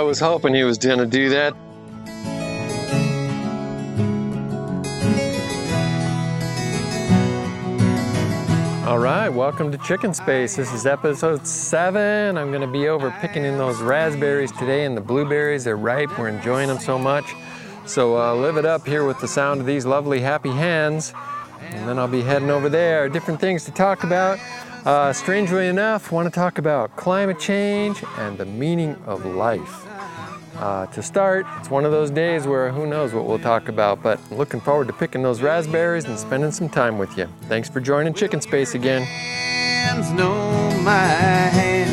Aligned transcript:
I 0.00 0.02
was 0.02 0.18
hoping 0.18 0.54
he 0.54 0.64
was 0.64 0.78
going 0.78 0.98
to 0.98 1.04
do 1.04 1.28
that. 1.28 1.52
All 8.88 8.98
right, 8.98 9.28
welcome 9.28 9.70
to 9.70 9.76
Chicken 9.76 10.14
Space. 10.14 10.56
This 10.56 10.72
is 10.72 10.86
episode 10.86 11.46
seven. 11.46 12.38
I'm 12.38 12.48
going 12.48 12.62
to 12.62 12.66
be 12.66 12.88
over 12.88 13.10
picking 13.20 13.44
in 13.44 13.58
those 13.58 13.82
raspberries 13.82 14.52
today, 14.52 14.86
and 14.86 14.96
the 14.96 15.02
blueberries 15.02 15.66
are 15.66 15.76
ripe. 15.76 16.18
We're 16.18 16.28
enjoying 16.28 16.68
them 16.68 16.78
so 16.78 16.98
much. 16.98 17.34
So 17.84 18.18
uh, 18.18 18.34
live 18.34 18.56
it 18.56 18.64
up 18.64 18.86
here 18.86 19.04
with 19.06 19.20
the 19.20 19.28
sound 19.28 19.60
of 19.60 19.66
these 19.66 19.84
lovely 19.84 20.20
happy 20.20 20.48
hands. 20.48 21.12
And 21.60 21.86
then 21.86 21.98
I'll 21.98 22.08
be 22.08 22.22
heading 22.22 22.48
over 22.48 22.70
there. 22.70 23.10
Different 23.10 23.38
things 23.38 23.66
to 23.66 23.70
talk 23.70 24.02
about. 24.02 24.38
Uh, 24.84 25.12
strangely 25.12 25.68
enough, 25.68 26.10
want 26.10 26.26
to 26.26 26.34
talk 26.34 26.56
about 26.56 26.96
climate 26.96 27.38
change 27.38 28.02
and 28.16 28.38
the 28.38 28.46
meaning 28.46 28.96
of 29.04 29.26
life. 29.26 29.86
Uh, 30.56 30.86
to 30.86 31.02
start, 31.02 31.46
it's 31.58 31.70
one 31.70 31.84
of 31.84 31.92
those 31.92 32.10
days 32.10 32.46
where 32.46 32.70
who 32.70 32.86
knows 32.86 33.12
what 33.12 33.26
we'll 33.26 33.38
talk 33.38 33.68
about, 33.68 34.02
but 34.02 34.18
I'm 34.30 34.38
looking 34.38 34.60
forward 34.60 34.86
to 34.88 34.94
picking 34.94 35.22
those 35.22 35.42
raspberries 35.42 36.06
and 36.06 36.18
spending 36.18 36.50
some 36.50 36.70
time 36.70 36.96
with 36.96 37.16
you. 37.18 37.28
Thanks 37.42 37.68
for 37.68 37.80
joining 37.80 38.14
Chicken 38.14 38.40
Space 38.40 38.74
again. 38.74 39.02
Hands 39.02 40.10
know 40.12 40.80
my 40.82 40.96
hand. 40.96 41.90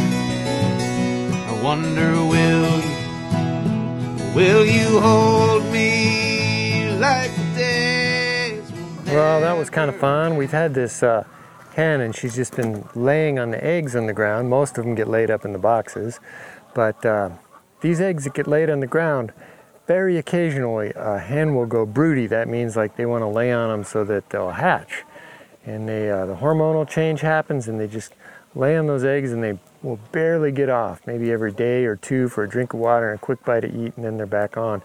I 1.33 1.63
wonder 1.63 2.25
will 2.25 2.79
you, 4.31 4.33
will 4.33 4.65
you 4.65 4.99
hold 5.01 5.63
me 5.73 6.95
like 6.99 7.35
the 7.35 7.53
days 7.55 8.71
Well, 9.07 9.41
that 9.41 9.57
was 9.57 9.69
kind 9.69 9.89
of 9.89 9.97
fun. 9.97 10.37
We've 10.37 10.51
had 10.51 10.73
this 10.73 11.03
uh, 11.03 11.25
hen, 11.77 12.01
and 12.01 12.15
she's 12.15 12.35
just 12.35 12.55
been 12.55 12.83
laying 12.95 13.37
on 13.39 13.51
the 13.51 13.63
eggs 13.63 13.95
on 13.95 14.07
the 14.07 14.13
ground. 14.13 14.49
Most 14.49 14.77
of 14.77 14.83
them 14.83 14.95
get 14.95 15.07
laid 15.07 15.29
up 15.31 15.45
in 15.45 15.53
the 15.53 15.59
boxes, 15.59 16.19
but 16.73 17.05
uh, 17.05 17.29
these 17.81 18.01
eggs 18.01 18.25
that 18.25 18.33
get 18.33 18.47
laid 18.47 18.69
on 18.69 18.79
the 18.79 18.87
ground, 18.87 19.31
very 19.85 20.17
occasionally 20.17 20.91
a 20.95 21.19
hen 21.19 21.55
will 21.55 21.67
go 21.67 21.85
broody. 21.85 22.25
That 22.25 22.47
means 22.47 22.75
like 22.75 22.97
they 22.97 23.05
want 23.05 23.21
to 23.21 23.27
lay 23.27 23.53
on 23.53 23.69
them 23.69 23.83
so 23.83 24.03
that 24.05 24.31
they'll 24.31 24.49
hatch. 24.49 25.03
And 25.65 25.87
they, 25.87 26.09
uh, 26.09 26.25
the 26.25 26.35
hormonal 26.35 26.89
change 26.89 27.21
happens, 27.21 27.67
and 27.67 27.79
they 27.79 27.87
just 27.87 28.13
lay 28.55 28.75
on 28.75 28.87
those 28.87 29.03
eggs, 29.03 29.31
and 29.31 29.43
they 29.43 29.59
will 29.83 29.99
barely 30.11 30.51
get 30.51 30.69
off. 30.69 31.05
Maybe 31.05 31.31
every 31.31 31.51
day 31.51 31.85
or 31.85 31.95
two 31.95 32.27
for 32.27 32.43
a 32.43 32.49
drink 32.49 32.73
of 32.73 32.79
water 32.79 33.11
and 33.11 33.19
a 33.19 33.21
quick 33.21 33.45
bite 33.45 33.61
to 33.61 33.67
eat, 33.67 33.95
and 33.95 34.03
then 34.03 34.17
they're 34.17 34.25
back 34.25 34.57
on. 34.57 34.81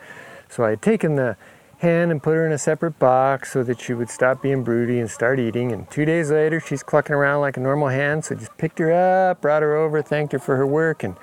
So 0.50 0.62
I 0.62 0.70
had 0.70 0.82
taken 0.82 1.16
the 1.16 1.38
hen 1.82 2.12
and 2.12 2.22
put 2.22 2.34
her 2.34 2.46
in 2.46 2.52
a 2.52 2.58
separate 2.58 2.96
box 3.00 3.52
so 3.52 3.64
that 3.64 3.80
she 3.80 3.92
would 3.92 4.08
stop 4.08 4.40
being 4.40 4.62
broody 4.62 5.00
and 5.00 5.10
start 5.10 5.40
eating. 5.40 5.72
And 5.72 5.90
two 5.90 6.04
days 6.04 6.30
later, 6.30 6.60
she's 6.60 6.80
clucking 6.84 7.14
around 7.14 7.40
like 7.40 7.56
a 7.56 7.60
normal 7.60 7.88
hen. 7.88 8.22
So 8.22 8.36
just 8.36 8.56
picked 8.56 8.78
her 8.78 8.92
up, 8.92 9.40
brought 9.40 9.62
her 9.62 9.74
over, 9.74 10.00
thanked 10.00 10.32
her 10.32 10.38
for 10.38 10.56
her 10.56 10.66
work, 10.66 11.02
and 11.02 11.16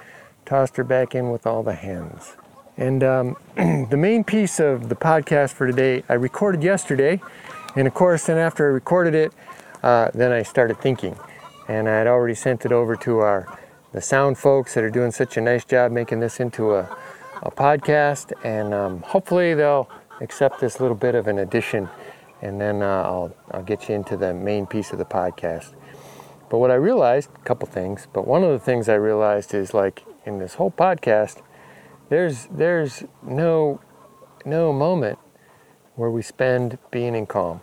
tossed 0.46 0.76
her 0.76 0.84
back 0.84 1.16
in 1.16 1.32
with 1.32 1.48
all 1.48 1.64
the 1.64 1.76
hens. 1.76 2.36
And 2.76 3.02
um, 3.06 3.38
the 3.56 3.96
main 3.98 4.26
piece 4.26 4.60
of 4.60 4.90
the 4.90 4.96
podcast 4.96 5.54
for 5.54 5.66
today, 5.66 6.04
I 6.10 6.16
recorded 6.16 6.62
yesterday. 6.62 7.22
And 7.78 7.88
of 7.88 7.94
course, 7.94 8.26
then 8.26 8.38
after 8.38 8.66
I 8.66 8.74
recorded 8.74 9.16
it, 9.16 9.34
uh, 9.82 10.12
then 10.14 10.34
I 10.34 10.44
started 10.44 10.82
thinking. 10.82 11.16
And 11.70 11.88
I 11.88 11.94
had 11.94 12.08
already 12.08 12.36
sent 12.36 12.66
it 12.66 12.74
over 12.74 12.98
to 12.98 13.20
our 13.20 13.58
the 13.94 14.02
sound 14.02 14.38
folks 14.38 14.74
that 14.74 14.84
are 14.84 14.90
doing 14.90 15.12
such 15.12 15.38
a 15.38 15.42
nice 15.42 15.64
job 15.64 15.94
making 15.94 16.20
this 16.20 16.42
into 16.42 16.76
a, 16.76 16.98
a 17.44 17.50
podcast. 17.50 18.34
And 18.44 18.74
um, 18.74 19.02
hopefully 19.04 19.54
they'll 19.54 19.90
accept 20.22 20.60
this 20.60 20.80
little 20.80 20.96
bit 20.96 21.16
of 21.16 21.28
an 21.28 21.38
addition. 21.40 21.90
And 22.42 22.60
then 22.60 22.82
uh, 22.82 23.04
I'll, 23.04 23.36
I'll 23.52 23.64
get 23.64 23.90
you 23.90 23.96
into 23.96 24.16
the 24.16 24.34
main 24.34 24.66
piece 24.66 24.92
of 24.92 24.98
the 24.98 25.06
podcast. 25.06 25.74
But 26.50 26.58
what 26.58 26.72
I 26.72 26.76
realized, 26.76 27.30
a 27.36 27.40
couple 27.40 27.68
things, 27.68 28.08
but 28.12 28.26
one 28.26 28.44
of 28.44 28.52
the 28.52 28.60
things 28.60 28.90
I 28.90 28.96
realized 28.96 29.54
is 29.54 29.74
like 29.74 30.04
in 30.26 30.40
this 30.40 30.56
whole 30.56 30.72
podcast, 30.72 31.42
there's 32.10 32.48
there's 32.48 33.04
no 33.22 33.82
no 34.46 34.74
moment 34.74 35.20
where 35.96 36.10
we 36.10 36.22
spend 36.22 36.80
being 36.92 37.14
in 37.14 37.28
calm. 37.28 37.62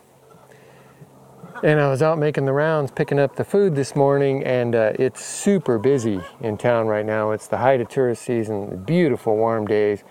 And 1.63 1.81
I 1.81 1.89
was 1.89 2.03
out 2.03 2.19
making 2.19 2.45
the 2.45 2.53
rounds, 2.53 2.91
picking 2.91 3.19
up 3.19 3.37
the 3.37 3.45
food 3.45 3.75
this 3.75 3.97
morning, 3.97 4.45
and 4.45 4.75
uh, 4.75 4.93
it's 4.99 5.25
super 5.25 5.79
busy 5.79 6.21
in 6.41 6.59
town 6.59 6.87
right 6.87 7.07
now. 7.07 7.31
It's 7.31 7.47
the 7.47 7.57
height 7.57 7.81
of 7.81 7.89
tourist 7.89 8.23
season, 8.23 8.85
beautiful 8.85 9.37
warm 9.37 9.67
days, 9.67 10.05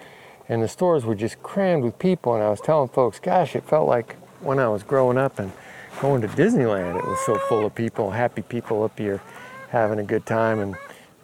and 0.48 0.62
the 0.62 0.68
stores 0.68 1.06
were 1.06 1.16
just 1.16 1.42
crammed 1.42 1.84
with 1.84 1.98
people. 2.00 2.34
And 2.36 2.44
I 2.44 2.50
was 2.50 2.62
telling 2.62 2.90
folks, 2.90 3.20
gosh, 3.20 3.56
it 3.56 3.64
felt 3.64 3.88
like 3.88 4.16
when 4.42 4.60
I 4.60 4.68
was 4.68 4.84
growing 4.84 5.18
up 5.18 5.40
and 5.40 5.52
going 6.00 6.22
to 6.22 6.28
Disneyland. 6.28 6.98
It 6.98 7.06
was 7.06 7.20
so 7.26 7.38
full 7.48 7.66
of 7.66 7.74
people, 7.76 8.12
happy 8.12 8.42
people 8.42 8.84
up 8.84 8.98
here 8.98 9.22
having 9.70 10.00
a 10.00 10.04
good 10.04 10.26
time. 10.26 10.60
And, 10.60 10.76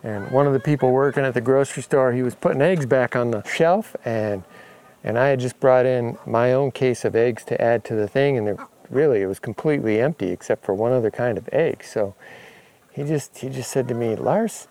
and 0.04 0.32
one 0.32 0.48
of 0.48 0.54
the 0.54 0.60
people 0.60 0.92
working 0.92 1.24
at 1.24 1.34
the 1.34 1.42
grocery 1.42 1.84
store, 1.84 2.12
he 2.14 2.24
was 2.24 2.36
putting 2.36 2.62
eggs 2.62 2.86
back 2.86 3.16
on 3.16 3.32
the 3.32 3.44
shelf, 3.44 3.96
and 4.06 4.44
and 5.04 5.18
I 5.18 5.30
had 5.30 5.40
just 5.40 5.60
brought 5.60 5.88
in 5.88 6.20
my 6.28 6.54
own 6.54 6.72
case 6.72 7.06
of 7.06 7.16
eggs 7.16 7.44
to 7.46 7.60
add 7.60 7.84
to 7.86 7.96
the 7.96 8.08
thing, 8.08 8.38
and 8.38 8.60
really 8.90 9.22
it 9.22 9.26
was 9.26 9.40
completely 9.40 10.00
empty 10.00 10.30
except 10.30 10.64
for 10.64 10.76
one 10.76 10.92
other 10.92 11.10
kind 11.10 11.38
of 11.38 11.50
egg. 11.52 11.84
So 11.84 12.14
he 12.92 13.04
just 13.04 13.40
he 13.40 13.50
just 13.50 13.72
said 13.72 13.88
to 13.88 13.94
me, 13.94 14.16
Lars, 14.16 14.68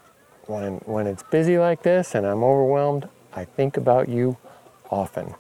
when 0.47 0.79
when 0.85 1.07
it's 1.07 1.23
busy 1.25 1.59
like 1.59 1.83
this 1.83 2.15
and 2.15 2.27
I'm 2.27 2.45
overwhelmed, 2.45 3.09
I 3.35 3.45
think 3.45 3.77
about 3.77 4.09
you 4.09 4.37
often. 4.91 5.35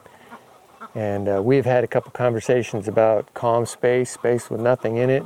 And 0.94 1.28
uh, 1.28 1.40
we've 1.42 1.64
had 1.64 1.84
a 1.84 1.86
couple 1.86 2.10
conversations 2.12 2.88
about 2.88 3.32
calm 3.34 3.66
space, 3.66 4.10
space 4.10 4.50
with 4.50 4.60
nothing 4.60 4.96
in 4.96 5.10
it, 5.10 5.22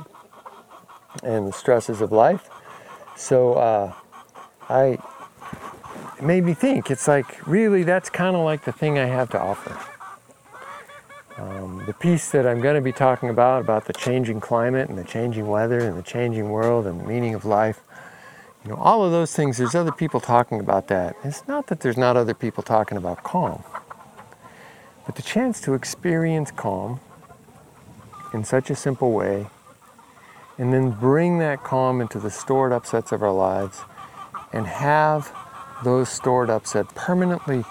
and 1.23 1.47
the 1.47 1.53
stresses 1.53 2.01
of 2.01 2.11
life. 2.11 2.49
So 3.15 3.53
uh, 3.53 3.93
I 4.69 4.97
it 6.17 6.23
made 6.23 6.43
me 6.43 6.53
think. 6.53 6.91
It's 6.91 7.07
like 7.07 7.45
really 7.47 7.83
that's 7.83 8.09
kind 8.09 8.35
of 8.35 8.43
like 8.43 8.63
the 8.63 8.71
thing 8.71 8.99
I 8.99 9.05
have 9.05 9.29
to 9.31 9.39
offer. 9.39 9.77
Um, 11.37 11.83
the 11.85 11.93
piece 11.93 12.31
that 12.31 12.47
I'm 12.47 12.61
going 12.61 12.75
to 12.75 12.81
be 12.81 12.93
talking 12.93 13.29
about 13.29 13.61
about 13.61 13.85
the 13.85 13.93
changing 13.93 14.39
climate 14.39 14.87
and 14.87 14.97
the 14.97 15.03
changing 15.03 15.47
weather 15.47 15.79
and 15.79 15.97
the 15.97 16.03
changing 16.03 16.49
world 16.49 16.87
and 16.87 17.01
the 17.01 17.03
meaning 17.03 17.35
of 17.35 17.43
life. 17.43 17.81
You 18.65 18.71
know, 18.71 18.77
all 18.77 19.05
of 19.05 19.11
those 19.11 19.31
things. 19.35 19.57
There's 19.57 19.75
other 19.75 19.91
people 19.91 20.19
talking 20.19 20.59
about 20.59 20.87
that. 20.87 21.15
It's 21.23 21.47
not 21.47 21.67
that 21.67 21.81
there's 21.81 21.97
not 21.97 22.17
other 22.17 22.33
people 22.33 22.63
talking 22.63 22.97
about 22.97 23.21
calm. 23.23 23.63
But 25.05 25.15
the 25.15 25.21
chance 25.21 25.61
to 25.61 25.75
experience 25.75 26.49
calm 26.49 26.99
in 28.33 28.43
such 28.43 28.71
a 28.71 28.75
simple 28.75 29.11
way, 29.11 29.45
and 30.57 30.73
then 30.73 30.89
bring 30.89 31.37
that 31.39 31.63
calm 31.63 32.01
into 32.01 32.19
the 32.19 32.31
stored 32.31 32.71
upsets 32.71 33.11
of 33.11 33.21
our 33.21 33.31
lives, 33.31 33.81
and 34.51 34.65
have 34.65 35.31
those 35.83 36.09
stored 36.09 36.49
upsets 36.49 36.91
permanently 36.95 37.63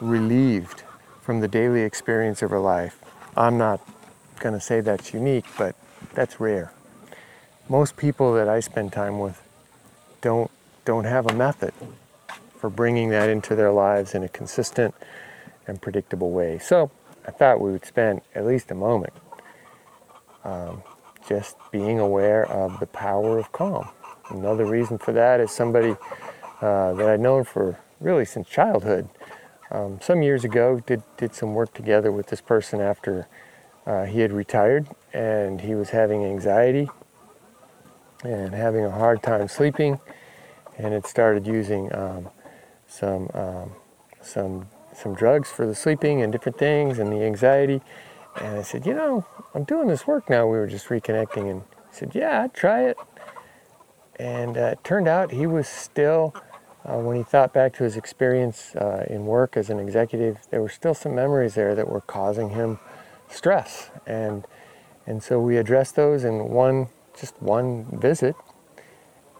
relieved 0.00 0.84
from 1.20 1.40
the 1.40 1.48
daily 1.48 1.82
experience 1.82 2.40
of 2.40 2.50
our 2.50 2.60
life. 2.60 2.98
I'm 3.36 3.58
not 3.58 3.86
going 4.38 4.54
to 4.54 4.60
say 4.60 4.80
that's 4.80 5.12
unique, 5.12 5.44
but 5.58 5.76
that's 6.14 6.40
rare. 6.40 6.72
Most 7.68 7.98
people 7.98 8.32
that 8.34 8.48
I 8.48 8.60
spend 8.60 8.94
time 8.94 9.18
with 9.18 9.42
don't 10.20 10.50
don't 10.84 11.04
have 11.04 11.26
a 11.26 11.34
method 11.34 11.72
for 12.56 12.70
bringing 12.70 13.10
that 13.10 13.28
into 13.28 13.54
their 13.54 13.70
lives 13.70 14.14
in 14.14 14.22
a 14.22 14.28
consistent 14.28 14.94
and 15.66 15.80
predictable 15.80 16.30
way. 16.30 16.58
So 16.58 16.90
I 17.26 17.30
thought 17.30 17.60
we 17.60 17.70
would 17.70 17.84
spend 17.84 18.22
at 18.34 18.46
least 18.46 18.70
a 18.70 18.74
moment 18.74 19.12
um, 20.44 20.82
just 21.28 21.56
being 21.70 21.98
aware 21.98 22.46
of 22.46 22.80
the 22.80 22.86
power 22.86 23.38
of 23.38 23.52
calm. 23.52 23.88
Another 24.30 24.64
reason 24.64 24.98
for 24.98 25.12
that 25.12 25.40
is 25.40 25.50
somebody 25.50 25.96
uh, 26.60 26.94
that 26.94 27.08
I'd 27.08 27.20
known 27.20 27.44
for 27.44 27.78
really 28.00 28.24
since 28.24 28.48
childhood. 28.48 29.08
Um, 29.70 30.00
some 30.00 30.22
years 30.22 30.44
ago, 30.44 30.80
did 30.86 31.02
did 31.16 31.34
some 31.34 31.54
work 31.54 31.72
together 31.74 32.10
with 32.10 32.26
this 32.26 32.40
person 32.40 32.80
after 32.80 33.28
uh, 33.86 34.04
he 34.04 34.20
had 34.20 34.32
retired, 34.32 34.88
and 35.12 35.60
he 35.60 35.74
was 35.74 35.90
having 35.90 36.24
anxiety 36.24 36.88
and 38.24 38.54
having 38.54 38.84
a 38.84 38.90
hard 38.90 39.22
time 39.22 39.48
sleeping, 39.48 39.98
and 40.78 40.94
it 40.94 41.06
started 41.06 41.46
using 41.46 41.92
um, 41.94 42.28
some 42.86 43.28
um, 43.34 43.72
some 44.20 44.68
some 44.94 45.14
drugs 45.14 45.50
for 45.50 45.66
the 45.66 45.74
sleeping 45.74 46.22
and 46.22 46.32
different 46.32 46.58
things 46.58 46.98
and 46.98 47.12
the 47.12 47.22
anxiety. 47.24 47.80
And 48.40 48.58
I 48.58 48.62
said, 48.62 48.86
you 48.86 48.94
know, 48.94 49.26
I'm 49.54 49.64
doing 49.64 49.88
this 49.88 50.06
work 50.06 50.30
now. 50.30 50.46
We 50.46 50.58
were 50.58 50.66
just 50.66 50.86
reconnecting, 50.86 51.50
and 51.50 51.62
he 51.90 51.96
said, 51.96 52.12
yeah, 52.14 52.42
I'd 52.42 52.54
try 52.54 52.84
it. 52.84 52.96
And 54.18 54.56
uh, 54.56 54.72
it 54.72 54.84
turned 54.84 55.08
out 55.08 55.32
he 55.32 55.46
was 55.46 55.66
still, 55.66 56.34
uh, 56.84 56.98
when 56.98 57.16
he 57.16 57.22
thought 57.22 57.52
back 57.54 57.72
to 57.74 57.84
his 57.84 57.96
experience 57.96 58.76
uh, 58.76 59.06
in 59.08 59.24
work 59.24 59.56
as 59.56 59.70
an 59.70 59.78
executive, 59.78 60.38
there 60.50 60.60
were 60.60 60.68
still 60.68 60.94
some 60.94 61.14
memories 61.14 61.54
there 61.54 61.74
that 61.74 61.88
were 61.88 62.02
causing 62.02 62.50
him 62.50 62.78
stress. 63.28 63.90
And 64.06 64.44
and 65.06 65.22
so 65.22 65.40
we 65.40 65.56
addressed 65.56 65.96
those 65.96 66.22
in 66.24 66.50
one, 66.50 66.88
just 67.20 67.40
one 67.40 67.86
visit. 67.92 68.34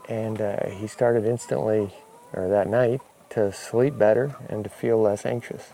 And 0.08 0.40
uh, 0.40 0.68
he 0.68 0.86
started 0.86 1.24
instantly, 1.24 1.94
or 2.32 2.48
that 2.48 2.68
night, 2.68 3.00
to 3.30 3.52
sleep 3.52 3.96
better 3.96 4.36
and 4.48 4.64
to 4.64 4.70
feel 4.70 5.00
less 5.00 5.24
anxious. 5.24 5.70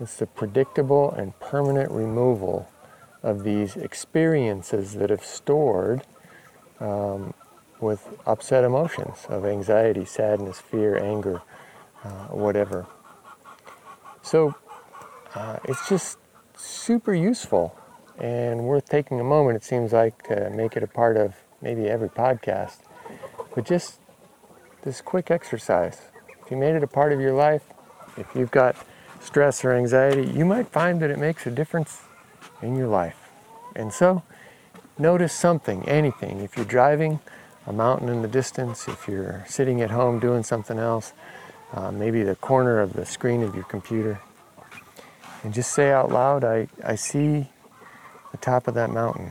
It's 0.00 0.16
the 0.16 0.26
predictable 0.26 1.12
and 1.12 1.38
permanent 1.40 1.90
removal 1.90 2.68
of 3.22 3.44
these 3.44 3.76
experiences 3.76 4.94
that 4.94 5.10
have 5.10 5.24
stored 5.24 6.02
um, 6.80 7.32
with 7.80 8.08
upset 8.26 8.64
emotions 8.64 9.26
of 9.28 9.44
anxiety, 9.44 10.04
sadness, 10.04 10.60
fear, 10.60 10.96
anger, 10.96 11.42
uh, 12.02 12.26
whatever. 12.28 12.86
So 14.22 14.54
uh, 15.34 15.58
it's 15.64 15.88
just 15.88 16.18
super 16.56 17.14
useful 17.14 17.78
and 18.18 18.64
worth 18.64 18.88
taking 18.88 19.20
a 19.20 19.24
moment, 19.24 19.56
it 19.56 19.64
seems 19.64 19.92
like, 19.92 20.22
to 20.24 20.50
make 20.50 20.76
it 20.76 20.82
a 20.82 20.86
part 20.86 21.16
of 21.16 21.34
maybe 21.60 21.88
every 21.88 22.08
podcast. 22.08 22.78
But 23.54 23.64
just 23.64 23.98
this 24.82 25.00
quick 25.00 25.30
exercise. 25.30 26.02
If 26.44 26.50
you 26.50 26.56
made 26.56 26.74
it 26.74 26.82
a 26.82 26.86
part 26.86 27.12
of 27.12 27.20
your 27.20 27.32
life, 27.32 27.62
if 28.16 28.26
you've 28.34 28.50
got 28.50 28.76
stress 29.20 29.64
or 29.64 29.72
anxiety, 29.72 30.30
you 30.30 30.44
might 30.44 30.68
find 30.68 31.00
that 31.00 31.10
it 31.10 31.18
makes 31.18 31.46
a 31.46 31.50
difference 31.50 32.02
in 32.62 32.76
your 32.76 32.88
life. 32.88 33.30
And 33.74 33.92
so, 33.92 34.22
notice 34.98 35.32
something, 35.32 35.88
anything. 35.88 36.40
If 36.40 36.56
you're 36.56 36.66
driving, 36.66 37.20
a 37.66 37.72
mountain 37.72 38.08
in 38.10 38.20
the 38.20 38.28
distance, 38.28 38.86
if 38.88 39.08
you're 39.08 39.44
sitting 39.48 39.80
at 39.80 39.90
home 39.90 40.20
doing 40.20 40.42
something 40.42 40.78
else, 40.78 41.14
uh, 41.72 41.90
maybe 41.90 42.22
the 42.22 42.36
corner 42.36 42.78
of 42.80 42.92
the 42.92 43.06
screen 43.06 43.42
of 43.42 43.54
your 43.54 43.64
computer, 43.64 44.20
and 45.42 45.52
just 45.52 45.72
say 45.72 45.90
out 45.90 46.10
loud, 46.10 46.44
I, 46.44 46.68
I 46.84 46.94
see 46.94 47.48
the 48.34 48.38
top 48.38 48.66
of 48.66 48.74
that 48.74 48.90
mountain. 48.90 49.30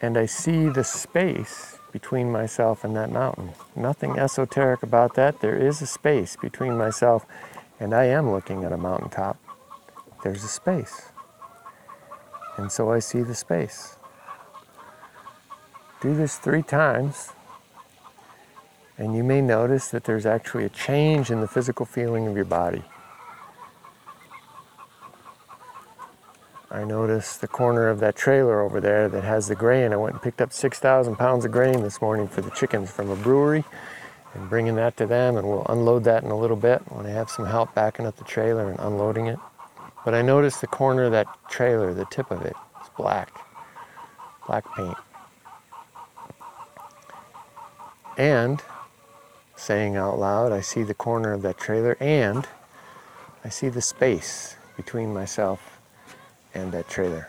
And 0.00 0.18
I 0.18 0.26
see 0.26 0.68
the 0.68 0.82
space 0.82 1.78
between 1.92 2.32
myself 2.32 2.82
and 2.82 2.96
that 2.96 3.12
mountain. 3.12 3.50
Nothing 3.76 4.18
esoteric 4.18 4.82
about 4.82 5.14
that. 5.14 5.40
There 5.40 5.56
is 5.56 5.80
a 5.80 5.86
space 5.86 6.34
between 6.34 6.76
myself 6.76 7.24
and 7.78 7.94
I 7.94 8.06
am 8.06 8.32
looking 8.32 8.64
at 8.64 8.72
a 8.72 8.76
mountaintop. 8.76 9.38
There's 10.24 10.42
a 10.42 10.48
space. 10.48 11.10
And 12.56 12.72
so 12.72 12.90
I 12.90 12.98
see 12.98 13.22
the 13.22 13.36
space. 13.36 13.94
Do 16.00 16.12
this 16.12 16.38
three 16.38 16.62
times, 16.64 17.30
and 18.98 19.14
you 19.14 19.22
may 19.22 19.40
notice 19.40 19.88
that 19.90 20.02
there's 20.02 20.26
actually 20.26 20.64
a 20.64 20.70
change 20.70 21.30
in 21.30 21.40
the 21.40 21.46
physical 21.46 21.86
feeling 21.86 22.26
of 22.26 22.34
your 22.34 22.44
body. 22.44 22.82
I 26.76 26.84
noticed 26.84 27.40
the 27.40 27.48
corner 27.48 27.88
of 27.88 28.00
that 28.00 28.16
trailer 28.16 28.60
over 28.60 28.82
there 28.82 29.08
that 29.08 29.24
has 29.24 29.48
the 29.48 29.54
grain. 29.54 29.94
I 29.94 29.96
went 29.96 30.12
and 30.12 30.22
picked 30.22 30.42
up 30.42 30.52
6,000 30.52 31.16
pounds 31.16 31.46
of 31.46 31.50
grain 31.50 31.80
this 31.80 32.02
morning 32.02 32.28
for 32.28 32.42
the 32.42 32.50
chickens 32.50 32.90
from 32.90 33.08
a 33.08 33.16
brewery 33.16 33.64
and 34.34 34.50
bringing 34.50 34.74
that 34.74 34.94
to 34.98 35.06
them, 35.06 35.38
and 35.38 35.48
we'll 35.48 35.64
unload 35.70 36.04
that 36.04 36.22
in 36.22 36.30
a 36.30 36.36
little 36.36 36.56
bit 36.56 36.82
when 36.92 37.06
I 37.06 37.08
have 37.08 37.30
some 37.30 37.46
help 37.46 37.74
backing 37.74 38.04
up 38.04 38.18
the 38.18 38.24
trailer 38.24 38.68
and 38.68 38.78
unloading 38.78 39.26
it. 39.26 39.38
But 40.04 40.12
I 40.12 40.20
noticed 40.20 40.60
the 40.60 40.66
corner 40.66 41.04
of 41.04 41.12
that 41.12 41.28
trailer, 41.48 41.94
the 41.94 42.04
tip 42.10 42.30
of 42.30 42.42
it, 42.42 42.54
is 42.82 42.90
black, 42.94 43.40
black 44.46 44.66
paint. 44.74 44.98
And 48.18 48.62
saying 49.56 49.96
out 49.96 50.18
loud, 50.18 50.52
I 50.52 50.60
see 50.60 50.82
the 50.82 50.92
corner 50.92 51.32
of 51.32 51.40
that 51.40 51.56
trailer 51.56 51.96
and 52.00 52.46
I 53.42 53.48
see 53.48 53.70
the 53.70 53.80
space 53.80 54.56
between 54.76 55.14
myself 55.14 55.75
and 56.56 56.72
that 56.72 56.88
trailer. 56.88 57.28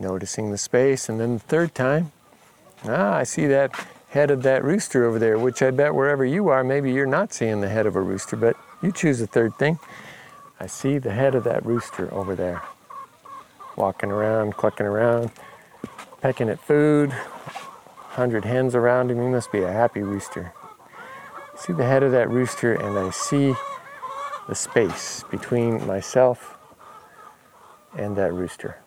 Noticing 0.00 0.50
the 0.50 0.58
space, 0.58 1.08
and 1.08 1.20
then 1.20 1.34
the 1.34 1.40
third 1.40 1.74
time, 1.74 2.12
ah, 2.84 3.14
I 3.14 3.22
see 3.22 3.46
that 3.46 3.70
head 4.08 4.30
of 4.30 4.42
that 4.42 4.64
rooster 4.64 5.04
over 5.04 5.18
there, 5.18 5.38
which 5.38 5.62
I 5.62 5.70
bet 5.70 5.94
wherever 5.94 6.24
you 6.24 6.48
are, 6.48 6.64
maybe 6.64 6.92
you're 6.92 7.06
not 7.06 7.32
seeing 7.32 7.60
the 7.60 7.68
head 7.68 7.86
of 7.86 7.94
a 7.94 8.00
rooster, 8.00 8.36
but 8.36 8.56
you 8.82 8.90
choose 8.90 9.18
the 9.18 9.26
third 9.26 9.56
thing. 9.56 9.78
I 10.58 10.66
see 10.66 10.98
the 10.98 11.12
head 11.12 11.34
of 11.34 11.44
that 11.44 11.64
rooster 11.64 12.12
over 12.12 12.34
there, 12.34 12.62
walking 13.76 14.10
around, 14.10 14.56
clucking 14.56 14.86
around, 14.86 15.30
pecking 16.20 16.48
at 16.48 16.60
food, 16.60 17.10
hundred 17.10 18.44
hens 18.44 18.74
around 18.74 19.10
him. 19.10 19.20
He 19.20 19.28
must 19.28 19.52
be 19.52 19.62
a 19.62 19.72
happy 19.72 20.00
rooster. 20.00 20.52
I 21.52 21.58
see 21.58 21.72
the 21.72 21.84
head 21.84 22.02
of 22.02 22.12
that 22.12 22.30
rooster, 22.30 22.72
and 22.72 22.98
I 22.98 23.10
see 23.10 23.54
the 24.48 24.54
space 24.54 25.24
between 25.30 25.86
myself 25.86 26.56
and 27.96 28.16
that 28.16 28.32
rooster. 28.32 28.78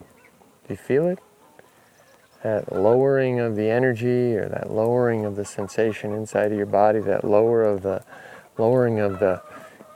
Do 0.00 0.74
you 0.74 0.76
feel 0.76 1.06
it? 1.08 1.18
That 2.42 2.72
lowering 2.72 3.38
of 3.40 3.56
the 3.56 3.70
energy 3.70 4.36
or 4.36 4.48
that 4.48 4.70
lowering 4.70 5.24
of 5.24 5.36
the 5.36 5.44
sensation 5.44 6.12
inside 6.12 6.50
of 6.50 6.58
your 6.58 6.66
body, 6.66 6.98
that 7.00 7.24
lower 7.24 7.62
of 7.62 7.82
the 7.82 8.04
lowering 8.58 8.98
of 8.98 9.18
the 9.20 9.42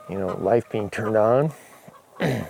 you 0.09 0.17
know 0.17 0.35
life 0.37 0.69
being 0.69 0.89
turned 0.89 1.17
on. 1.17 1.51
a 2.19 2.47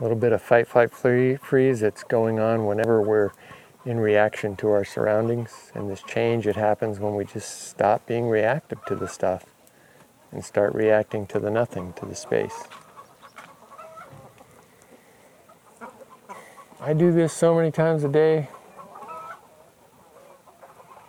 little 0.00 0.16
bit 0.16 0.32
of 0.32 0.40
fight 0.40 0.66
flight 0.66 0.90
freeze 0.92 1.80
that's 1.80 2.02
going 2.04 2.40
on 2.40 2.64
whenever 2.66 3.02
we're 3.02 3.32
in 3.84 3.98
reaction 3.98 4.56
to 4.56 4.68
our 4.70 4.84
surroundings. 4.84 5.72
And 5.74 5.90
this 5.90 6.02
change, 6.02 6.46
it 6.46 6.56
happens 6.56 6.98
when 6.98 7.14
we 7.14 7.24
just 7.24 7.68
stop 7.68 8.06
being 8.06 8.28
reactive 8.28 8.84
to 8.86 8.94
the 8.94 9.08
stuff 9.08 9.44
and 10.32 10.44
start 10.44 10.74
reacting 10.74 11.26
to 11.28 11.40
the 11.40 11.50
nothing, 11.50 11.92
to 11.94 12.06
the 12.06 12.14
space. 12.14 12.64
I 16.80 16.94
do 16.94 17.12
this 17.12 17.32
so 17.32 17.54
many 17.54 17.70
times 17.70 18.04
a 18.04 18.08
day. 18.08 18.48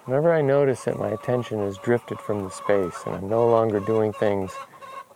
Whenever 0.05 0.33
I 0.33 0.41
notice 0.41 0.83
that 0.83 0.99
my 0.99 1.09
attention 1.09 1.59
has 1.59 1.77
drifted 1.77 2.19
from 2.19 2.43
the 2.43 2.49
space 2.49 2.95
and 3.05 3.15
I'm 3.15 3.29
no 3.29 3.47
longer 3.47 3.79
doing 3.79 4.11
things 4.11 4.51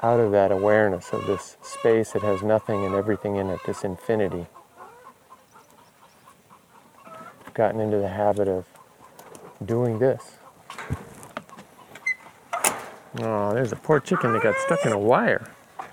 out 0.01 0.19
of 0.19 0.31
that 0.31 0.51
awareness 0.51 1.11
of 1.11 1.25
this 1.25 1.57
space 1.61 2.11
that 2.11 2.21
has 2.21 2.43
nothing 2.43 2.85
and 2.85 2.95
everything 2.95 3.35
in 3.37 3.49
it, 3.49 3.59
this 3.65 3.83
infinity, 3.83 4.45
gotten 7.55 7.79
into 7.79 7.97
the 7.97 8.09
habit 8.09 8.47
of 8.47 8.65
doing 9.65 9.97
this. 9.97 10.37
Oh, 13.19 13.53
there's 13.53 13.71
a 13.71 13.77
poor 13.77 14.01
chicken 14.01 14.33
that 14.33 14.43
got 14.43 14.55
stuck 14.57 14.85
in 14.85 14.91
a 14.91 14.99
wire. 14.99 15.49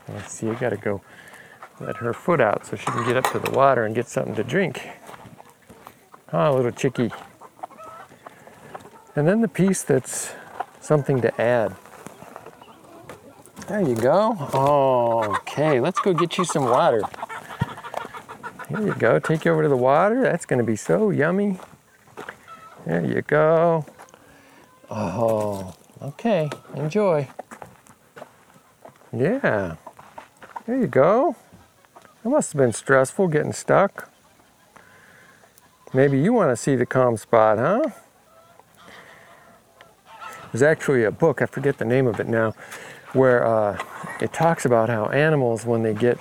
Let's 0.08 0.32
see, 0.32 0.46
you 0.46 0.54
gotta 0.54 0.76
go 0.76 1.00
let 1.80 1.96
her 1.98 2.12
foot 2.12 2.40
out 2.40 2.66
so 2.66 2.76
she 2.76 2.86
can 2.86 3.06
get 3.06 3.16
up 3.16 3.30
to 3.32 3.38
the 3.38 3.52
water 3.52 3.84
and 3.84 3.94
get 3.94 4.08
something 4.08 4.34
to 4.34 4.42
drink. 4.42 4.88
Oh, 6.32 6.56
little 6.56 6.72
chickie. 6.72 7.12
And 9.14 9.28
then 9.28 9.40
the 9.40 9.48
piece 9.48 9.82
that's 9.82 10.34
something 10.80 11.20
to 11.20 11.40
add. 11.40 11.76
There 13.68 13.80
you 13.80 13.94
go. 13.94 14.36
Okay, 15.38 15.78
let's 15.78 16.00
go 16.00 16.12
get 16.12 16.36
you 16.38 16.44
some 16.44 16.64
water. 16.64 17.02
Here 18.72 18.86
you 18.86 18.94
go. 18.94 19.18
Take 19.18 19.44
you 19.44 19.52
over 19.52 19.62
to 19.62 19.68
the 19.68 19.76
water. 19.76 20.22
That's 20.22 20.46
going 20.46 20.58
to 20.58 20.64
be 20.64 20.76
so 20.76 21.10
yummy. 21.10 21.58
There 22.86 23.04
you 23.04 23.20
go. 23.20 23.84
Oh, 24.90 25.74
okay. 26.00 26.48
Enjoy. 26.74 27.28
Yeah. 29.12 29.76
There 30.66 30.78
you 30.78 30.86
go. 30.86 31.36
It 32.24 32.28
must 32.28 32.54
have 32.54 32.58
been 32.58 32.72
stressful 32.72 33.28
getting 33.28 33.52
stuck. 33.52 34.10
Maybe 35.92 36.18
you 36.18 36.32
want 36.32 36.48
to 36.48 36.56
see 36.56 36.74
the 36.74 36.86
calm 36.86 37.18
spot, 37.18 37.58
huh? 37.58 37.90
There's 40.50 40.62
actually 40.62 41.04
a 41.04 41.10
book, 41.10 41.42
I 41.42 41.46
forget 41.46 41.76
the 41.76 41.84
name 41.84 42.06
of 42.06 42.20
it 42.20 42.26
now, 42.26 42.54
where 43.12 43.46
uh, 43.46 43.78
it 44.18 44.32
talks 44.32 44.64
about 44.64 44.88
how 44.88 45.06
animals, 45.08 45.66
when 45.66 45.82
they 45.82 45.92
get 45.92 46.18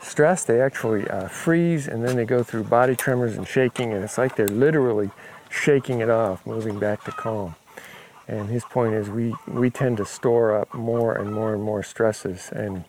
stress, 0.00 0.44
they 0.44 0.60
actually 0.60 1.08
uh, 1.08 1.28
freeze 1.28 1.88
and 1.88 2.04
then 2.04 2.16
they 2.16 2.24
go 2.24 2.42
through 2.42 2.64
body 2.64 2.96
tremors 2.96 3.36
and 3.36 3.46
shaking, 3.46 3.92
and 3.92 4.04
it's 4.04 4.18
like 4.18 4.36
they're 4.36 4.48
literally 4.48 5.10
shaking 5.50 6.00
it 6.00 6.10
off, 6.10 6.46
moving 6.46 6.78
back 6.78 7.04
to 7.04 7.12
calm. 7.12 7.54
And 8.28 8.50
his 8.50 8.64
point 8.64 8.92
is, 8.92 9.08
we, 9.08 9.34
we 9.46 9.70
tend 9.70 9.96
to 9.96 10.04
store 10.04 10.54
up 10.54 10.74
more 10.74 11.14
and 11.16 11.32
more 11.32 11.54
and 11.54 11.62
more 11.62 11.82
stresses. 11.82 12.50
And 12.52 12.84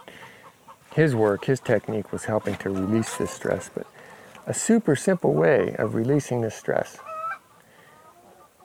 his 0.94 1.16
work, 1.16 1.46
his 1.46 1.62
technique 1.62 2.12
was 2.12 2.26
helping 2.26 2.56
to 2.58 2.70
release 2.70 3.16
this 3.16 3.32
stress. 3.32 3.70
But 3.74 3.88
a 4.46 4.54
super 4.54 4.98
simple 4.98 5.34
way 5.34 5.76
of 5.80 5.96
releasing 5.96 6.42
this 6.42 6.56
stress 6.56 6.98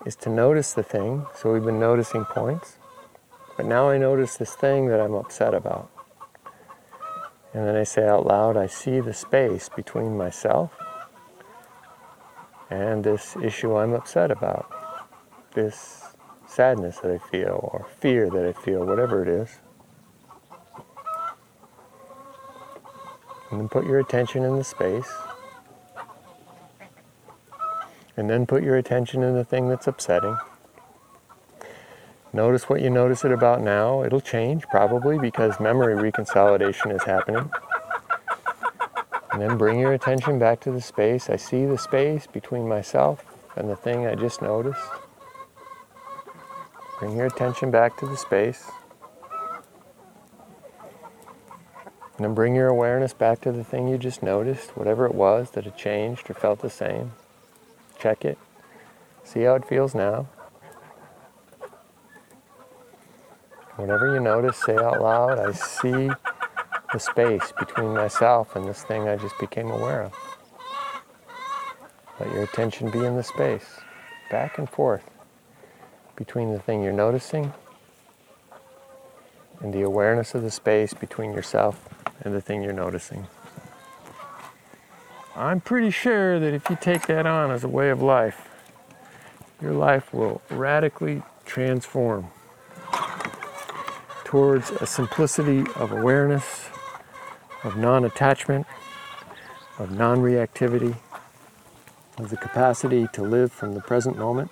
is 0.04 0.16
to 0.16 0.30
notice 0.30 0.72
the 0.72 0.82
thing. 0.82 1.26
So 1.36 1.52
we've 1.52 1.64
been 1.64 1.78
noticing 1.78 2.24
points. 2.24 2.76
But 3.56 3.66
now 3.66 3.88
I 3.88 3.98
notice 3.98 4.36
this 4.36 4.54
thing 4.54 4.88
that 4.88 5.00
I'm 5.00 5.14
upset 5.14 5.54
about. 5.54 5.90
And 7.54 7.68
then 7.68 7.76
I 7.76 7.84
say 7.84 8.06
out 8.06 8.26
loud, 8.26 8.56
I 8.56 8.66
see 8.66 8.98
the 8.98 9.14
space 9.14 9.68
between 9.68 10.16
myself 10.16 10.72
and 12.68 13.04
this 13.04 13.36
issue 13.36 13.76
I'm 13.76 13.92
upset 13.92 14.32
about, 14.32 14.68
this 15.52 16.02
sadness 16.48 16.98
that 16.98 17.12
I 17.12 17.18
feel, 17.18 17.60
or 17.72 17.86
fear 17.98 18.28
that 18.28 18.44
I 18.44 18.52
feel, 18.52 18.84
whatever 18.84 19.22
it 19.22 19.28
is. 19.28 19.60
And 23.52 23.60
then 23.60 23.68
put 23.68 23.86
your 23.86 24.00
attention 24.00 24.42
in 24.42 24.56
the 24.56 24.64
space. 24.64 25.12
And 28.16 28.28
then 28.28 28.46
put 28.46 28.64
your 28.64 28.76
attention 28.76 29.22
in 29.22 29.34
the 29.34 29.44
thing 29.44 29.68
that's 29.68 29.86
upsetting. 29.86 30.36
Notice 32.34 32.68
what 32.68 32.82
you 32.82 32.90
notice 32.90 33.24
it 33.24 33.30
about 33.30 33.60
now. 33.60 34.02
It'll 34.02 34.20
change 34.20 34.64
probably 34.64 35.20
because 35.20 35.60
memory 35.60 35.94
reconsolidation 35.94 36.92
is 36.92 37.04
happening. 37.04 37.48
And 39.30 39.40
then 39.40 39.56
bring 39.56 39.78
your 39.78 39.92
attention 39.92 40.40
back 40.40 40.58
to 40.62 40.72
the 40.72 40.80
space. 40.80 41.30
I 41.30 41.36
see 41.36 41.64
the 41.64 41.78
space 41.78 42.26
between 42.26 42.66
myself 42.66 43.24
and 43.54 43.70
the 43.70 43.76
thing 43.76 44.08
I 44.08 44.16
just 44.16 44.42
noticed. 44.42 44.82
Bring 46.98 47.16
your 47.16 47.26
attention 47.26 47.70
back 47.70 47.96
to 47.98 48.06
the 48.06 48.16
space. 48.16 48.68
And 52.16 52.24
then 52.24 52.34
bring 52.34 52.56
your 52.56 52.66
awareness 52.66 53.14
back 53.14 53.42
to 53.42 53.52
the 53.52 53.62
thing 53.62 53.86
you 53.86 53.96
just 53.96 54.24
noticed, 54.24 54.76
whatever 54.76 55.06
it 55.06 55.14
was 55.14 55.52
that 55.52 55.62
had 55.62 55.76
changed 55.76 56.28
or 56.28 56.34
felt 56.34 56.62
the 56.62 56.70
same. 56.70 57.12
Check 57.96 58.24
it. 58.24 58.38
See 59.22 59.42
how 59.42 59.54
it 59.54 59.68
feels 59.68 59.94
now. 59.94 60.26
Whatever 63.76 64.14
you 64.14 64.20
notice, 64.20 64.56
say 64.56 64.76
out 64.76 65.02
loud, 65.02 65.40
I 65.40 65.50
see 65.50 66.08
the 66.92 67.00
space 67.00 67.52
between 67.58 67.92
myself 67.92 68.54
and 68.54 68.68
this 68.68 68.84
thing 68.84 69.08
I 69.08 69.16
just 69.16 69.36
became 69.40 69.68
aware 69.68 70.02
of. 70.02 70.12
Let 72.20 72.32
your 72.32 72.44
attention 72.44 72.90
be 72.90 73.04
in 73.04 73.16
the 73.16 73.24
space, 73.24 73.80
back 74.30 74.58
and 74.58 74.70
forth, 74.70 75.10
between 76.14 76.52
the 76.52 76.60
thing 76.60 76.84
you're 76.84 76.92
noticing 76.92 77.52
and 79.60 79.74
the 79.74 79.82
awareness 79.82 80.36
of 80.36 80.42
the 80.42 80.52
space 80.52 80.94
between 80.94 81.32
yourself 81.32 81.88
and 82.20 82.32
the 82.32 82.40
thing 82.40 82.62
you're 82.62 82.72
noticing. 82.72 83.26
I'm 85.34 85.60
pretty 85.60 85.90
sure 85.90 86.38
that 86.38 86.54
if 86.54 86.70
you 86.70 86.78
take 86.80 87.08
that 87.08 87.26
on 87.26 87.50
as 87.50 87.64
a 87.64 87.68
way 87.68 87.90
of 87.90 88.00
life, 88.00 88.48
your 89.60 89.72
life 89.72 90.14
will 90.14 90.40
radically 90.48 91.24
transform 91.44 92.30
towards 94.34 94.72
a 94.72 94.86
simplicity 94.86 95.60
of 95.76 95.92
awareness, 95.92 96.66
of 97.62 97.76
non 97.76 98.04
attachment, 98.04 98.66
of 99.78 99.92
non 99.92 100.18
reactivity, 100.18 100.96
of 102.18 102.30
the 102.30 102.36
capacity 102.36 103.06
to 103.12 103.22
live 103.22 103.52
from 103.52 103.74
the 103.74 103.80
present 103.80 104.18
moment. 104.18 104.50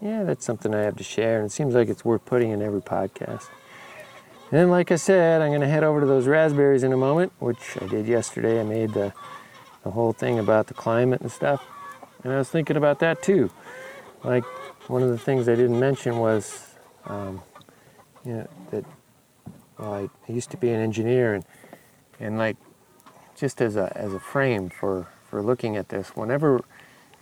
Yeah, 0.00 0.22
that's 0.22 0.42
something 0.42 0.74
I 0.74 0.84
have 0.84 0.96
to 0.96 1.04
share, 1.04 1.36
and 1.36 1.50
it 1.50 1.52
seems 1.52 1.74
like 1.74 1.90
it's 1.90 2.02
worth 2.02 2.24
putting 2.24 2.50
in 2.50 2.62
every 2.62 2.80
podcast. 2.80 3.50
And 4.50 4.70
like 4.70 4.90
I 4.90 4.96
said, 4.96 5.42
I'm 5.42 5.50
going 5.50 5.60
to 5.60 5.68
head 5.68 5.84
over 5.84 6.00
to 6.00 6.06
those 6.06 6.26
raspberries 6.26 6.82
in 6.82 6.94
a 6.94 6.96
moment, 6.96 7.30
which 7.40 7.76
I 7.78 7.88
did 7.88 8.06
yesterday. 8.06 8.58
I 8.58 8.64
made 8.64 8.94
the, 8.94 9.12
the 9.84 9.90
whole 9.90 10.14
thing 10.14 10.38
about 10.38 10.68
the 10.68 10.74
climate 10.74 11.20
and 11.20 11.30
stuff. 11.30 11.62
And 12.24 12.32
I 12.32 12.38
was 12.38 12.48
thinking 12.48 12.78
about 12.78 13.00
that 13.00 13.22
too. 13.22 13.50
Like, 14.24 14.44
one 14.88 15.02
of 15.02 15.10
the 15.10 15.18
things 15.18 15.46
I 15.46 15.56
didn't 15.56 15.78
mention 15.78 16.16
was, 16.16 16.65
um, 17.06 17.42
you 18.24 18.32
know, 18.34 18.48
that 18.70 18.84
well, 19.78 20.08
I, 20.28 20.32
used 20.32 20.50
to 20.50 20.56
be 20.56 20.70
an 20.70 20.80
engineer, 20.80 21.34
and, 21.34 21.44
and 22.18 22.38
like, 22.38 22.56
just 23.36 23.60
as 23.60 23.76
a, 23.76 23.92
as 23.94 24.14
a 24.14 24.20
frame 24.20 24.70
for, 24.70 25.08
for 25.28 25.42
looking 25.42 25.76
at 25.76 25.90
this, 25.90 26.10
whenever 26.10 26.60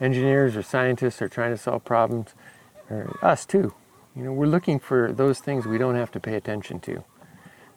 engineers 0.01 0.57
or 0.57 0.63
scientists 0.63 1.21
are 1.21 1.29
trying 1.29 1.51
to 1.51 1.59
solve 1.59 1.85
problems, 1.85 2.35
or 2.89 3.19
us 3.23 3.45
too, 3.45 3.75
you 4.15 4.23
know, 4.23 4.33
we're 4.33 4.47
looking 4.47 4.79
for 4.79 5.13
those 5.13 5.41
things 5.41 5.67
we 5.67 5.79
don't 5.79 5.97
have 5.97 6.13
to 6.13 6.21
pay 6.21 6.35
attention 6.35 6.79
to. 6.81 7.05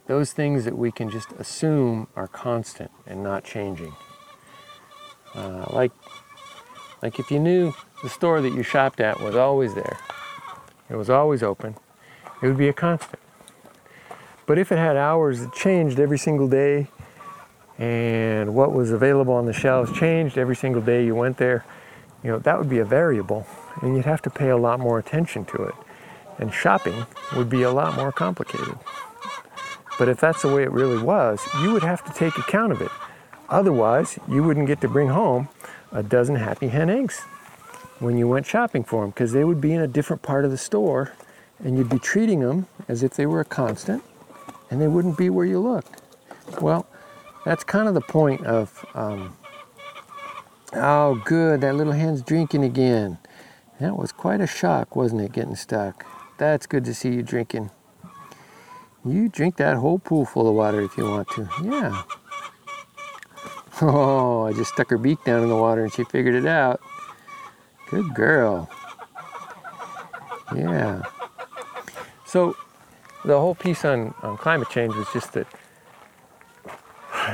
Those 0.06 0.32
things 0.32 0.64
that 0.66 0.78
we 0.78 0.92
can 0.92 1.10
just 1.10 1.32
assume 1.34 2.08
are 2.16 2.28
constant 2.28 2.92
and 3.06 3.24
not 3.24 3.44
changing. 3.44 3.94
Uh, 5.34 5.66
like, 5.72 5.92
like 7.02 7.20
if 7.20 7.32
you 7.32 7.40
knew 7.40 7.74
the 8.04 8.10
store 8.10 8.42
that 8.42 8.54
you 8.54 8.64
shopped 8.64 9.00
at 9.00 9.20
was 9.20 9.36
always 9.36 9.74
there, 9.74 9.98
it 10.90 10.96
was 10.96 11.10
always 11.10 11.44
open, 11.44 11.76
it 12.42 12.48
would 12.48 12.58
be 12.58 12.68
a 12.68 12.74
constant. 12.74 13.20
But 14.46 14.58
if 14.58 14.72
it 14.72 14.78
had 14.78 14.96
hours 14.96 15.42
that 15.42 15.54
changed 15.54 16.00
every 16.00 16.18
single 16.18 16.48
day, 16.48 16.88
and 17.78 18.56
what 18.56 18.72
was 18.74 18.92
available 18.92 19.34
on 19.34 19.46
the 19.46 19.54
shelves 19.54 19.92
changed 19.98 20.38
every 20.38 20.56
single 20.56 20.82
day 20.82 21.06
you 21.06 21.16
went 21.16 21.38
there, 21.38 21.66
you 22.24 22.32
know, 22.32 22.40
that 22.40 22.58
would 22.58 22.70
be 22.70 22.80
a 22.80 22.86
variable, 22.86 23.46
and 23.82 23.96
you'd 23.96 24.06
have 24.06 24.22
to 24.24 24.30
pay 24.30 24.50
a 24.50 24.58
lot 24.58 24.80
more 24.80 24.98
attention 24.98 25.46
to 25.46 25.64
it. 25.64 25.76
And 26.40 26.54
shopping 26.54 27.06
would 27.36 27.50
be 27.50 27.64
a 27.64 27.72
lot 27.72 27.96
more 27.96 28.12
complicated. 28.12 28.78
But 29.98 30.10
if 30.10 30.20
that's 30.20 30.44
the 30.44 30.54
way 30.54 30.64
it 30.64 30.72
really 30.72 31.02
was, 31.02 31.40
you 31.62 31.74
would 31.74 31.84
have 31.84 32.04
to 32.06 32.14
take 32.14 32.38
account 32.38 32.72
of 32.72 32.82
it. 32.82 32.92
Otherwise, 33.50 34.20
you 34.28 34.44
wouldn't 34.44 34.68
get 34.68 34.82
to 34.82 34.88
bring 34.88 35.08
home 35.08 35.50
a 35.92 36.04
dozen 36.04 36.36
happy 36.36 36.68
hen 36.68 36.90
eggs 36.90 37.22
when 38.00 38.18
you 38.18 38.28
went 38.28 38.46
shopping 38.46 38.84
for 38.84 39.02
them 39.02 39.10
because 39.10 39.32
they 39.32 39.44
would 39.44 39.60
be 39.60 39.74
in 39.74 39.82
a 39.82 39.88
different 39.88 40.22
part 40.22 40.46
of 40.46 40.52
the 40.52 40.58
store 40.58 41.14
and 41.64 41.78
you'd 41.78 41.90
be 41.90 42.00
treating 42.00 42.40
them 42.42 42.68
as 42.88 43.04
if 43.04 43.14
they 43.14 43.26
were 43.26 43.42
a 43.42 43.46
constant 43.46 44.04
and 44.70 44.82
they 44.82 44.88
wouldn't 44.88 45.18
be 45.18 45.30
where 45.30 45.46
you 45.46 45.60
looked. 45.60 46.02
Well, 46.62 46.88
that's 47.46 47.64
kind 47.64 47.88
of 47.88 47.94
the 47.94 48.02
point 48.02 48.46
of, 48.46 48.86
um, 48.94 49.36
oh, 50.74 51.22
good, 51.26 51.62
that 51.62 51.76
little 51.76 51.94
hen's 51.94 52.22
drinking 52.22 52.64
again. 52.64 53.18
That 53.80 53.98
was 53.98 54.12
quite 54.12 54.42
a 54.42 54.48
shock, 54.48 54.96
wasn't 54.96 55.22
it, 55.22 55.32
getting 55.32 55.56
stuck? 55.56 56.06
That's 56.38 56.66
good 56.66 56.86
to 56.86 56.94
see 56.94 57.10
you 57.10 57.24
drinking. 57.24 57.72
You 59.06 59.30
drink 59.30 59.58
that 59.58 59.78
whole 59.78 60.00
pool 60.00 60.26
full 60.26 60.50
of 60.50 60.56
water 60.56 60.82
if 60.82 60.98
you 60.98 61.06
want 61.06 61.30
to. 61.30 61.50
Yeah. 61.64 62.04
Oh, 63.82 64.44
I 64.44 64.54
just 64.54 64.74
stuck 64.74 64.90
her 64.90 64.98
beak 64.98 65.24
down 65.24 65.44
in 65.44 65.50
the 65.50 65.56
water 65.56 65.84
and 65.84 65.94
she 65.94 66.04
figured 66.06 66.36
it 66.36 66.46
out. 66.46 66.82
Good 67.90 68.14
girl. 68.14 68.70
Yeah. 70.56 71.04
So, 72.28 72.58
the 73.24 73.40
whole 73.40 73.56
piece 73.56 73.86
on, 73.86 74.14
on 74.22 74.38
climate 74.38 74.70
change 74.70 74.94
was 74.94 75.08
just 75.14 75.32
that 75.34 75.48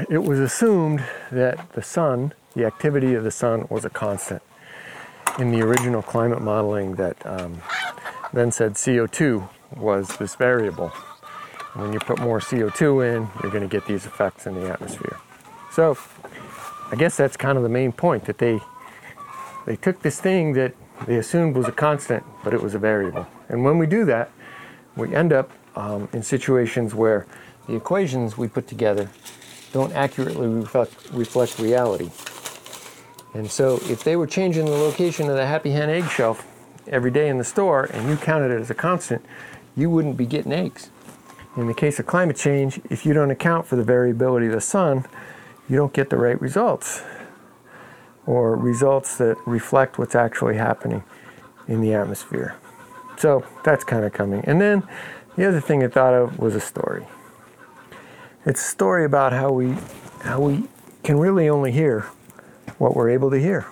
it 0.09 0.23
was 0.23 0.39
assumed 0.39 1.03
that 1.31 1.73
the 1.73 1.81
sun, 1.81 2.33
the 2.55 2.65
activity 2.65 3.15
of 3.15 3.23
the 3.23 3.31
sun, 3.31 3.65
was 3.69 3.85
a 3.85 3.89
constant. 3.89 4.43
In 5.39 5.51
the 5.51 5.61
original 5.61 6.03
climate 6.03 6.41
modeling, 6.41 6.93
that 6.95 7.17
um, 7.25 7.61
then 8.33 8.51
said 8.51 8.75
CO2 8.75 9.49
was 9.75 10.15
this 10.17 10.35
variable. 10.35 10.89
When 11.73 11.91
you 11.91 11.99
put 11.99 12.19
more 12.19 12.39
CO2 12.39 13.15
in, 13.15 13.27
you're 13.41 13.51
going 13.51 13.67
to 13.67 13.69
get 13.69 13.87
these 13.87 14.05
effects 14.05 14.45
in 14.45 14.53
the 14.53 14.69
atmosphere. 14.71 15.17
So, 15.71 15.97
I 16.91 16.95
guess 16.95 17.17
that's 17.17 17.35
kind 17.35 17.57
of 17.57 17.63
the 17.63 17.69
main 17.69 17.91
point 17.91 18.25
that 18.25 18.37
they 18.37 18.59
they 19.65 19.75
took 19.75 20.01
this 20.01 20.19
thing 20.19 20.53
that 20.53 20.75
they 21.07 21.15
assumed 21.15 21.55
was 21.55 21.67
a 21.67 21.71
constant, 21.71 22.23
but 22.43 22.53
it 22.53 22.61
was 22.61 22.75
a 22.75 22.79
variable. 22.79 23.25
And 23.49 23.63
when 23.63 23.77
we 23.77 23.87
do 23.87 24.05
that, 24.05 24.29
we 24.95 25.13
end 25.15 25.33
up 25.33 25.51
um, 25.75 26.07
in 26.13 26.23
situations 26.23 26.93
where 26.93 27.25
the 27.67 27.75
equations 27.75 28.37
we 28.37 28.47
put 28.47 28.67
together 28.67 29.09
don't 29.71 29.93
accurately 29.93 30.47
reflect, 30.47 31.09
reflect 31.11 31.59
reality. 31.59 32.11
And 33.33 33.49
so, 33.49 33.79
if 33.83 34.03
they 34.03 34.15
were 34.15 34.27
changing 34.27 34.65
the 34.65 34.71
location 34.71 35.29
of 35.29 35.35
the 35.35 35.47
happy 35.47 35.71
hen 35.71 35.89
egg 35.89 36.07
shelf 36.09 36.45
every 36.87 37.09
day 37.09 37.29
in 37.29 37.37
the 37.37 37.43
store 37.43 37.85
and 37.85 38.07
you 38.07 38.15
counted 38.17 38.51
it 38.51 38.61
as 38.61 38.69
a 38.69 38.75
constant, 38.75 39.25
you 39.75 39.89
wouldn't 39.89 40.17
be 40.17 40.25
getting 40.25 40.51
eggs. 40.51 40.91
In 41.57 41.67
the 41.67 41.73
case 41.73 41.99
of 41.99 42.05
climate 42.05 42.35
change, 42.35 42.79
if 42.89 43.05
you 43.05 43.13
don't 43.13 43.31
account 43.31 43.65
for 43.65 43.75
the 43.75 43.83
variability 43.83 44.47
of 44.47 44.53
the 44.53 44.61
sun, 44.61 45.05
you 45.67 45.75
don't 45.75 45.93
get 45.93 46.09
the 46.09 46.17
right 46.17 46.39
results 46.39 47.01
or 48.25 48.55
results 48.55 49.17
that 49.17 49.37
reflect 49.45 49.97
what's 49.97 50.15
actually 50.15 50.55
happening 50.55 51.03
in 51.67 51.81
the 51.81 51.93
atmosphere. 51.93 52.55
So 53.17 53.45
that's 53.63 53.83
kind 53.83 54.05
of 54.05 54.13
coming. 54.13 54.43
And 54.45 54.59
then 54.59 54.87
the 55.35 55.47
other 55.47 55.61
thing 55.61 55.83
I 55.83 55.87
thought 55.87 56.13
of 56.13 56.39
was 56.39 56.55
a 56.55 56.59
story. 56.59 57.05
It's 58.45 58.61
a 58.61 58.69
story 58.69 59.05
about 59.05 59.31
how 59.31 59.51
we 59.51 59.77
how 60.21 60.39
we 60.39 60.63
can 61.03 61.19
really 61.19 61.49
only 61.49 61.71
hear 61.71 62.01
what 62.77 62.95
we're 62.95 63.09
able 63.09 63.29
to 63.31 63.39
hear. 63.39 63.65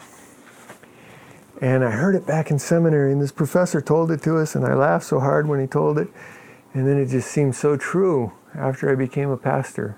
And 1.61 1.83
I 1.83 1.91
heard 1.91 2.15
it 2.15 2.25
back 2.25 2.49
in 2.49 2.57
seminary, 2.57 3.11
and 3.11 3.21
this 3.21 3.31
professor 3.31 3.81
told 3.81 4.11
it 4.11 4.23
to 4.23 4.37
us, 4.37 4.55
and 4.55 4.65
I 4.65 4.73
laughed 4.73 5.05
so 5.05 5.19
hard 5.19 5.47
when 5.47 5.59
he 5.59 5.67
told 5.67 5.99
it. 5.99 6.07
And 6.73 6.87
then 6.87 6.97
it 6.97 7.07
just 7.07 7.29
seemed 7.29 7.55
so 7.55 7.77
true 7.77 8.31
after 8.55 8.89
I 8.89 8.95
became 8.95 9.29
a 9.29 9.37
pastor. 9.37 9.97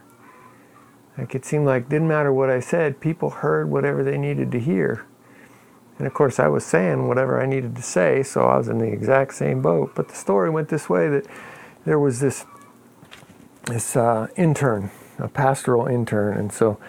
Like 1.17 1.35
it 1.35 1.45
seemed 1.45 1.65
like 1.65 1.89
didn't 1.89 2.07
matter 2.07 2.33
what 2.33 2.49
I 2.49 2.59
said, 2.59 2.99
people 2.99 3.29
heard 3.29 3.69
whatever 3.69 4.03
they 4.03 4.17
needed 4.17 4.51
to 4.51 4.59
hear. 4.59 5.05
And 5.97 6.07
of 6.07 6.13
course, 6.13 6.39
I 6.39 6.47
was 6.47 6.65
saying 6.65 7.07
whatever 7.07 7.41
I 7.41 7.45
needed 7.45 7.75
to 7.75 7.81
say, 7.81 8.23
so 8.23 8.43
I 8.43 8.57
was 8.57 8.67
in 8.67 8.79
the 8.79 8.91
exact 8.91 9.35
same 9.35 9.61
boat. 9.61 9.91
But 9.95 10.09
the 10.09 10.15
story 10.15 10.49
went 10.49 10.69
this 10.69 10.89
way: 10.89 11.07
that 11.09 11.25
there 11.85 11.99
was 11.99 12.19
this 12.19 12.45
this 13.65 13.95
uh, 13.95 14.27
intern, 14.35 14.91
a 15.19 15.27
pastoral 15.27 15.87
intern, 15.87 16.37
and 16.37 16.51
so 16.51 16.79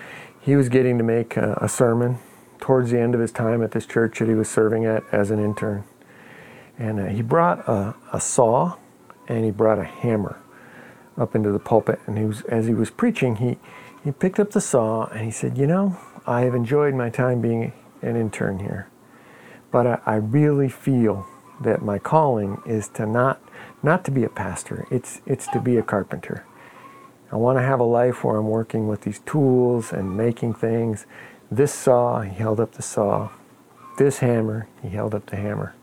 he 0.41 0.57
was 0.57 0.69
getting 0.69 0.99
to 0.99 1.05
make 1.05 1.37
a, 1.37 1.59
a 1.61 1.69
sermon 1.69 2.19
towards 2.61 2.91
the 2.91 2.99
end 2.99 3.15
of 3.15 3.21
his 3.21 3.33
time 3.33 3.63
at 3.63 3.73
this 3.73 3.87
church 3.87 4.19
that 4.19 4.29
he 4.29 4.35
was 4.35 4.49
serving 4.49 4.85
at 4.85 5.03
as 5.13 5.31
an 5.31 5.39
intern. 5.39 5.85
And 6.79 6.99
uh, 6.99 7.07
he 7.07 7.23
brought 7.23 7.69
a, 7.69 7.95
a 8.13 8.21
saw 8.21 8.77
and 9.29 9.45
he 9.45 9.51
brought 9.51 9.79
a 9.79 9.85
hammer 9.85 10.39
up 11.17 11.35
into 11.35 11.53
the 11.53 11.59
pulpit. 11.59 12.01
And 12.07 12.19
he 12.19 12.25
was, 12.25 12.43
as 12.43 12.67
he 12.67 12.75
was 12.75 12.91
preaching, 12.91 13.37
he, 13.37 13.59
he 14.03 14.13
picked 14.13 14.41
up 14.41 14.51
the 14.51 14.61
saw 14.61 15.07
and 15.07 15.25
he 15.25 15.31
said, 15.31 15.57
You 15.57 15.67
know, 15.67 15.97
I 16.27 16.43
have 16.43 16.55
enjoyed 16.55 16.95
my 16.95 17.11
time 17.11 17.41
being 17.41 17.73
an 18.03 18.17
intern 18.17 18.59
here, 18.59 18.89
but 19.75 19.89
I, 19.89 19.99
I 20.07 20.15
really 20.15 20.69
feel 20.69 21.27
that 21.61 21.83
my 21.83 21.99
calling 21.99 22.63
is 22.65 22.87
to 22.91 23.07
not 23.07 23.41
not 23.83 24.05
to 24.05 24.13
be 24.13 24.23
a 24.23 24.29
pastor. 24.29 24.87
It's 24.89 25.21
it's 25.27 25.49
to 25.49 25.61
be 25.61 25.77
a 25.79 25.83
carpenter. 25.83 26.47
I 27.33 27.37
want 27.37 27.59
to 27.59 27.63
have 27.63 27.81
a 27.81 27.85
life 27.85 28.23
where 28.23 28.37
I'm 28.37 28.49
working 28.49 28.87
with 28.87 29.01
these 29.01 29.19
tools 29.27 29.93
and 29.93 30.17
making 30.17 30.55
things 30.55 31.07
This 31.51 31.75
saw, 31.75 32.21
he 32.21 32.35
held 32.37 32.61
up 32.61 32.75
the 32.75 32.83
saw. 32.83 33.31
This 33.99 34.19
hammer, 34.21 34.69
he 34.81 34.91
held 34.91 35.13
up 35.13 35.27
the 35.27 35.37
hammer. 35.37 35.75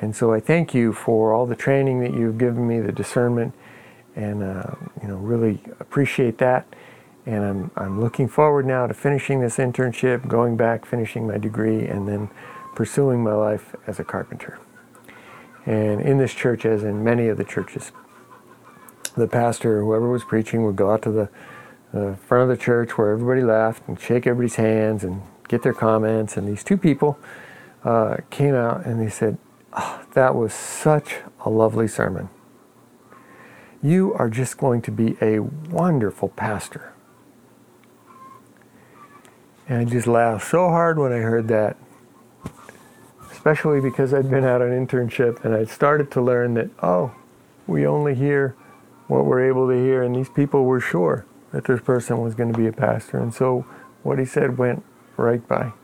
And 0.00 0.16
so 0.16 0.32
I 0.32 0.40
thank 0.40 0.74
you 0.74 0.94
for 0.94 1.34
all 1.34 1.44
the 1.46 1.56
training 1.56 2.00
that 2.00 2.14
you've 2.14 2.38
given 2.38 2.66
me, 2.66 2.80
the 2.80 2.92
discernment, 2.92 3.52
and 4.16 4.42
uh, 4.42 4.76
you 5.02 5.08
know 5.08 5.16
really 5.16 5.60
appreciate 5.78 6.38
that. 6.38 6.66
And 7.26 7.44
I'm 7.44 7.70
I'm 7.76 8.00
looking 8.00 8.28
forward 8.28 8.66
now 8.66 8.86
to 8.86 8.94
finishing 8.94 9.40
this 9.40 9.58
internship, 9.58 10.26
going 10.26 10.56
back, 10.56 10.86
finishing 10.86 11.26
my 11.26 11.36
degree, 11.36 11.84
and 11.86 12.08
then 12.08 12.30
pursuing 12.74 13.22
my 13.22 13.32
life 13.32 13.74
as 13.86 13.98
a 14.00 14.04
carpenter. 14.04 14.58
And 15.66 16.00
in 16.00 16.18
this 16.18 16.34
church, 16.34 16.66
as 16.66 16.84
in 16.84 17.02
many 17.02 17.28
of 17.28 17.38
the 17.38 17.44
churches, 17.44 17.92
the 19.16 19.28
pastor, 19.28 19.80
whoever 19.80 20.10
was 20.10 20.24
preaching, 20.24 20.64
would 20.64 20.76
go 20.76 20.90
out 20.90 21.02
to 21.02 21.10
the, 21.10 21.28
the 21.92 22.16
front 22.26 22.50
of 22.50 22.56
the 22.56 22.62
church 22.62 22.98
where 22.98 23.10
everybody 23.10 23.42
left 23.42 23.86
and 23.88 23.98
shake 23.98 24.26
everybody's 24.26 24.56
hands 24.56 25.04
and 25.04 25.22
get 25.48 25.62
their 25.62 25.72
comments. 25.72 26.36
And 26.36 26.46
these 26.46 26.64
two 26.64 26.76
people 26.76 27.18
uh, 27.84 28.18
came 28.30 28.54
out 28.54 28.84
and 28.84 29.00
they 29.00 29.08
said, 29.08 29.38
oh, 29.72 30.04
That 30.14 30.34
was 30.34 30.52
such 30.52 31.16
a 31.44 31.50
lovely 31.50 31.88
sermon. 31.88 32.28
You 33.82 34.14
are 34.14 34.28
just 34.28 34.58
going 34.58 34.82
to 34.82 34.90
be 34.90 35.16
a 35.20 35.40
wonderful 35.40 36.30
pastor. 36.30 36.92
And 39.68 39.78
I 39.78 39.84
just 39.84 40.06
laughed 40.06 40.46
so 40.50 40.68
hard 40.68 40.98
when 40.98 41.12
I 41.12 41.18
heard 41.18 41.48
that 41.48 41.76
especially 43.44 43.78
because 43.78 44.14
I'd 44.14 44.30
been 44.30 44.42
out 44.42 44.62
on 44.62 44.70
internship 44.70 45.44
and 45.44 45.54
I'd 45.54 45.68
started 45.68 46.10
to 46.12 46.22
learn 46.22 46.54
that, 46.54 46.70
oh, 46.82 47.14
we 47.66 47.86
only 47.86 48.14
hear 48.14 48.56
what 49.06 49.26
we're 49.26 49.46
able 49.46 49.68
to 49.68 49.74
hear, 49.74 50.02
and 50.02 50.16
these 50.16 50.30
people 50.30 50.64
were 50.64 50.80
sure 50.80 51.26
that 51.52 51.66
this 51.66 51.82
person 51.82 52.22
was 52.22 52.34
going 52.34 52.50
to 52.50 52.58
be 52.58 52.66
a 52.66 52.72
pastor. 52.72 53.18
And 53.18 53.34
so 53.34 53.66
what 54.02 54.18
he 54.18 54.24
said 54.24 54.56
went 54.56 54.82
right 55.18 55.46
by. 55.46 55.74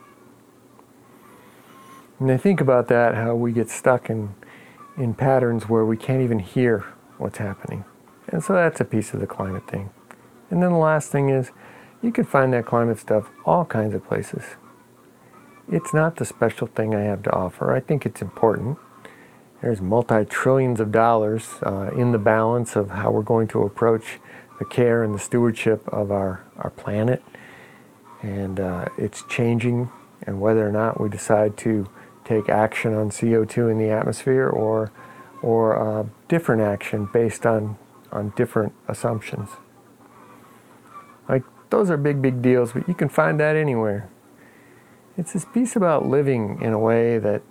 And 2.19 2.33
I 2.33 2.38
think 2.38 2.62
about 2.62 2.88
that, 2.88 3.14
how 3.14 3.35
we 3.35 3.52
get 3.52 3.69
stuck 3.69 4.09
in, 4.09 4.35
in 4.97 5.12
patterns 5.12 5.69
where 5.69 5.85
we 5.85 5.99
can't 5.99 6.23
even 6.23 6.38
hear 6.38 6.87
what's 7.19 7.37
happening. 7.37 7.85
And 8.29 8.43
so 8.43 8.55
that's 8.55 8.81
a 8.81 8.87
piece 8.87 9.12
of 9.12 9.21
the 9.21 9.26
climate 9.26 9.69
thing. 9.69 9.90
And 10.49 10.62
then 10.62 10.71
the 10.73 10.79
last 10.79 11.12
thing 11.12 11.29
is, 11.29 11.50
you 12.00 12.11
can 12.11 12.25
find 12.25 12.55
that 12.55 12.64
climate 12.64 12.99
stuff 12.99 13.29
all 13.45 13.67
kinds 13.67 13.95
of 13.95 14.02
places 14.07 14.57
it's 15.70 15.94
not 15.94 16.16
the 16.16 16.24
special 16.24 16.66
thing 16.66 16.94
I 16.94 17.02
have 17.02 17.22
to 17.22 17.32
offer. 17.32 17.72
I 17.74 17.80
think 17.80 18.04
it's 18.04 18.20
important. 18.20 18.78
There's 19.62 19.80
multi 19.80 20.24
trillions 20.24 20.80
of 20.80 20.90
dollars 20.90 21.56
uh, 21.62 21.90
in 21.96 22.12
the 22.12 22.18
balance 22.18 22.76
of 22.76 22.90
how 22.90 23.10
we're 23.10 23.22
going 23.22 23.46
to 23.48 23.62
approach 23.62 24.18
the 24.58 24.64
care 24.64 25.04
and 25.04 25.14
the 25.14 25.18
stewardship 25.18 25.86
of 25.88 26.10
our, 26.10 26.44
our 26.58 26.70
planet. 26.70 27.22
And 28.22 28.58
uh, 28.58 28.86
it's 28.98 29.22
changing, 29.28 29.90
and 30.26 30.40
whether 30.40 30.66
or 30.66 30.72
not 30.72 31.00
we 31.00 31.08
decide 31.08 31.56
to 31.58 31.88
take 32.24 32.48
action 32.48 32.94
on 32.94 33.10
CO2 33.10 33.70
in 33.70 33.78
the 33.78 33.90
atmosphere 33.90 34.48
or, 34.48 34.92
or 35.42 35.76
uh, 35.76 36.06
different 36.28 36.62
action 36.62 37.08
based 37.12 37.46
on, 37.46 37.78
on 38.12 38.32
different 38.36 38.72
assumptions. 38.88 39.50
Like, 41.28 41.44
those 41.70 41.90
are 41.90 41.96
big, 41.96 42.20
big 42.20 42.42
deals, 42.42 42.72
but 42.72 42.88
you 42.88 42.94
can 42.94 43.08
find 43.08 43.38
that 43.40 43.56
anywhere. 43.56 44.10
It's 45.20 45.34
this 45.34 45.44
piece 45.44 45.76
about 45.76 46.06
living 46.06 46.62
in 46.62 46.72
a 46.72 46.78
way 46.78 47.18
that 47.18 47.42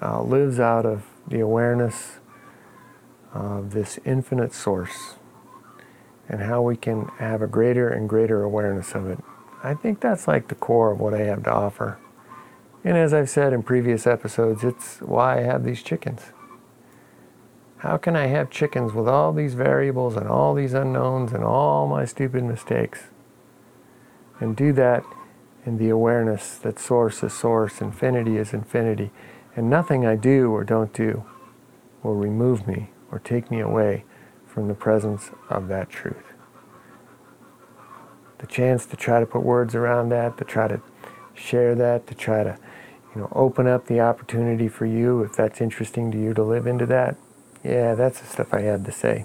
uh, 0.00 0.22
lives 0.22 0.60
out 0.60 0.86
of 0.86 1.06
the 1.26 1.40
awareness 1.40 2.20
of 3.34 3.72
this 3.72 3.98
infinite 4.04 4.54
source 4.54 5.16
and 6.28 6.40
how 6.40 6.62
we 6.62 6.76
can 6.76 7.08
have 7.18 7.42
a 7.42 7.48
greater 7.48 7.88
and 7.88 8.08
greater 8.08 8.44
awareness 8.44 8.94
of 8.94 9.10
it. 9.10 9.18
I 9.64 9.74
think 9.74 9.98
that's 9.98 10.28
like 10.28 10.46
the 10.46 10.54
core 10.54 10.92
of 10.92 11.00
what 11.00 11.14
I 11.14 11.22
have 11.22 11.42
to 11.42 11.52
offer. 11.52 11.98
And 12.84 12.96
as 12.96 13.12
I've 13.12 13.28
said 13.28 13.52
in 13.52 13.64
previous 13.64 14.06
episodes, 14.06 14.62
it's 14.62 14.98
why 14.98 15.38
I 15.38 15.42
have 15.42 15.64
these 15.64 15.82
chickens. 15.82 16.26
How 17.78 17.96
can 17.96 18.14
I 18.14 18.26
have 18.28 18.50
chickens 18.50 18.92
with 18.92 19.08
all 19.08 19.32
these 19.32 19.54
variables 19.54 20.14
and 20.14 20.28
all 20.28 20.54
these 20.54 20.74
unknowns 20.74 21.32
and 21.32 21.42
all 21.42 21.88
my 21.88 22.04
stupid 22.04 22.44
mistakes? 22.44 23.08
And 24.38 24.54
do 24.54 24.72
that 24.74 25.02
in 25.66 25.78
the 25.78 25.90
awareness 25.90 26.56
that 26.58 26.78
source 26.78 27.22
is 27.22 27.32
source, 27.32 27.80
infinity 27.80 28.38
is 28.38 28.54
infinity, 28.54 29.10
and 29.56 29.68
nothing 29.68 30.06
I 30.06 30.14
do 30.14 30.52
or 30.52 30.62
don't 30.62 30.92
do 30.92 31.24
will 32.02 32.14
remove 32.14 32.66
me 32.68 32.90
or 33.10 33.18
take 33.18 33.50
me 33.50 33.60
away 33.60 34.04
from 34.46 34.68
the 34.68 34.74
presence 34.74 35.30
of 35.50 35.68
that 35.68 35.90
truth. 35.90 36.32
The 38.38 38.46
chance 38.46 38.86
to 38.86 38.96
try 38.96 39.18
to 39.18 39.26
put 39.26 39.42
words 39.42 39.74
around 39.74 40.10
that, 40.10 40.38
to 40.38 40.44
try 40.44 40.68
to 40.68 40.80
share 41.34 41.74
that, 41.74 42.06
to 42.06 42.14
try 42.14 42.44
to 42.44 42.56
you 43.14 43.22
know, 43.22 43.28
open 43.32 43.66
up 43.66 43.86
the 43.86 44.00
opportunity 44.00 44.68
for 44.68 44.86
you 44.86 45.22
if 45.22 45.34
that's 45.34 45.60
interesting 45.60 46.12
to 46.12 46.18
you 46.18 46.32
to 46.34 46.42
live 46.42 46.66
into 46.66 46.86
that. 46.86 47.16
Yeah, 47.64 47.94
that's 47.94 48.20
the 48.20 48.26
stuff 48.26 48.54
I 48.54 48.60
had 48.60 48.84
to 48.84 48.92
say. 48.92 49.24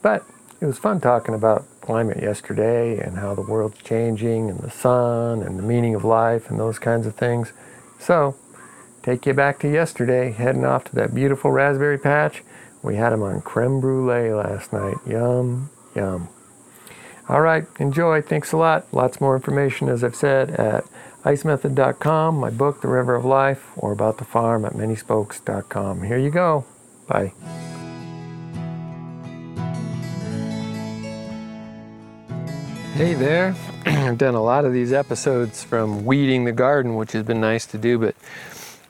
But 0.00 0.24
it 0.60 0.66
was 0.66 0.78
fun 0.78 1.00
talking 1.00 1.34
about 1.34 1.66
climate 1.82 2.22
yesterday 2.22 2.98
and 2.98 3.18
how 3.18 3.34
the 3.34 3.42
world's 3.42 3.78
changing 3.82 4.48
and 4.48 4.60
the 4.60 4.70
sun 4.70 5.42
and 5.42 5.58
the 5.58 5.62
meaning 5.62 5.94
of 5.94 6.04
life 6.04 6.48
and 6.48 6.58
those 6.58 6.78
kinds 6.78 7.06
of 7.06 7.14
things. 7.14 7.52
So, 7.98 8.36
take 9.02 9.26
you 9.26 9.34
back 9.34 9.58
to 9.60 9.70
yesterday, 9.70 10.32
heading 10.32 10.64
off 10.64 10.84
to 10.84 10.94
that 10.96 11.14
beautiful 11.14 11.50
raspberry 11.50 11.98
patch. 11.98 12.42
We 12.82 12.96
had 12.96 13.10
them 13.10 13.22
on 13.22 13.42
creme 13.42 13.80
brulee 13.80 14.32
last 14.32 14.72
night. 14.72 14.96
Yum, 15.06 15.70
yum. 15.94 16.28
All 17.28 17.40
right, 17.40 17.66
enjoy. 17.78 18.22
Thanks 18.22 18.52
a 18.52 18.56
lot. 18.56 18.92
Lots 18.92 19.20
more 19.20 19.36
information, 19.36 19.88
as 19.88 20.02
I've 20.02 20.16
said, 20.16 20.50
at 20.50 20.84
icemethod.com, 21.24 22.36
my 22.36 22.50
book, 22.50 22.80
The 22.80 22.88
River 22.88 23.14
of 23.14 23.24
Life, 23.24 23.70
or 23.76 23.92
about 23.92 24.18
the 24.18 24.24
farm 24.24 24.64
at 24.64 24.72
manyspokes.com. 24.72 26.02
Here 26.02 26.18
you 26.18 26.30
go. 26.30 26.64
Bye. 27.06 27.32
Hey 32.94 33.14
there. 33.14 33.56
I've 33.86 34.18
done 34.18 34.34
a 34.34 34.42
lot 34.42 34.66
of 34.66 34.74
these 34.74 34.92
episodes 34.92 35.64
from 35.64 36.04
weeding 36.04 36.44
the 36.44 36.52
garden, 36.52 36.94
which 36.94 37.12
has 37.12 37.22
been 37.22 37.40
nice 37.40 37.64
to 37.68 37.78
do, 37.78 37.98
but 37.98 38.14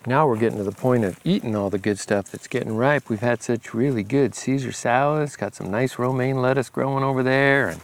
now 0.06 0.26
we're 0.26 0.38
getting 0.38 0.58
to 0.58 0.64
the 0.64 0.72
point 0.72 1.04
of 1.04 1.20
eating 1.22 1.54
all 1.54 1.70
the 1.70 1.78
good 1.78 2.00
stuff 2.00 2.28
that's 2.28 2.48
getting 2.48 2.76
ripe. 2.76 3.08
We've 3.08 3.20
had 3.20 3.44
such 3.44 3.72
really 3.72 4.02
good 4.02 4.34
Caesar 4.34 4.72
salads, 4.72 5.36
got 5.36 5.54
some 5.54 5.70
nice 5.70 6.00
romaine 6.00 6.42
lettuce 6.42 6.68
growing 6.68 7.04
over 7.04 7.22
there, 7.22 7.68
and 7.68 7.80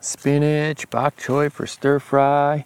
spinach, 0.00 0.88
bok 0.90 1.16
choy 1.16 1.50
for 1.50 1.66
stir 1.66 1.98
fry, 1.98 2.64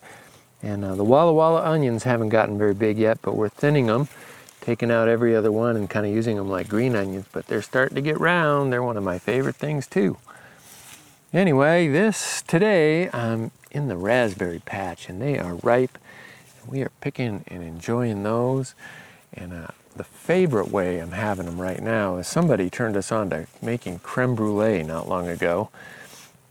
and 0.62 0.84
uh, 0.84 0.94
the 0.96 1.04
Walla 1.04 1.32
Walla 1.32 1.64
onions 1.64 2.02
haven't 2.02 2.28
gotten 2.28 2.58
very 2.58 2.74
big 2.74 2.98
yet, 2.98 3.20
but 3.22 3.36
we're 3.36 3.48
thinning 3.48 3.86
them, 3.86 4.06
taking 4.60 4.90
out 4.90 5.08
every 5.08 5.34
other 5.34 5.50
one 5.50 5.76
and 5.76 5.88
kind 5.88 6.04
of 6.04 6.12
using 6.12 6.36
them 6.36 6.50
like 6.50 6.68
green 6.68 6.94
onions, 6.94 7.24
but 7.32 7.46
they're 7.46 7.62
starting 7.62 7.94
to 7.94 8.02
get 8.02 8.20
round. 8.20 8.70
They're 8.70 8.82
one 8.82 8.98
of 8.98 9.02
my 9.02 9.18
favorite 9.18 9.56
things 9.56 9.86
too. 9.86 10.18
Anyway, 11.32 11.86
this 11.86 12.42
today 12.42 13.08
I'm 13.10 13.52
in 13.70 13.86
the 13.86 13.96
raspberry 13.96 14.58
patch 14.58 15.08
and 15.08 15.22
they 15.22 15.38
are 15.38 15.54
ripe. 15.54 15.96
We 16.66 16.82
are 16.82 16.90
picking 17.00 17.44
and 17.46 17.62
enjoying 17.62 18.24
those. 18.24 18.74
And 19.32 19.52
uh, 19.52 19.68
the 19.94 20.02
favorite 20.02 20.72
way 20.72 20.98
I'm 20.98 21.12
having 21.12 21.46
them 21.46 21.60
right 21.60 21.80
now 21.80 22.16
is 22.16 22.26
somebody 22.26 22.68
turned 22.68 22.96
us 22.96 23.12
on 23.12 23.30
to 23.30 23.46
making 23.62 24.00
creme 24.00 24.34
brulee 24.34 24.82
not 24.82 25.08
long 25.08 25.28
ago. 25.28 25.70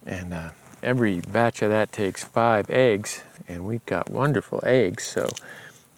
And 0.05 0.33
uh, 0.33 0.51
every 0.81 1.19
batch 1.19 1.61
of 1.61 1.71
that 1.71 1.91
takes 1.91 2.23
five 2.23 2.69
eggs, 2.69 3.21
and 3.49 3.65
we've 3.65 3.85
got 3.85 4.09
wonderful 4.09 4.61
eggs. 4.65 5.03
So, 5.03 5.29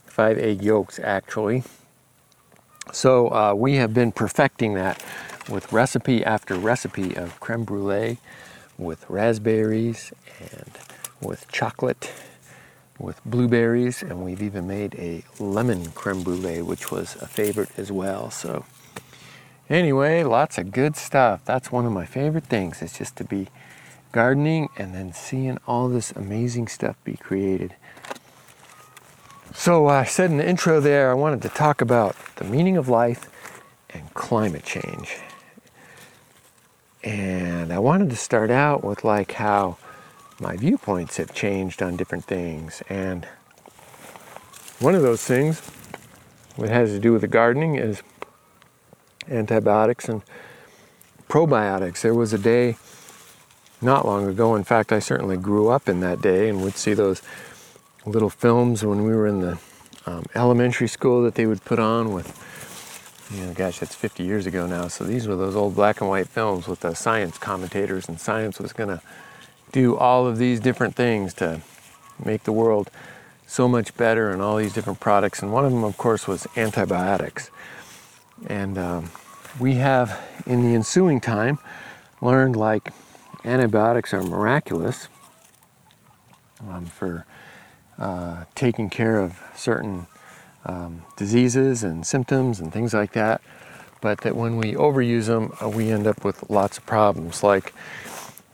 five 0.07 0.39
egg 0.39 0.63
yolks 0.63 0.97
actually. 0.97 1.61
So, 2.91 3.31
uh, 3.31 3.53
we 3.53 3.75
have 3.75 3.93
been 3.93 4.11
perfecting 4.11 4.73
that 4.73 5.05
with 5.47 5.71
recipe 5.71 6.25
after 6.25 6.55
recipe 6.55 7.15
of 7.15 7.39
creme 7.39 7.63
brulee 7.63 8.17
with 8.81 9.07
raspberries 9.09 10.11
and 10.39 10.71
with 11.21 11.49
chocolate, 11.51 12.11
with 12.97 13.23
blueberries, 13.23 14.01
and 14.01 14.23
we've 14.23 14.41
even 14.41 14.67
made 14.67 14.95
a 14.95 15.23
lemon 15.39 15.91
creme 15.91 16.23
brulee, 16.23 16.61
which 16.61 16.91
was 16.91 17.15
a 17.21 17.27
favorite 17.27 17.69
as 17.77 17.91
well. 17.91 18.31
So, 18.31 18.65
anyway, 19.69 20.23
lots 20.23 20.57
of 20.57 20.71
good 20.71 20.95
stuff. 20.95 21.45
That's 21.45 21.71
one 21.71 21.85
of 21.85 21.91
my 21.91 22.05
favorite 22.05 22.45
things, 22.45 22.81
is 22.81 22.97
just 22.97 23.15
to 23.17 23.23
be 23.23 23.47
gardening 24.11 24.67
and 24.77 24.93
then 24.93 25.13
seeing 25.13 25.57
all 25.67 25.87
this 25.87 26.11
amazing 26.11 26.67
stuff 26.67 26.97
be 27.03 27.15
created. 27.15 27.75
So, 29.53 29.87
uh, 29.87 29.91
I 29.91 30.05
said 30.05 30.31
in 30.31 30.37
the 30.37 30.47
intro 30.47 30.79
there, 30.79 31.11
I 31.11 31.13
wanted 31.13 31.41
to 31.43 31.49
talk 31.49 31.81
about 31.81 32.15
the 32.37 32.45
meaning 32.45 32.77
of 32.77 32.89
life 32.89 33.29
and 33.91 34.11
climate 34.13 34.63
change. 34.63 35.17
And 37.03 37.73
I 37.73 37.79
wanted 37.79 38.09
to 38.11 38.15
start 38.15 38.51
out 38.51 38.83
with 38.83 39.03
like 39.03 39.33
how 39.33 39.77
my 40.39 40.55
viewpoints 40.55 41.17
have 41.17 41.33
changed 41.33 41.81
on 41.81 41.97
different 41.97 42.25
things. 42.25 42.83
And 42.89 43.27
one 44.79 44.95
of 44.95 45.01
those 45.01 45.23
things 45.23 45.61
what 46.55 46.69
has 46.69 46.91
to 46.91 46.99
do 46.99 47.13
with 47.13 47.21
the 47.21 47.27
gardening 47.27 47.75
is 47.75 48.03
antibiotics 49.29 50.09
and 50.09 50.21
probiotics. 51.29 52.01
There 52.01 52.13
was 52.13 52.33
a 52.33 52.37
day 52.37 52.77
not 53.81 54.05
long 54.05 54.27
ago, 54.27 54.55
in 54.55 54.63
fact, 54.63 54.91
I 54.91 54.99
certainly 54.99 55.37
grew 55.37 55.69
up 55.69 55.89
in 55.89 56.01
that 56.01 56.21
day 56.21 56.49
and 56.49 56.61
would 56.61 56.75
see 56.75 56.93
those 56.93 57.21
little 58.05 58.29
films 58.29 58.85
when 58.85 59.03
we 59.03 59.15
were 59.15 59.27
in 59.27 59.41
the 59.41 59.57
um, 60.05 60.25
elementary 60.35 60.87
school 60.87 61.23
that 61.23 61.35
they 61.35 61.45
would 61.45 61.63
put 61.63 61.79
on 61.79 62.13
with, 62.13 62.37
gosh, 63.53 63.79
that's 63.79 63.95
50 63.95 64.23
years 64.23 64.45
ago 64.45 64.65
now. 64.65 64.87
So 64.87 65.03
these 65.03 65.27
were 65.27 65.35
those 65.35 65.55
old 65.55 65.75
black 65.75 66.01
and 66.01 66.09
white 66.09 66.27
films 66.27 66.67
with 66.67 66.81
the 66.81 66.93
science 66.95 67.37
commentators, 67.37 68.07
and 68.09 68.19
science 68.19 68.59
was 68.59 68.73
going 68.73 68.89
to 68.89 69.01
do 69.71 69.95
all 69.95 70.27
of 70.27 70.37
these 70.37 70.59
different 70.59 70.95
things 70.95 71.33
to 71.35 71.61
make 72.23 72.43
the 72.43 72.51
world 72.51 72.91
so 73.47 73.67
much 73.67 73.95
better 73.97 74.31
and 74.31 74.41
all 74.41 74.57
these 74.57 74.73
different 74.73 74.99
products. 74.99 75.41
And 75.41 75.51
one 75.51 75.65
of 75.65 75.71
them, 75.71 75.83
of 75.83 75.97
course, 75.97 76.27
was 76.27 76.47
antibiotics. 76.55 77.49
And 78.47 78.77
um, 78.77 79.11
we 79.59 79.75
have, 79.75 80.19
in 80.45 80.63
the 80.63 80.75
ensuing 80.75 81.19
time, 81.21 81.59
learned 82.21 82.55
like 82.55 82.91
antibiotics 83.43 84.13
are 84.13 84.23
miraculous 84.23 85.07
um, 86.59 86.85
for 86.85 87.25
uh, 87.97 88.45
taking 88.55 88.89
care 88.89 89.19
of 89.19 89.39
certain 89.55 90.07
um, 90.65 91.03
diseases 91.17 91.83
and 91.83 92.05
symptoms 92.05 92.59
and 92.59 92.71
things 92.71 92.93
like 92.93 93.13
that. 93.13 93.41
But 94.01 94.21
that 94.21 94.35
when 94.35 94.57
we 94.57 94.73
overuse 94.73 95.27
them, 95.27 95.53
uh, 95.63 95.69
we 95.69 95.91
end 95.91 96.07
up 96.07 96.23
with 96.25 96.49
lots 96.49 96.77
of 96.77 96.85
problems. 96.85 97.43
Like 97.43 97.73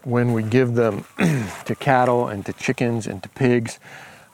when 0.04 0.32
we 0.32 0.42
give 0.42 0.74
them 0.74 1.04
to 1.64 1.76
cattle 1.78 2.28
and 2.28 2.44
to 2.46 2.52
chickens 2.52 3.06
and 3.06 3.22
to 3.22 3.28
pigs 3.30 3.78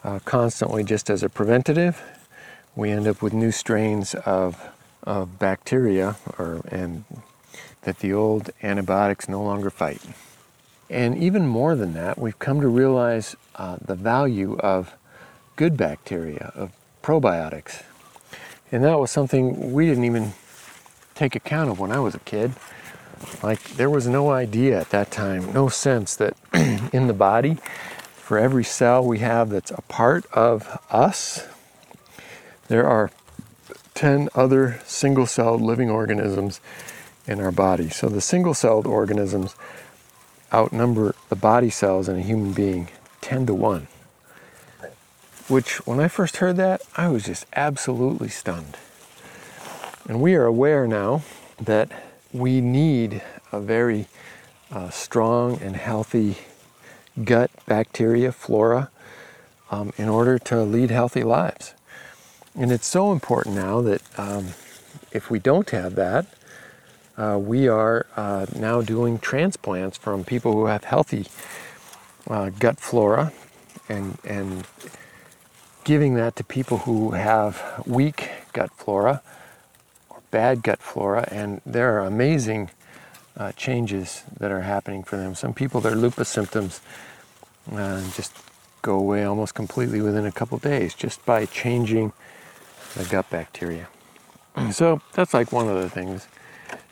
uh, 0.03 0.19
constantly 0.25 0.85
just 0.85 1.09
as 1.11 1.23
a 1.23 1.29
preventative, 1.29 2.03
we 2.77 2.91
end 2.91 3.07
up 3.07 3.23
with 3.23 3.33
new 3.33 3.53
strains 3.53 4.15
of, 4.27 4.71
of 5.05 5.39
bacteria 5.39 6.17
or, 6.39 6.61
and 6.69 7.05
that 7.83 8.01
the 8.01 8.13
old 8.13 8.51
antibiotics 8.63 9.29
no 9.29 9.43
longer 9.43 9.71
fight. 9.71 10.03
And 10.91 11.17
even 11.17 11.47
more 11.47 11.75
than 11.77 11.95
that, 11.95 12.19
we've 12.19 12.39
come 12.39 12.61
to 12.61 12.69
realize 12.69 13.37
uh, 13.57 13.79
the 13.81 13.95
value 13.95 14.57
of 14.59 14.95
good 15.57 15.77
bacteria, 15.77 16.53
of 16.55 16.73
probiotics. 17.05 17.83
And 18.73 18.83
that 18.83 18.99
was 18.99 19.11
something 19.11 19.75
we 19.75 19.87
didn't 19.87 20.05
even 20.05 20.33
take 21.15 21.37
account 21.37 21.69
of 21.69 21.79
when 21.79 21.93
I 21.93 21.99
was 21.99 22.15
a 22.15 22.19
kid. 22.21 22.53
Like, 23.43 23.63
there 23.75 23.91
was 23.91 24.07
no 24.07 24.31
idea 24.31 24.81
at 24.81 24.89
that 24.91 25.11
time, 25.11 25.53
no 25.53 25.69
sense 25.69 26.17
that 26.17 26.35
in 26.95 27.07
the 27.07 27.13
body, 27.13 27.59
for 28.17 28.39
every 28.39 28.65
cell 28.65 29.05
we 29.05 29.19
have 29.19 29.51
that's 29.51 29.71
a 29.71 29.83
part 29.83 30.25
of 30.33 30.81
us, 30.91 31.47
there 32.69 32.89
are 32.89 33.11
10 33.93 34.31
other 34.35 34.81
single 34.87 35.27
celled 35.27 35.61
living 35.61 35.91
organisms 35.91 36.59
in 37.27 37.39
our 37.39 37.53
body. 37.53 37.91
So 37.91 38.09
the 38.09 38.23
single 38.23 38.55
celled 38.55 38.87
organisms 38.87 39.55
outnumber 40.55 41.15
the 41.29 41.37
body 41.37 41.69
cells 41.69 42.09
in 42.09 42.17
a 42.17 42.23
human 42.23 42.55
being 42.55 42.89
10 43.21 43.45
to 43.47 43.55
1. 43.55 43.89
Which, 45.47 45.87
when 45.87 46.01
I 46.01 46.09
first 46.09 46.39
heard 46.39 46.57
that, 46.57 46.81
I 46.97 47.09
was 47.09 47.25
just 47.25 47.45
absolutely 47.55 48.29
stunned. 48.29 48.79
And 50.09 50.23
we 50.23 50.35
are 50.35 50.47
aware 50.47 50.87
now 50.87 51.23
that 51.61 51.91
we 52.33 52.61
need 52.61 53.23
a 53.53 53.61
very 53.61 54.07
uh, 54.73 54.91
strong 54.91 55.61
and 55.61 55.77
healthy 55.77 56.39
gut 57.23 57.51
bacteria, 57.67 58.33
flora, 58.33 58.91
um, 59.71 59.93
in 59.99 60.09
order 60.09 60.39
to 60.39 60.63
lead 60.63 60.91
healthy 60.91 61.23
lives. 61.23 61.75
And 62.55 62.73
it's 62.73 62.87
so 62.87 63.13
important 63.13 63.55
now 63.55 63.81
that 63.83 64.03
um, 64.19 64.49
if 65.13 65.31
we 65.31 65.39
don't 65.39 65.69
have 65.71 65.95
that, 65.97 66.27
uh, 67.17 67.39
we 67.41 67.69
are 67.69 68.07
uh, 68.17 68.47
now 68.57 68.81
doing 68.81 69.19
transplants 69.19 69.97
from 69.97 70.25
people 70.25 70.53
who 70.53 70.67
have 70.67 70.85
healthy 70.85 71.27
uh, 72.29 72.51
gut 72.51 72.79
flora 72.79 73.33
and, 73.89 74.19
and 74.25 74.67
giving 75.85 76.15
that 76.15 76.37
to 76.37 76.45
people 76.45 76.79
who 76.79 77.13
have 77.13 77.83
weak 77.87 78.31
gut 78.53 78.71
flora 78.73 79.23
or 80.11 80.21
bad 80.31 80.63
gut 80.63 80.81
flora. 80.81 81.29
And 81.31 81.61
there 81.65 81.97
are 81.97 82.07
amazing 82.07 82.71
uh, 83.37 83.53
changes 83.53 84.23
that 84.39 84.51
are 84.51 84.63
happening 84.63 85.03
for 85.05 85.17
them. 85.17 85.35
Some 85.35 85.55
people, 85.55 85.81
their 85.81 85.95
lupus 85.95 86.29
symptoms 86.29 86.81
uh, 87.73 88.01
just 88.15 88.33
go 88.83 88.99
away 88.99 89.25
almost 89.25 89.55
completely 89.55 90.01
within 90.01 90.27
a 90.27 90.33
couple 90.33 90.59
days 90.59 90.95
just 90.95 91.25
by 91.25 91.47
changing 91.47 92.13
the 92.95 93.05
gut 93.05 93.29
bacteria. 93.31 93.89
So 94.71 95.01
that's 95.15 95.35
like 95.35 95.51
one 95.51 95.69
of 95.69 95.83
the 95.83 95.91
things. 95.91 96.29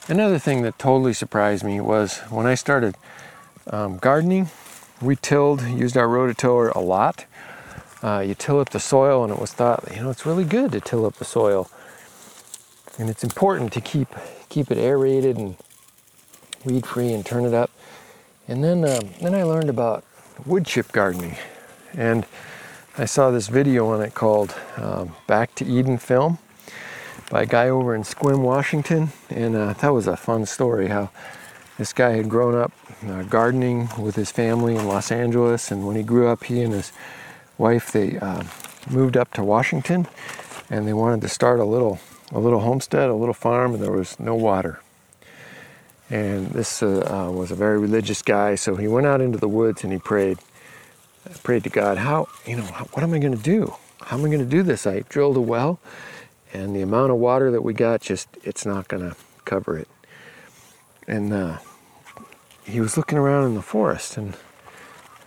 Another 0.09 0.39
thing 0.41 0.63
that 0.63 0.81
totally 0.81 1.13
surprised 1.13 1.63
me 1.63 1.81
was 1.81 2.19
when 2.29 2.45
I 2.45 2.57
started 2.57 2.97
um, 3.71 3.99
gardening, 3.99 4.51
we 5.01 5.15
tilled, 5.15 5.63
used 5.63 5.97
our 5.97 6.09
rototiller 6.09 6.75
a 6.75 6.81
lot. 6.81 7.25
Uh, 8.03 8.19
you 8.19 8.35
till 8.35 8.59
up 8.59 8.71
the 8.71 8.81
soil, 8.81 9.23
and 9.23 9.33
it 9.33 9.39
was 9.39 9.53
thought, 9.53 9.85
you 9.95 10.03
know, 10.03 10.11
it's 10.11 10.27
really 10.27 10.45
good 10.45 10.73
to 10.73 10.81
till 10.81 11.07
up 11.07 11.15
the 11.17 11.25
soil, 11.25 11.71
and 12.99 13.09
it's 13.09 13.23
important 13.23 13.73
to 13.73 13.81
keep 13.81 14.09
keep 14.49 14.71
it 14.73 14.79
aerated 14.79 15.37
and 15.39 15.57
weed 16.65 16.85
free 16.85 17.13
and 17.13 17.25
turn 17.25 17.45
it 17.45 17.55
up. 17.55 17.71
And 18.49 18.63
then 18.65 18.85
um, 18.85 19.11
then 19.21 19.35
I 19.35 19.45
learned 19.45 19.71
about 19.71 20.05
wood 20.45 20.67
chip 20.67 20.91
gardening, 20.91 21.37
and 21.95 22.27
I 22.99 23.05
saw 23.05 23.31
this 23.31 23.47
video 23.47 23.87
on 23.87 24.03
it 24.03 24.15
called 24.15 24.53
um, 24.77 25.15
"Back 25.29 25.55
to 25.57 25.65
Eden" 25.65 25.97
film 25.97 26.39
by 27.31 27.43
a 27.43 27.47
guy 27.47 27.69
over 27.69 27.95
in 27.95 28.03
Sequim, 28.03 28.43
Washington, 28.43 29.13
and 29.31 29.55
uh, 29.55 29.75
that 29.75 29.91
was 29.91 30.09
a 30.09 30.17
fun 30.17 30.45
story. 30.45 30.89
How 30.89 31.11
this 31.79 31.93
guy 31.93 32.17
had 32.17 32.29
grown 32.29 32.57
up 32.57 32.73
uh, 33.07 33.23
gardening 33.23 33.89
with 33.97 34.17
his 34.17 34.33
family 34.33 34.75
in 34.75 34.89
Los 34.89 35.13
Angeles, 35.13 35.71
and 35.71 35.87
when 35.87 35.95
he 35.95 36.03
grew 36.03 36.27
up, 36.27 36.45
he 36.45 36.63
and 36.63 36.73
his 36.73 36.93
wife 37.59 37.93
they 37.93 38.19
uh, 38.19 38.45
moved 38.91 39.17
up 39.17 39.33
to 39.35 39.45
Washington, 39.45 40.07
and 40.71 40.87
they 40.87 40.93
wanted 40.93 41.21
to 41.23 41.29
start 41.29 41.61
a 41.61 41.65
little 41.65 42.01
a 42.33 42.41
little 42.41 42.61
homestead, 42.61 43.11
a 43.11 43.15
little 43.15 43.35
farm, 43.35 43.75
and 43.75 43.83
there 43.83 43.93
was 43.93 44.19
no 44.19 44.35
water. 44.35 44.81
And 46.09 46.49
this 46.49 46.83
uh, 46.83 47.27
uh, 47.29 47.31
was 47.31 47.51
a 47.51 47.55
very 47.55 47.79
religious 47.79 48.23
guy, 48.23 48.55
so 48.55 48.77
he 48.77 48.89
went 48.89 49.07
out 49.07 49.21
into 49.21 49.39
the 49.39 49.49
woods 49.49 49.85
and 49.85 49.93
he 49.93 49.99
prayed, 49.99 50.39
prayed 51.43 51.65
to 51.65 51.71
God, 51.71 51.99
how 51.99 52.29
you 52.47 52.57
know 52.57 52.65
what 52.65 53.03
am 53.03 53.13
I 53.15 53.19
going 53.19 53.37
to 53.37 53.43
do? 53.43 53.75
How 54.01 54.19
am 54.19 54.25
I 54.25 54.29
going 54.29 54.41
to 54.41 54.45
do 54.45 54.63
this? 54.63 54.87
I 54.87 55.01
drilled 55.09 55.37
a 55.37 55.41
well 55.41 55.79
and 56.53 56.77
the 56.77 56.83
amount 56.83 57.11
of 57.11 57.19
water 57.19 57.51
that 57.51 57.63
we 57.63 57.73
got 57.73 58.01
just 58.01 58.29
it's 58.45 58.67
not 58.67 58.89
going 58.89 59.09
to 59.09 59.17
cover 59.45 59.79
it 59.79 59.89
and 61.09 61.33
uh, 61.33 61.59
he 62.65 62.81
was 62.81 62.97
looking 62.97 63.19
around 63.19 63.47
in 63.47 63.55
the 63.55 63.63
forest 63.63 64.17
and 64.17 64.37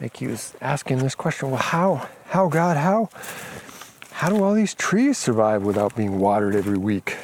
like 0.01 0.17
he 0.17 0.27
was 0.27 0.53
asking 0.61 0.99
this 0.99 1.15
question 1.15 1.51
well 1.51 1.61
how 1.61 2.07
how 2.27 2.47
god 2.47 2.77
how 2.77 3.09
how 4.11 4.29
do 4.29 4.41
all 4.41 4.53
these 4.53 4.73
trees 4.73 5.17
survive 5.17 5.63
without 5.63 5.93
being 5.93 6.19
watered 6.19 6.55
every 6.55 6.77
week? 6.77 7.17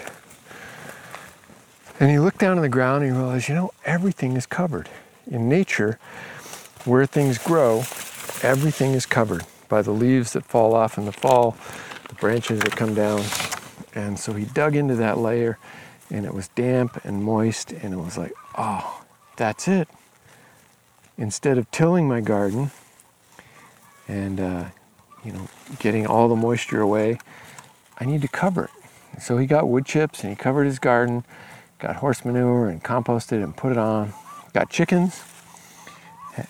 And 2.02 2.12
he 2.12 2.20
looked 2.20 2.40
down 2.40 2.58
on 2.58 2.62
the 2.62 2.70
ground 2.70 3.04
and 3.04 3.14
he 3.14 3.18
realized 3.18 3.48
you 3.48 3.56
know 3.56 3.72
everything 3.86 4.36
is 4.36 4.46
covered. 4.46 4.90
In 5.30 5.48
nature 5.48 6.00
where 6.84 7.06
things 7.06 7.38
grow 7.38 7.84
everything 8.44 8.94
is 8.94 9.06
covered 9.06 9.44
by 9.70 9.82
the 9.82 9.92
leaves 9.92 10.34
that 10.34 10.44
fall 10.44 10.74
off 10.76 10.98
in 10.98 11.06
the 11.06 11.12
fall 11.12 11.56
the 12.10 12.16
branches 12.16 12.60
that 12.62 12.76
come 12.76 12.94
down. 12.94 13.24
And 13.96 14.20
so 14.20 14.34
he 14.34 14.46
dug 14.46 14.76
into 14.76 14.96
that 14.96 15.18
layer 15.18 15.58
and 16.10 16.26
it 16.26 16.34
was 16.34 16.50
damp 16.50 17.06
and 17.06 17.24
moist 17.24 17.72
and 17.72 17.94
it 17.94 17.98
was 17.98 18.18
like, 18.18 18.34
oh, 18.58 19.04
that's 19.38 19.68
it. 19.68 19.88
Instead 21.22 21.60
of 21.60 21.70
tilling 21.70 22.08
my 22.08 22.20
garden 22.20 22.72
and, 24.08 24.40
uh, 24.40 24.66
you 25.24 25.32
know, 25.32 25.48
getting 25.78 26.08
all 26.08 26.28
the 26.28 26.36
moisture 26.36 26.82
away, 26.82 27.20
I 28.00 28.06
need 28.06 28.24
to 28.24 28.28
cover 28.28 28.64
it. 28.66 29.22
So 29.22 29.38
he 29.38 29.46
got 29.46 29.68
wood 29.68 29.86
chips 29.86 30.24
and 30.24 30.32
he 30.32 30.36
covered 30.36 30.64
his 30.64 30.80
garden, 30.80 31.24
got 31.78 31.98
horse 31.98 32.26
manure 32.26 32.70
and 32.70 32.84
composted 32.84 33.44
and 33.44 33.56
put 33.56 33.72
it 33.72 33.78
on. 33.78 34.14
Got 34.54 34.72
chickens 34.72 35.22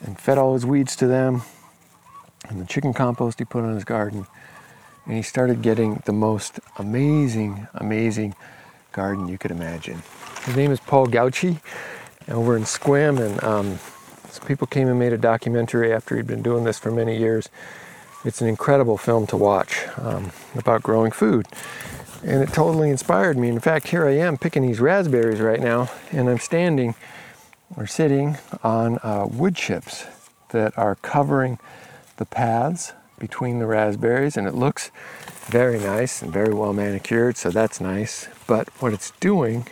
and 0.05 0.17
fed 0.17 0.37
all 0.37 0.53
his 0.53 0.65
weeds 0.65 0.95
to 0.95 1.07
them. 1.07 1.41
And 2.47 2.61
the 2.61 2.65
chicken 2.65 2.93
compost 2.93 3.39
he 3.39 3.43
put 3.43 3.65
on 3.65 3.75
his 3.75 3.83
garden 3.83 4.25
and 5.05 5.17
he 5.17 5.21
started 5.21 5.61
getting 5.61 6.01
the 6.05 6.13
most 6.13 6.61
amazing, 6.77 7.67
amazing 7.73 8.35
garden 8.93 9.27
you 9.27 9.37
could 9.37 9.51
imagine. 9.51 10.01
His 10.45 10.55
name 10.55 10.71
is 10.71 10.79
Paul 10.79 11.07
Gautschi, 11.07 11.59
over 12.29 12.55
in 12.55 12.63
Sequim, 12.63 13.19
and 13.19 13.43
um, 13.43 13.79
some 14.31 14.47
people 14.47 14.67
came 14.67 14.87
and 14.87 14.97
made 14.97 15.13
a 15.13 15.17
documentary 15.17 15.91
after 15.93 16.15
he'd 16.15 16.27
been 16.27 16.41
doing 16.41 16.63
this 16.63 16.79
for 16.79 16.91
many 16.91 17.17
years. 17.17 17.49
It's 18.23 18.41
an 18.41 18.47
incredible 18.47 18.97
film 18.97 19.27
to 19.27 19.37
watch 19.37 19.85
um, 19.97 20.31
about 20.55 20.83
growing 20.83 21.11
food, 21.11 21.47
and 22.23 22.41
it 22.41 22.53
totally 22.53 22.89
inspired 22.89 23.37
me. 23.37 23.49
In 23.49 23.59
fact, 23.59 23.87
here 23.87 24.05
I 24.07 24.17
am 24.17 24.37
picking 24.37 24.61
these 24.61 24.79
raspberries 24.79 25.39
right 25.39 25.59
now, 25.59 25.89
and 26.11 26.29
I'm 26.29 26.39
standing 26.39 26.95
or 27.75 27.87
sitting 27.87 28.37
on 28.63 28.99
uh, 29.03 29.27
wood 29.29 29.55
chips 29.55 30.05
that 30.49 30.77
are 30.77 30.95
covering 30.95 31.57
the 32.17 32.25
paths 32.25 32.93
between 33.17 33.59
the 33.59 33.65
raspberries 33.65 34.35
and 34.35 34.47
it 34.47 34.53
looks 34.53 34.91
very 35.45 35.79
nice 35.79 36.21
and 36.21 36.31
very 36.31 36.53
well 36.53 36.73
manicured, 36.73 37.37
so 37.37 37.49
that's 37.49 37.79
nice. 37.81 38.27
But 38.47 38.69
what 38.81 38.93
it's 38.93 39.11
doing 39.19 39.67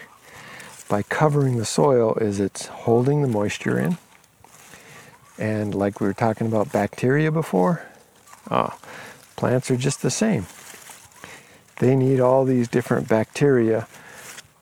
by 0.88 1.04
covering 1.04 1.58
the 1.58 1.66
soil 1.66 2.16
is 2.16 2.40
it's 2.40 2.68
holding 2.68 3.22
the 3.22 3.28
moisture 3.28 3.80
in. 3.80 3.98
And 5.40 5.74
like 5.74 6.02
we 6.02 6.08
were 6.08 6.14
talking 6.14 6.48
about 6.48 6.72
bacteria 6.72 7.32
before, 7.32 7.84
oh, 8.52 8.78
Plants 9.40 9.72
are 9.72 9.78
just 9.78 10.02
the 10.02 10.12
same. 10.12 10.48
They 11.78 11.96
need 11.96 12.20
all 12.20 12.44
these 12.44 12.68
different 12.68 13.08
bacteria 13.08 13.88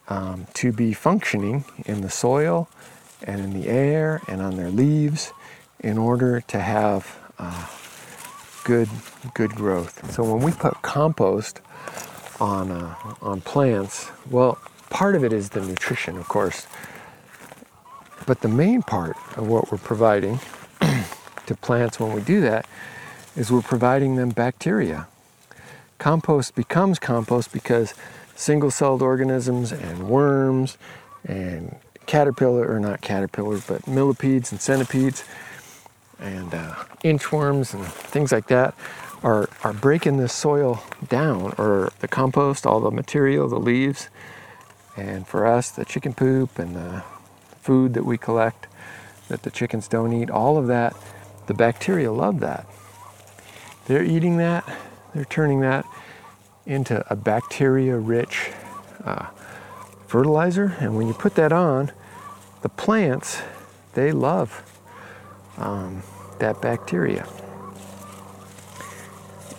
um, 0.07 0.45
to 0.53 0.71
be 0.71 0.93
functioning 0.93 1.65
in 1.87 2.01
the 2.01 2.11
soil 2.11 2.69
and 3.23 3.41
in 3.41 3.59
the 3.59 3.67
air 3.67 4.21
and 4.27 4.39
on 4.39 4.55
their 4.55 4.69
leaves 4.69 5.33
in 5.79 5.97
order 5.97 6.41
to 6.41 6.59
have 6.59 7.17
uh, 7.39 7.67
good 8.65 8.87
good 9.33 9.55
growth. 9.55 10.13
So 10.13 10.23
when 10.23 10.43
we 10.43 10.51
put 10.51 10.83
compost 10.83 11.59
on 12.39 12.71
uh, 12.71 12.93
on 13.19 13.41
plants, 13.41 14.11
well, 14.29 14.59
part 14.91 15.15
of 15.15 15.23
it 15.23 15.33
is 15.33 15.49
the 15.49 15.61
nutrition, 15.61 16.17
of 16.17 16.27
course, 16.27 16.67
but 18.27 18.41
the 18.41 18.47
main 18.47 18.83
part 18.83 19.17
of 19.37 19.47
what 19.47 19.71
we're 19.71 19.79
providing 19.79 20.39
to 21.47 21.55
plants 21.55 21.99
when 21.99 22.13
we 22.13 22.21
do 22.21 22.41
that 22.41 22.65
is 23.35 23.51
we're 23.51 23.61
providing 23.61 24.15
them 24.15 24.29
bacteria. 24.29 25.07
Compost 25.97 26.55
becomes 26.55 26.99
compost 26.99 27.51
because 27.51 27.93
single-celled 28.35 29.01
organisms 29.01 29.71
and 29.71 30.07
worms 30.07 30.77
and 31.25 31.75
caterpillar 32.05 32.67
or 32.67 32.79
not 32.79 33.01
caterpillars 33.01 33.65
but 33.67 33.87
millipedes 33.87 34.51
and 34.51 34.61
centipedes 34.61 35.23
and 36.19 36.53
uh, 36.53 36.73
inchworms 37.03 37.73
and 37.73 37.85
things 37.85 38.31
like 38.31 38.47
that 38.47 38.73
are, 39.23 39.49
are 39.63 39.73
breaking 39.73 40.17
the 40.17 40.29
soil 40.29 40.83
down 41.09 41.53
or 41.57 41.91
the 41.99 42.07
compost, 42.07 42.65
all 42.65 42.79
the 42.79 42.91
material, 42.91 43.47
the 43.47 43.59
leaves, 43.59 44.09
and 44.95 45.27
for 45.27 45.45
us, 45.45 45.69
the 45.71 45.85
chicken 45.85 46.13
poop 46.13 46.57
and 46.59 46.75
the 46.75 47.03
food 47.61 47.93
that 47.93 48.05
we 48.05 48.17
collect 48.17 48.67
that 49.27 49.43
the 49.43 49.51
chickens 49.51 49.87
don't 49.87 50.13
eat, 50.13 50.29
all 50.29 50.57
of 50.57 50.67
that, 50.67 50.95
the 51.47 51.53
bacteria 51.53 52.11
love 52.11 52.39
that. 52.41 52.65
They're 53.85 54.03
eating 54.03 54.37
that, 54.37 54.67
they're 55.13 55.25
turning 55.25 55.61
that 55.61 55.85
into 56.65 57.05
a 57.11 57.15
bacteria 57.15 57.97
rich 57.97 58.51
uh, 59.03 59.27
fertilizer, 60.07 60.75
and 60.79 60.95
when 60.95 61.07
you 61.07 61.13
put 61.13 61.35
that 61.35 61.51
on, 61.51 61.91
the 62.61 62.69
plants, 62.69 63.41
they 63.93 64.11
love 64.11 64.63
um, 65.57 66.03
that 66.39 66.61
bacteria. 66.61 67.27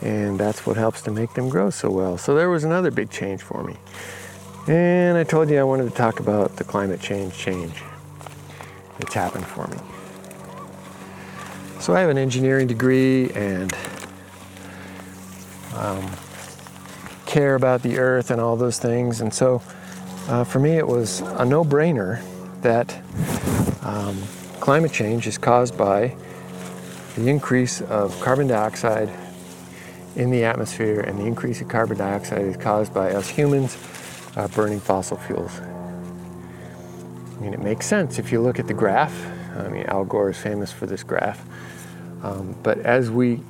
And 0.02 0.38
that's 0.38 0.64
what 0.66 0.76
helps 0.76 1.02
to 1.02 1.10
make 1.10 1.34
them 1.34 1.48
grow 1.48 1.70
so 1.70 1.90
well. 1.90 2.18
So 2.18 2.34
there 2.34 2.50
was 2.50 2.64
another 2.64 2.90
big 2.90 3.10
change 3.10 3.42
for 3.42 3.64
me. 3.64 3.76
And 4.68 5.16
I 5.16 5.24
told 5.24 5.50
you 5.50 5.58
I 5.58 5.64
wanted 5.64 5.88
to 5.88 5.96
talk 5.96 6.20
about 6.20 6.56
the 6.56 6.64
climate 6.64 7.00
change 7.00 7.34
change 7.34 7.82
that's 8.98 9.14
happened 9.14 9.46
for 9.46 9.66
me. 9.66 9.78
So 11.80 11.94
I 11.94 12.00
have 12.00 12.10
an 12.10 12.18
engineering 12.18 12.66
degree 12.66 13.30
and 13.30 13.74
um, 15.74 16.10
care 17.24 17.54
about 17.54 17.82
the 17.82 17.98
earth 17.98 18.30
and 18.30 18.40
all 18.40 18.56
those 18.56 18.78
things. 18.78 19.20
And 19.20 19.32
so 19.32 19.62
uh, 20.28 20.44
for 20.44 20.58
me, 20.58 20.72
it 20.72 20.86
was 20.86 21.20
a 21.20 21.44
no 21.44 21.64
brainer 21.64 22.20
that 22.62 23.00
um, 23.82 24.20
climate 24.60 24.92
change 24.92 25.26
is 25.26 25.38
caused 25.38 25.78
by 25.78 26.14
the 27.16 27.28
increase 27.28 27.80
of 27.80 28.20
carbon 28.20 28.48
dioxide 28.48 29.10
in 30.16 30.30
the 30.30 30.44
atmosphere, 30.44 31.00
and 31.00 31.18
the 31.18 31.24
increase 31.24 31.60
of 31.60 31.68
carbon 31.68 31.96
dioxide 31.96 32.42
is 32.42 32.56
caused 32.56 32.92
by 32.92 33.12
us 33.12 33.28
humans 33.28 33.78
uh, 34.36 34.48
burning 34.48 34.80
fossil 34.80 35.16
fuels. 35.16 35.60
I 35.60 37.40
mean, 37.40 37.54
it 37.54 37.60
makes 37.60 37.86
sense 37.86 38.18
if 38.18 38.32
you 38.32 38.40
look 38.40 38.58
at 38.58 38.66
the 38.66 38.74
graph. 38.74 39.14
I 39.56 39.68
mean, 39.68 39.84
Al 39.84 40.04
Gore 40.04 40.30
is 40.30 40.38
famous 40.38 40.72
for 40.72 40.86
this 40.86 41.02
graph. 41.02 41.44
Um, 42.22 42.56
but 42.62 42.78
as 42.80 43.10
we, 43.10 43.40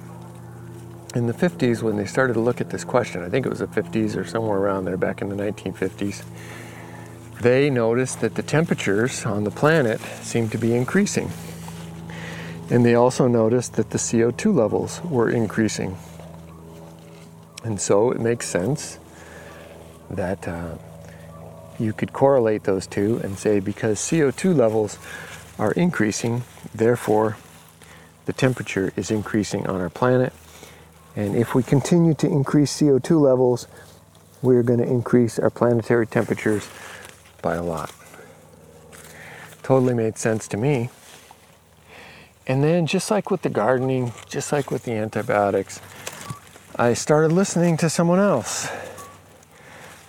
in 1.14 1.26
the 1.26 1.32
50s, 1.32 1.82
when 1.82 1.96
they 1.96 2.04
started 2.04 2.34
to 2.34 2.40
look 2.40 2.60
at 2.60 2.70
this 2.70 2.84
question, 2.84 3.22
I 3.22 3.28
think 3.28 3.46
it 3.46 3.48
was 3.48 3.60
the 3.60 3.66
50s 3.66 4.16
or 4.16 4.24
somewhere 4.24 4.58
around 4.58 4.84
there 4.84 4.96
back 4.96 5.22
in 5.22 5.28
the 5.28 5.36
1950s, 5.36 6.24
they 7.40 7.70
noticed 7.70 8.20
that 8.20 8.34
the 8.34 8.42
temperatures 8.42 9.24
on 9.24 9.44
the 9.44 9.50
planet 9.50 10.00
seemed 10.22 10.52
to 10.52 10.58
be 10.58 10.74
increasing. 10.74 11.30
And 12.70 12.84
they 12.84 12.94
also 12.94 13.28
noticed 13.28 13.74
that 13.74 13.90
the 13.90 13.98
CO2 13.98 14.54
levels 14.54 15.00
were 15.04 15.30
increasing. 15.30 15.96
And 17.64 17.80
so 17.80 18.10
it 18.10 18.20
makes 18.20 18.46
sense 18.46 18.98
that 20.10 20.46
uh, 20.46 20.76
you 21.78 21.92
could 21.92 22.12
correlate 22.12 22.64
those 22.64 22.86
two 22.86 23.20
and 23.22 23.38
say 23.38 23.60
because 23.60 23.98
CO2 23.98 24.54
levels 24.54 24.98
are 25.58 25.72
increasing, 25.72 26.42
therefore 26.74 27.36
the 28.28 28.32
temperature 28.34 28.92
is 28.94 29.10
increasing 29.10 29.66
on 29.66 29.80
our 29.80 29.88
planet. 29.88 30.34
And 31.16 31.34
if 31.34 31.54
we 31.54 31.62
continue 31.62 32.12
to 32.12 32.26
increase 32.26 32.78
CO2 32.78 33.18
levels, 33.18 33.66
we're 34.42 34.62
going 34.62 34.80
to 34.80 34.84
increase 34.86 35.38
our 35.38 35.48
planetary 35.48 36.06
temperatures 36.06 36.68
by 37.40 37.54
a 37.54 37.62
lot. 37.62 37.90
Totally 39.62 39.94
made 39.94 40.18
sense 40.18 40.46
to 40.48 40.58
me. 40.58 40.90
And 42.46 42.62
then, 42.62 42.86
just 42.86 43.10
like 43.10 43.30
with 43.30 43.40
the 43.40 43.48
gardening, 43.48 44.12
just 44.28 44.52
like 44.52 44.70
with 44.70 44.84
the 44.84 44.92
antibiotics, 44.92 45.80
I 46.76 46.92
started 46.92 47.32
listening 47.32 47.78
to 47.78 47.88
someone 47.88 48.18
else, 48.18 48.68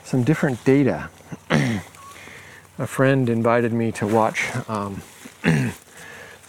some 0.03 0.25
different 0.25 0.61
data. 0.65 1.09
a 1.49 2.85
friend 2.85 3.29
invited 3.29 3.71
me 3.71 3.93
to 3.93 4.05
watch 4.05 4.49
um, 4.67 5.01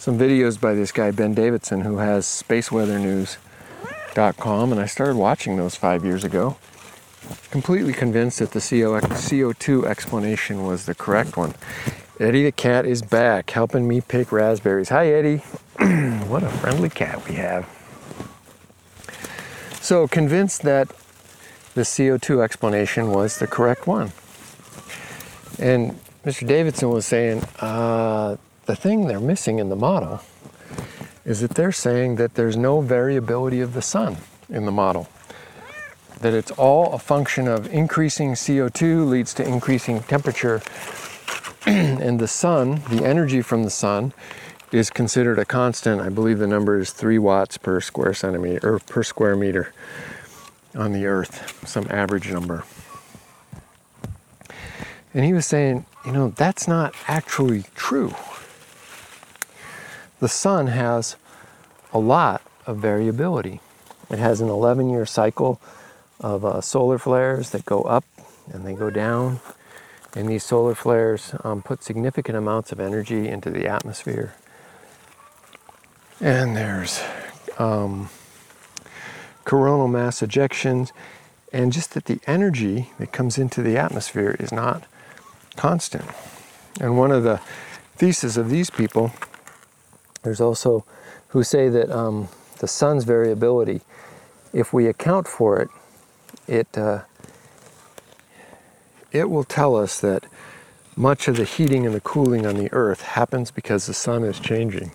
some 0.01 0.17
videos 0.17 0.59
by 0.59 0.73
this 0.73 0.91
guy, 0.91 1.11
Ben 1.11 1.35
Davidson, 1.35 1.81
who 1.81 1.97
has 1.97 2.25
spaceweathernews.com, 2.25 4.71
and 4.71 4.81
I 4.81 4.87
started 4.87 5.15
watching 5.15 5.57
those 5.57 5.75
five 5.75 6.03
years 6.03 6.23
ago 6.23 6.57
completely 7.51 7.93
convinced 7.93 8.39
that 8.39 8.49
the 8.49 8.59
CO2 8.59 9.85
explanation 9.85 10.63
was 10.63 10.87
the 10.87 10.95
correct 10.95 11.37
one. 11.37 11.53
Eddie 12.19 12.45
the 12.45 12.51
cat 12.51 12.87
is 12.87 13.03
back 13.03 13.51
helping 13.51 13.87
me 13.87 14.01
pick 14.01 14.31
raspberries. 14.31 14.89
Hi, 14.89 15.05
Eddie. 15.05 15.37
what 16.27 16.41
a 16.41 16.49
friendly 16.49 16.89
cat 16.89 17.23
we 17.29 17.35
have. 17.35 17.69
So, 19.81 20.07
convinced 20.07 20.63
that 20.63 20.87
the 21.75 21.81
CO2 21.81 22.43
explanation 22.43 23.11
was 23.11 23.37
the 23.37 23.45
correct 23.45 23.85
one. 23.85 24.13
And 25.59 25.99
Mr. 26.25 26.47
Davidson 26.47 26.89
was 26.89 27.05
saying 27.05 27.43
uh, 27.59 28.37
the 28.65 28.75
thing 28.75 29.07
they're 29.07 29.19
missing 29.19 29.59
in 29.59 29.69
the 29.69 29.75
model 29.75 30.21
is 31.25 31.41
that 31.41 31.51
they're 31.51 31.71
saying 31.71 32.15
that 32.15 32.35
there's 32.35 32.57
no 32.57 32.81
variability 32.81 33.61
of 33.61 33.73
the 33.73 33.81
sun 33.81 34.17
in 34.49 34.65
the 34.65 34.71
model 34.71 35.07
that 36.21 36.33
it's 36.33 36.51
all 36.51 36.93
a 36.93 36.99
function 36.99 37.47
of 37.47 37.71
increasing 37.73 38.33
CO2 38.33 39.07
leads 39.07 39.33
to 39.33 39.47
increasing 39.47 40.01
temperature. 40.03 40.61
and 41.65 42.19
the 42.19 42.27
sun, 42.27 42.81
the 42.89 43.03
energy 43.03 43.41
from 43.41 43.63
the 43.63 43.69
sun, 43.69 44.13
is 44.71 44.89
considered 44.89 45.37
a 45.37 45.45
constant. 45.45 45.99
I 45.99 46.09
believe 46.09 46.39
the 46.39 46.47
number 46.47 46.79
is 46.79 46.91
three 46.91 47.19
watts 47.19 47.57
per 47.57 47.81
square 47.81 48.13
centimeter 48.13 48.75
or 48.75 48.79
per 48.79 49.03
square 49.03 49.35
meter 49.35 49.73
on 50.75 50.93
the 50.93 51.05
earth, 51.05 51.67
some 51.67 51.87
average 51.89 52.31
number. 52.31 52.63
And 55.13 55.25
he 55.25 55.33
was 55.33 55.45
saying, 55.45 55.85
you 56.05 56.13
know, 56.13 56.29
that's 56.29 56.67
not 56.67 56.95
actually 57.07 57.65
true. 57.75 58.13
The 60.21 60.29
sun 60.29 60.67
has 60.67 61.15
a 61.91 61.97
lot 61.97 62.43
of 62.67 62.77
variability. 62.77 63.59
It 64.11 64.19
has 64.19 64.39
an 64.39 64.49
11 64.49 64.87
year 64.87 65.05
cycle 65.07 65.59
of 66.19 66.45
uh, 66.45 66.61
solar 66.61 66.99
flares 66.99 67.49
that 67.49 67.65
go 67.65 67.81
up 67.81 68.05
and 68.53 68.63
they 68.63 68.75
go 68.75 68.91
down. 68.91 69.39
And 70.15 70.29
these 70.29 70.43
solar 70.43 70.75
flares 70.75 71.33
um, 71.43 71.63
put 71.63 71.83
significant 71.83 72.37
amounts 72.37 72.71
of 72.71 72.79
energy 72.79 73.27
into 73.29 73.49
the 73.49 73.67
atmosphere. 73.67 74.35
And 76.19 76.55
there's 76.55 77.01
um, 77.57 78.09
coronal 79.43 79.87
mass 79.87 80.21
ejections, 80.21 80.91
and 81.51 81.73
just 81.73 81.95
that 81.95 82.05
the 82.05 82.19
energy 82.27 82.91
that 82.99 83.11
comes 83.11 83.39
into 83.39 83.63
the 83.63 83.75
atmosphere 83.75 84.35
is 84.39 84.51
not 84.51 84.83
constant. 85.55 86.05
And 86.79 86.95
one 86.95 87.11
of 87.11 87.23
the 87.23 87.41
theses 87.95 88.37
of 88.37 88.51
these 88.51 88.69
people, 88.69 89.13
there's 90.23 90.41
also 90.41 90.85
who 91.29 91.43
say 91.43 91.69
that 91.69 91.89
um, 91.89 92.27
the 92.59 92.67
sun's 92.67 93.03
variability, 93.03 93.81
if 94.53 94.73
we 94.73 94.87
account 94.87 95.27
for 95.27 95.59
it, 95.59 95.69
it 96.47 96.77
uh, 96.77 97.01
it 99.11 99.29
will 99.29 99.43
tell 99.43 99.75
us 99.75 99.99
that 99.99 100.25
much 100.95 101.27
of 101.27 101.37
the 101.37 101.45
heating 101.45 101.85
and 101.85 101.95
the 101.95 102.01
cooling 102.01 102.45
on 102.45 102.55
the 102.55 102.71
earth 102.71 103.01
happens 103.01 103.51
because 103.51 103.85
the 103.85 103.93
sun 103.93 104.23
is 104.23 104.39
changing. 104.39 104.91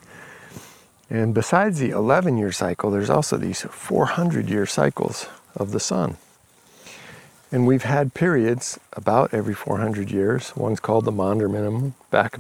And 1.09 1.35
besides 1.35 1.79
the 1.79 1.91
11 1.91 2.37
year 2.37 2.53
cycle, 2.53 2.91
there's 2.91 3.11
also 3.11 3.37
these 3.37 3.63
400 3.63 4.49
year 4.49 4.67
cycles 4.67 5.29
of 5.55 5.73
the 5.73 5.81
sun. 5.81 6.17
And 7.53 7.67
we've 7.67 7.85
had 7.85 8.13
periods 8.13 8.79
about 8.93 9.33
every 9.33 9.55
400 9.55 10.11
years. 10.11 10.55
One's 10.57 10.81
called 10.81 11.05
the 11.05 11.13
Maunder 11.13 11.49
minimum, 11.49 11.95
back 12.11 12.39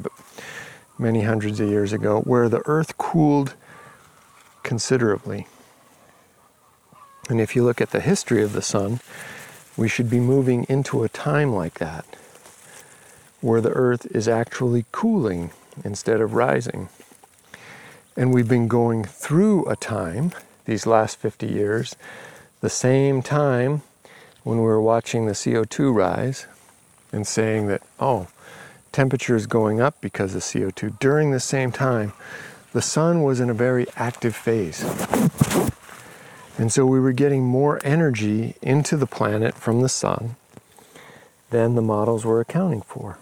many 0.98 1.22
hundreds 1.22 1.60
of 1.60 1.68
years 1.68 1.92
ago, 1.92 2.20
where 2.20 2.48
the 2.48 2.62
earth 2.66 2.96
cooled 2.98 3.54
considerably. 4.62 5.46
And 7.28 7.40
if 7.40 7.56
you 7.56 7.64
look 7.64 7.80
at 7.80 7.90
the 7.90 8.00
history 8.00 8.42
of 8.42 8.52
the 8.52 8.62
sun, 8.62 9.00
we 9.76 9.88
should 9.88 10.08
be 10.08 10.20
moving 10.20 10.64
into 10.68 11.02
a 11.02 11.08
time 11.08 11.52
like 11.52 11.74
that, 11.74 12.06
where 13.40 13.60
the 13.60 13.72
earth 13.72 14.06
is 14.14 14.28
actually 14.28 14.86
cooling 14.92 15.50
instead 15.84 16.20
of 16.20 16.34
rising. 16.34 16.88
And 18.16 18.32
we've 18.32 18.48
been 18.48 18.68
going 18.68 19.04
through 19.04 19.66
a 19.66 19.76
time, 19.76 20.32
these 20.64 20.86
last 20.86 21.18
50 21.18 21.46
years, 21.46 21.94
the 22.60 22.70
same 22.70 23.22
time 23.22 23.82
when 24.42 24.58
we 24.58 24.64
were 24.64 24.80
watching 24.80 25.26
the 25.26 25.32
CO2 25.32 25.94
rise 25.94 26.46
and 27.12 27.26
saying 27.26 27.66
that, 27.66 27.82
oh, 28.00 28.28
temperature 28.96 29.36
is 29.36 29.46
going 29.46 29.78
up 29.78 30.00
because 30.00 30.34
of 30.34 30.40
CO2. 30.40 30.98
During 30.98 31.30
the 31.30 31.38
same 31.38 31.70
time, 31.70 32.14
the 32.72 32.80
sun 32.80 33.22
was 33.22 33.40
in 33.40 33.50
a 33.50 33.54
very 33.54 33.86
active 33.94 34.34
phase. 34.34 34.80
And 36.56 36.72
so 36.72 36.86
we 36.86 36.98
were 36.98 37.12
getting 37.12 37.44
more 37.44 37.78
energy 37.84 38.54
into 38.62 38.96
the 38.96 39.06
planet 39.06 39.54
from 39.54 39.82
the 39.82 39.90
sun 39.90 40.36
than 41.50 41.74
the 41.74 41.82
models 41.82 42.24
were 42.24 42.40
accounting 42.40 42.80
for. 42.80 43.18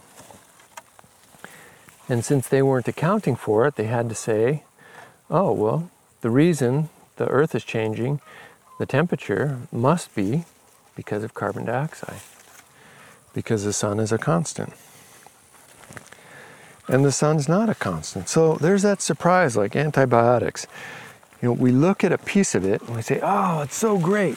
And 2.08 2.24
since 2.24 2.46
they 2.46 2.62
weren't 2.62 2.86
accounting 2.86 3.34
for 3.34 3.66
it, 3.66 3.74
they 3.74 3.86
had 3.86 4.08
to 4.08 4.14
say, 4.14 4.62
oh, 5.28 5.50
well, 5.50 5.90
the 6.20 6.30
reason 6.30 6.88
the 7.16 7.26
Earth 7.26 7.52
is 7.52 7.64
changing, 7.64 8.20
the 8.78 8.86
temperature 8.86 9.58
must 9.72 10.14
be 10.14 10.44
because 10.94 11.24
of 11.24 11.34
carbon 11.34 11.64
dioxide, 11.64 12.20
because 13.34 13.64
the 13.64 13.72
sun 13.72 13.98
is 13.98 14.12
a 14.12 14.18
constant. 14.18 14.72
And 16.88 17.04
the 17.04 17.12
sun's 17.12 17.48
not 17.48 17.68
a 17.68 17.74
constant. 17.74 18.28
So 18.28 18.54
there's 18.54 18.82
that 18.82 19.00
surprise 19.00 19.56
like 19.56 19.74
antibiotics. 19.74 20.66
You 21.40 21.48
know, 21.48 21.52
we 21.54 21.72
look 21.72 22.04
at 22.04 22.12
a 22.12 22.18
piece 22.18 22.54
of 22.54 22.64
it 22.64 22.82
and 22.82 22.96
we 22.96 23.02
say, 23.02 23.20
oh, 23.22 23.62
it's 23.62 23.76
so 23.76 23.98
great. 23.98 24.36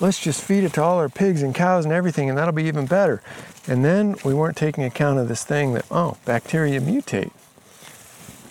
Let's 0.00 0.20
just 0.20 0.42
feed 0.42 0.64
it 0.64 0.72
to 0.74 0.82
all 0.82 0.98
our 0.98 1.08
pigs 1.08 1.42
and 1.42 1.54
cows 1.54 1.84
and 1.84 1.94
everything, 1.94 2.28
and 2.28 2.36
that'll 2.36 2.52
be 2.52 2.64
even 2.64 2.86
better. 2.86 3.22
And 3.68 3.84
then 3.84 4.16
we 4.24 4.34
weren't 4.34 4.56
taking 4.56 4.82
account 4.82 5.20
of 5.20 5.28
this 5.28 5.44
thing 5.44 5.72
that, 5.74 5.86
oh, 5.90 6.16
bacteria 6.24 6.80
mutate. 6.80 7.30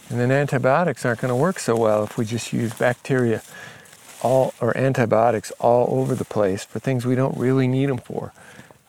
And 0.09 0.19
then 0.19 0.31
antibiotics 0.31 1.05
aren't 1.05 1.21
going 1.21 1.29
to 1.29 1.35
work 1.35 1.59
so 1.59 1.75
well 1.75 2.03
if 2.03 2.17
we 2.17 2.25
just 2.25 2.53
use 2.53 2.73
bacteria 2.73 3.41
all 4.21 4.53
or 4.61 4.75
antibiotics 4.77 5.51
all 5.59 5.99
over 5.99 6.15
the 6.15 6.25
place 6.25 6.63
for 6.63 6.79
things 6.79 7.05
we 7.05 7.15
don't 7.15 7.37
really 7.37 7.67
need 7.67 7.89
them 7.89 7.97
for, 7.97 8.31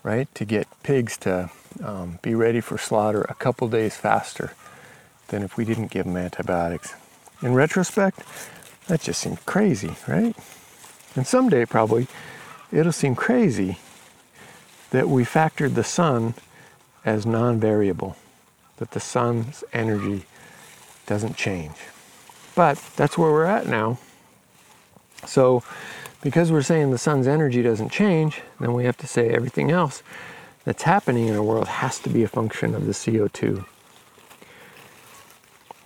right? 0.03 0.33
To 0.37 0.45
get 0.45 0.69
pigs 0.83 1.17
to 1.19 1.51
um, 1.83 2.19
be 2.23 2.35
ready 2.35 2.61
for 2.61 2.79
slaughter 2.79 3.23
a 3.23 3.35
couple 3.35 3.69
days 3.69 3.97
faster 3.97 4.53
than 5.29 5.43
if 5.43 5.57
we 5.57 5.65
didn't 5.65 5.91
give 5.91 6.05
them 6.05 6.17
antibiotics. 6.17 6.95
In 7.43 7.55
retrospect, 7.55 8.23
that 8.87 9.01
just 9.01 9.21
seemed 9.21 9.45
crazy, 9.47 9.97
right? 10.07 10.37
And 11.17 11.27
someday 11.27 11.65
probably 11.65 12.07
it'll 12.73 12.93
seem 12.93 13.15
crazy 13.15 13.79
that 14.91 15.09
we 15.09 15.25
factored 15.25 15.75
the 15.75 15.85
sun 15.85 16.35
as 17.05 17.27
non 17.27 17.59
variable, 17.59 18.17
that 18.77 18.93
the 18.93 19.01
sun's 19.01 19.65
energy 19.73 20.25
doesn't 21.07 21.37
change. 21.37 21.77
But 22.55 22.79
that's 22.97 23.19
where 23.19 23.31
we're 23.31 23.45
at 23.45 23.67
now. 23.67 23.99
So, 25.27 25.63
because 26.23 26.53
we're 26.53 26.63
saying 26.63 26.91
the 26.91 26.99
sun's 26.99 27.27
energy 27.27 27.63
doesn't 27.63 27.91
change, 27.91 28.43
then 28.61 28.73
we 28.73 28.85
have 28.85 28.97
to 28.99 29.07
say 29.07 29.31
everything 29.31 29.71
else 29.71 30.03
that's 30.64 30.83
happening 30.83 31.29
in 31.29 31.37
our 31.37 31.42
world 31.42 31.68
has 31.68 31.98
to 32.00 32.09
be 32.09 32.22
a 32.22 32.29
function 32.29 32.74
of 32.74 32.87
the 32.87 32.92
CO2. 32.92 33.64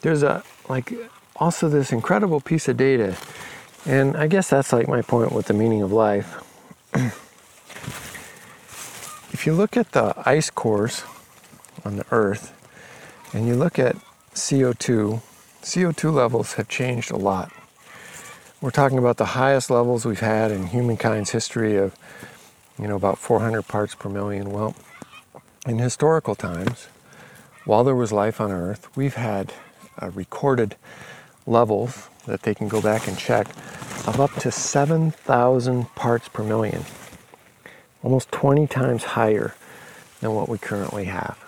There's 0.00 0.22
a 0.22 0.44
like 0.68 0.92
also 1.36 1.68
this 1.68 1.92
incredible 1.92 2.40
piece 2.40 2.68
of 2.68 2.76
data, 2.76 3.16
and 3.84 4.16
I 4.16 4.26
guess 4.26 4.50
that's 4.50 4.72
like 4.72 4.88
my 4.88 5.02
point 5.02 5.32
with 5.32 5.46
the 5.46 5.54
meaning 5.54 5.82
of 5.82 5.92
life. 5.92 6.44
if 9.32 9.44
you 9.46 9.54
look 9.54 9.76
at 9.76 9.92
the 9.92 10.14
ice 10.24 10.50
cores 10.50 11.02
on 11.84 11.96
the 11.96 12.06
Earth, 12.10 12.54
and 13.32 13.46
you 13.46 13.54
look 13.54 13.78
at 13.78 13.96
CO2, 14.34 15.20
CO2 15.62 16.12
levels 16.12 16.54
have 16.54 16.68
changed 16.68 17.10
a 17.10 17.16
lot. 17.16 17.52
We're 18.60 18.70
talking 18.70 18.98
about 18.98 19.18
the 19.18 19.26
highest 19.26 19.70
levels 19.70 20.04
we've 20.04 20.20
had 20.20 20.50
in 20.50 20.66
humankind's 20.66 21.30
history 21.30 21.76
of, 21.76 21.94
you 22.78 22.86
know, 22.86 22.96
about 22.96 23.18
400 23.18 23.62
parts 23.62 23.94
per 23.94 24.08
million. 24.08 24.50
Well, 24.50 24.74
in 25.66 25.78
historical 25.78 26.34
times, 26.34 26.88
while 27.64 27.84
there 27.84 27.94
was 27.94 28.12
life 28.12 28.40
on 28.40 28.50
Earth, 28.50 28.88
we've 28.96 29.14
had 29.14 29.52
uh, 30.00 30.10
recorded 30.10 30.76
levels 31.46 32.08
that 32.26 32.42
they 32.42 32.54
can 32.54 32.68
go 32.68 32.80
back 32.80 33.08
and 33.08 33.18
check 33.18 33.48
of 34.06 34.20
up 34.20 34.32
to 34.36 34.50
7,000 34.50 35.94
parts 35.94 36.28
per 36.28 36.42
million, 36.42 36.84
almost 38.02 38.30
20 38.32 38.66
times 38.66 39.04
higher 39.04 39.54
than 40.20 40.34
what 40.34 40.48
we 40.48 40.58
currently 40.58 41.04
have. 41.04 41.38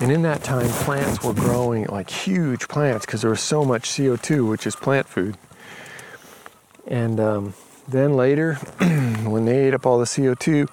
And 0.00 0.12
in 0.12 0.22
that 0.22 0.44
time, 0.44 0.68
plants 0.68 1.22
were 1.24 1.32
growing 1.32 1.86
like 1.86 2.08
huge 2.08 2.68
plants 2.68 3.04
because 3.04 3.20
there 3.20 3.30
was 3.30 3.40
so 3.40 3.64
much 3.64 3.90
CO2, 3.90 4.48
which 4.48 4.66
is 4.66 4.76
plant 4.76 5.08
food. 5.08 5.36
And 6.86 7.18
um, 7.18 7.54
then 7.88 8.14
later, 8.14 8.54
when 9.24 9.46
they 9.46 9.66
ate 9.66 9.74
up 9.74 9.86
all 9.86 9.98
the 9.98 10.04
CO2, 10.04 10.68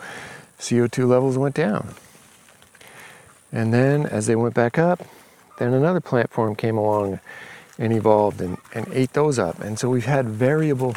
CO2 0.60 1.08
levels 1.08 1.38
went 1.38 1.56
down. 1.56 1.96
And 3.52 3.74
then 3.74 4.06
as 4.06 4.28
they 4.28 4.36
went 4.36 4.54
back 4.54 4.78
up, 4.78 5.02
then 5.60 5.74
another 5.74 6.02
plant 6.02 6.30
form 6.30 6.56
came 6.56 6.78
along 6.78 7.22
and 7.80 7.94
evolved 7.94 8.42
and, 8.42 8.58
and 8.74 8.88
ate 8.92 9.14
those 9.14 9.40
up. 9.40 9.60
And 9.62 9.80
so 9.80 9.90
we've 9.90 10.06
had 10.06 10.28
variable 10.28 10.96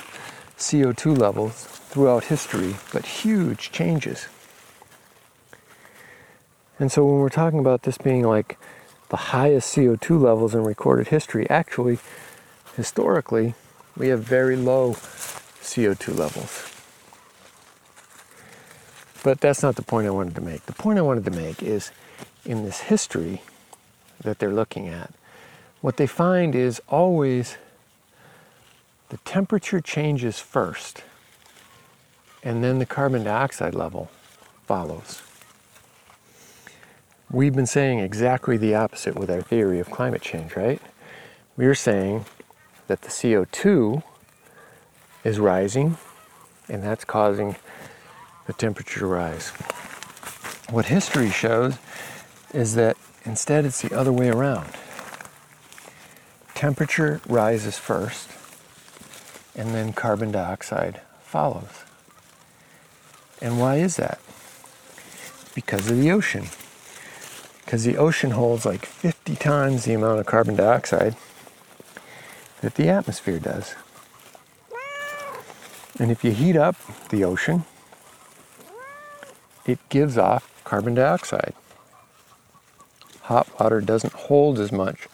CO2 0.56 1.16
levels 1.16 1.64
throughout 1.64 2.24
history, 2.24 2.76
but 2.92 3.06
huge 3.06 3.70
changes. 3.70 4.26
And 6.80 6.90
so 6.90 7.04
when 7.04 7.20
we're 7.20 7.28
talking 7.28 7.58
about 7.58 7.82
this 7.82 7.98
being 7.98 8.24
like 8.24 8.58
the 9.08 9.16
highest 9.16 9.74
CO2 9.76 10.20
levels 10.20 10.54
in 10.54 10.64
recorded 10.64 11.08
history, 11.08 11.48
actually, 11.48 11.98
historically, 12.76 13.54
we 13.96 14.08
have 14.08 14.22
very 14.22 14.56
low 14.56 14.96
CO2 15.68 16.16
levels. 16.16 16.72
But 19.22 19.40
that's 19.40 19.62
not 19.62 19.76
the 19.76 19.82
point 19.82 20.06
I 20.06 20.10
wanted 20.10 20.34
to 20.36 20.40
make. 20.40 20.66
The 20.66 20.72
point 20.72 20.98
I 20.98 21.02
wanted 21.02 21.24
to 21.24 21.30
make 21.30 21.62
is 21.62 21.90
in 22.44 22.64
this 22.64 22.80
history 22.80 23.42
that 24.22 24.38
they're 24.38 24.52
looking 24.52 24.88
at, 24.88 25.12
what 25.80 25.96
they 25.96 26.06
find 26.06 26.54
is 26.54 26.80
always 26.88 27.56
the 29.10 29.18
temperature 29.18 29.80
changes 29.80 30.38
first, 30.38 31.02
and 32.42 32.62
then 32.62 32.78
the 32.78 32.86
carbon 32.86 33.24
dioxide 33.24 33.74
level 33.74 34.10
follows. 34.66 35.22
We've 37.30 37.54
been 37.54 37.66
saying 37.66 37.98
exactly 37.98 38.56
the 38.56 38.74
opposite 38.74 39.14
with 39.14 39.30
our 39.30 39.42
theory 39.42 39.80
of 39.80 39.90
climate 39.90 40.22
change, 40.22 40.56
right? 40.56 40.80
We're 41.56 41.74
saying 41.74 42.24
that 42.86 43.02
the 43.02 43.08
CO2 43.08 44.02
is 45.28 45.38
rising 45.38 45.96
and 46.68 46.82
that's 46.82 47.04
causing 47.04 47.56
the 48.46 48.52
temperature 48.52 49.00
to 49.00 49.06
rise. 49.06 49.50
What 50.70 50.86
history 50.86 51.30
shows 51.30 51.78
is 52.52 52.74
that 52.74 52.96
instead 53.24 53.64
it's 53.64 53.82
the 53.82 53.96
other 53.96 54.12
way 54.12 54.28
around. 54.28 54.68
Temperature 56.54 57.20
rises 57.28 57.78
first 57.78 58.30
and 59.54 59.74
then 59.74 59.92
carbon 59.92 60.32
dioxide 60.32 61.00
follows. 61.22 61.84
And 63.40 63.60
why 63.60 63.76
is 63.76 63.96
that? 63.96 64.18
Because 65.54 65.90
of 65.90 65.98
the 65.98 66.10
ocean 66.10 66.46
because 67.68 67.84
the 67.84 67.98
ocean 67.98 68.30
holds 68.30 68.64
like 68.64 68.86
50 68.86 69.36
times 69.36 69.84
the 69.84 69.92
amount 69.92 70.18
of 70.18 70.24
carbon 70.24 70.56
dioxide 70.56 71.14
that 72.62 72.76
the 72.76 72.88
atmosphere 72.88 73.38
does. 73.38 73.74
And 75.98 76.10
if 76.10 76.22
you 76.22 76.32
heat 76.32 76.56
up 76.56 76.76
the 77.08 77.24
ocean, 77.24 77.64
it 79.66 79.78
gives 79.88 80.16
off 80.16 80.62
carbon 80.64 80.94
dioxide. 80.94 81.54
Hot 83.22 83.48
water 83.60 83.80
doesn't 83.80 84.12
hold 84.12 84.58
as 84.58 84.72
much 84.72 85.08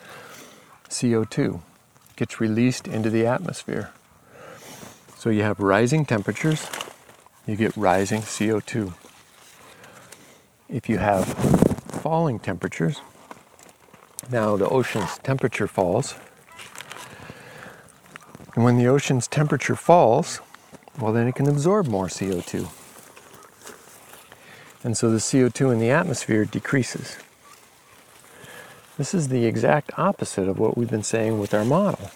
CO2, 0.88 1.56
it 1.56 2.16
gets 2.16 2.40
released 2.40 2.86
into 2.86 3.10
the 3.10 3.26
atmosphere. 3.26 3.90
So 5.16 5.30
you 5.30 5.42
have 5.42 5.58
rising 5.58 6.04
temperatures, 6.04 6.68
you 7.46 7.56
get 7.56 7.76
rising 7.76 8.20
CO2. 8.20 8.92
If 10.68 10.88
you 10.88 10.98
have 10.98 11.26
falling 12.04 12.38
temperatures. 12.38 13.00
Now 14.30 14.56
the 14.56 14.68
ocean's 14.68 15.16
temperature 15.22 15.66
falls. 15.66 16.14
And 18.54 18.62
when 18.62 18.76
the 18.76 18.86
ocean's 18.86 19.26
temperature 19.26 19.74
falls, 19.74 20.40
well, 20.98 21.12
then 21.12 21.26
it 21.26 21.34
can 21.34 21.48
absorb 21.48 21.86
more 21.86 22.06
CO2. 22.06 22.68
And 24.84 24.96
so 24.96 25.10
the 25.10 25.18
CO2 25.18 25.72
in 25.72 25.78
the 25.78 25.90
atmosphere 25.90 26.44
decreases. 26.44 27.16
This 28.96 29.14
is 29.14 29.28
the 29.28 29.44
exact 29.46 29.98
opposite 29.98 30.48
of 30.48 30.58
what 30.58 30.76
we've 30.76 30.90
been 30.90 31.02
saying 31.02 31.40
with 31.40 31.52
our 31.52 31.64
model 31.64 32.10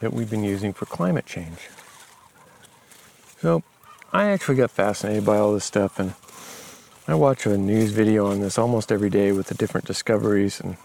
that 0.00 0.12
we've 0.12 0.30
been 0.30 0.44
using 0.44 0.72
for 0.72 0.86
climate 0.86 1.26
change. 1.26 1.68
So 3.40 3.62
I 4.12 4.26
actually 4.26 4.56
got 4.56 4.70
fascinated 4.70 5.26
by 5.26 5.36
all 5.36 5.52
this 5.52 5.64
stuff 5.64 5.98
and 5.98 6.14
I 7.08 7.14
watch 7.14 7.44
a 7.46 7.56
news 7.56 7.92
video 7.92 8.26
on 8.26 8.40
this 8.40 8.58
almost 8.58 8.90
every 8.90 9.10
day 9.10 9.30
with 9.32 9.48
the 9.48 9.54
different 9.54 9.86
discoveries 9.86 10.58
and 10.60 10.76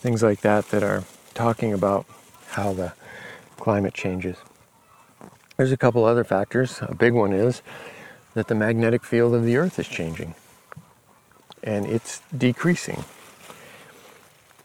things 0.00 0.22
like 0.22 0.40
that 0.42 0.68
that 0.70 0.82
are 0.82 1.04
talking 1.34 1.72
about 1.72 2.06
how 2.50 2.72
the 2.72 2.92
climate 3.56 3.94
changes. 3.94 4.36
There's 5.58 5.72
a 5.72 5.76
couple 5.76 6.04
other 6.04 6.22
factors. 6.22 6.78
A 6.82 6.94
big 6.94 7.14
one 7.14 7.32
is 7.32 7.62
that 8.34 8.46
the 8.46 8.54
magnetic 8.54 9.02
field 9.02 9.34
of 9.34 9.44
the 9.44 9.56
earth 9.56 9.80
is 9.80 9.88
changing 9.88 10.36
and 11.64 11.84
it's 11.84 12.22
decreasing. 12.36 13.04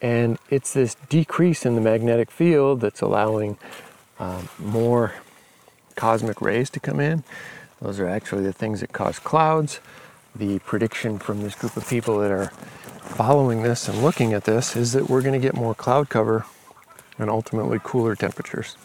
And 0.03 0.37
it's 0.51 0.71
this 0.71 0.93
decrease 1.09 1.65
in 1.65 1.73
the 1.73 1.81
magnetic 1.81 2.29
field 2.29 2.81
that's 2.81 3.01
allowing 3.01 3.57
um, 4.19 4.49
more 4.59 5.15
cosmic 5.95 6.39
rays 6.41 6.69
to 6.69 6.79
come 6.79 6.99
in. 6.99 7.23
Those 7.81 7.99
are 7.99 8.07
actually 8.07 8.43
the 8.43 8.53
things 8.53 8.81
that 8.81 8.93
cause 8.93 9.17
clouds. 9.17 9.79
The 10.35 10.59
prediction 10.59 11.17
from 11.17 11.41
this 11.41 11.55
group 11.55 11.75
of 11.75 11.89
people 11.89 12.19
that 12.19 12.29
are 12.29 12.49
following 12.99 13.63
this 13.63 13.87
and 13.87 14.03
looking 14.03 14.33
at 14.33 14.43
this 14.43 14.75
is 14.75 14.93
that 14.93 15.09
we're 15.09 15.23
going 15.23 15.33
to 15.33 15.43
get 15.43 15.55
more 15.55 15.73
cloud 15.73 16.09
cover 16.09 16.45
and 17.17 17.31
ultimately 17.31 17.79
cooler 17.81 18.15
temperatures. 18.15 18.77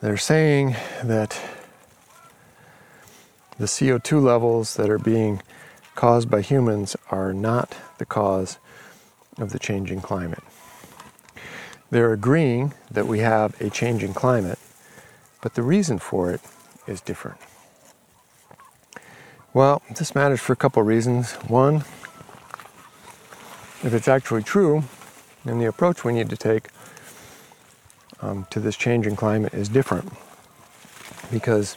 They're 0.00 0.16
saying 0.16 0.76
that 1.02 1.40
the 3.58 3.64
CO2 3.64 4.22
levels 4.22 4.76
that 4.76 4.88
are 4.88 4.98
being 4.98 5.42
caused 5.96 6.30
by 6.30 6.40
humans 6.40 6.94
are 7.10 7.32
not 7.34 7.74
the 7.98 8.06
cause 8.06 8.58
of 9.38 9.50
the 9.50 9.58
changing 9.58 10.00
climate. 10.00 10.44
They're 11.90 12.12
agreeing 12.12 12.74
that 12.88 13.08
we 13.08 13.18
have 13.20 13.60
a 13.60 13.70
changing 13.70 14.14
climate, 14.14 14.60
but 15.42 15.54
the 15.54 15.64
reason 15.64 15.98
for 15.98 16.30
it 16.30 16.42
is 16.86 17.00
different. 17.00 17.38
Well, 19.52 19.82
this 19.96 20.14
matters 20.14 20.38
for 20.40 20.52
a 20.52 20.56
couple 20.56 20.80
reasons. 20.84 21.32
One, 21.48 21.78
if 23.82 23.92
it's 23.92 24.06
actually 24.06 24.44
true, 24.44 24.84
then 25.44 25.58
the 25.58 25.66
approach 25.66 26.04
we 26.04 26.12
need 26.12 26.30
to 26.30 26.36
take 26.36 26.68
um, 28.20 28.46
to 28.50 28.60
this 28.60 28.76
changing 28.76 29.16
climate 29.16 29.54
is 29.54 29.68
different 29.68 30.12
because 31.30 31.76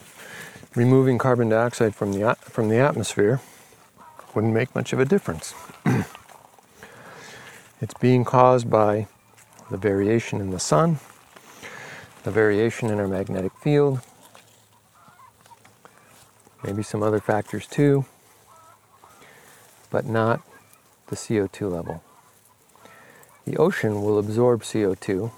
removing 0.75 1.17
carbon 1.17 1.49
dioxide 1.49 1.95
from 1.95 2.13
the, 2.13 2.35
from 2.41 2.69
the 2.69 2.77
atmosphere 2.77 3.41
wouldn't 4.33 4.53
make 4.53 4.73
much 4.73 4.93
of 4.93 4.99
a 4.99 5.05
difference. 5.05 5.53
it's 7.81 7.93
being 7.99 8.23
caused 8.23 8.69
by 8.69 9.07
the 9.69 9.77
variation 9.77 10.39
in 10.39 10.51
the 10.51 10.59
sun, 10.59 10.99
the 12.23 12.31
variation 12.31 12.89
in 12.89 12.99
our 12.99 13.07
magnetic 13.07 13.51
field, 13.61 13.99
maybe 16.63 16.83
some 16.83 17.03
other 17.03 17.19
factors 17.19 17.67
too, 17.67 18.05
but 19.89 20.05
not 20.05 20.41
the 21.07 21.15
CO2 21.15 21.71
level. 21.71 22.01
The 23.45 23.57
ocean 23.57 24.01
will 24.01 24.17
absorb 24.19 24.61
CO2 24.61 25.31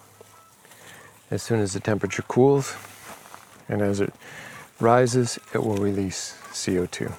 as 1.31 1.41
soon 1.41 1.59
as 1.59 1.73
the 1.73 1.79
temperature 1.79 2.23
cools, 2.23 2.75
and 3.67 3.81
as 3.81 3.99
it 3.99 4.13
rises, 4.79 5.39
it 5.53 5.63
will 5.63 5.77
release 5.77 6.37
CO2 6.51 7.13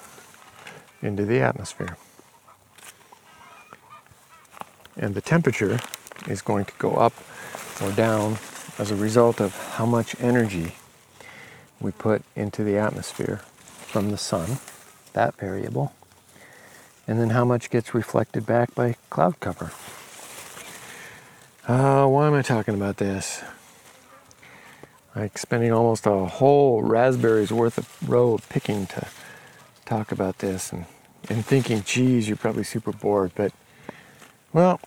into 1.01 1.25
the 1.25 1.39
atmosphere. 1.39 1.97
And 4.97 5.13
the 5.13 5.21
temperature 5.21 5.79
is 6.27 6.41
going 6.41 6.65
to 6.65 6.73
go 6.77 6.93
up 6.93 7.13
or 7.81 7.91
down 7.91 8.37
as 8.77 8.91
a 8.91 8.95
result 8.95 9.41
of 9.41 9.55
how 9.75 9.85
much 9.85 10.15
energy 10.19 10.75
we 11.79 11.91
put 11.91 12.21
into 12.35 12.63
the 12.63 12.77
atmosphere 12.77 13.37
from 13.67 14.11
the 14.11 14.17
sun, 14.17 14.57
that 15.13 15.35
variable, 15.35 15.93
and 17.07 17.19
then 17.19 17.29
how 17.31 17.45
much 17.45 17.69
gets 17.69 17.93
reflected 17.93 18.45
back 18.45 18.73
by 18.73 18.95
cloud 19.09 19.39
cover. 19.39 19.71
Uh, 21.67 22.05
why 22.07 22.27
am 22.27 22.33
I 22.33 22.41
talking 22.41 22.75
about 22.75 22.97
this? 22.97 23.41
Like 25.15 25.37
spending 25.37 25.71
almost 25.71 26.05
a 26.05 26.25
whole 26.25 26.81
raspberry's 26.81 27.51
worth 27.51 27.77
of 27.77 28.09
row 28.09 28.33
of 28.33 28.47
picking 28.49 28.85
to 28.87 29.07
talk 29.85 30.11
about 30.11 30.39
this 30.39 30.73
and, 30.73 30.85
and 31.29 31.45
thinking, 31.45 31.83
geez, 31.83 32.27
you're 32.27 32.37
probably 32.37 32.63
super 32.63 32.91
bored. 32.91 33.31
But, 33.35 33.53
well, 34.51 34.81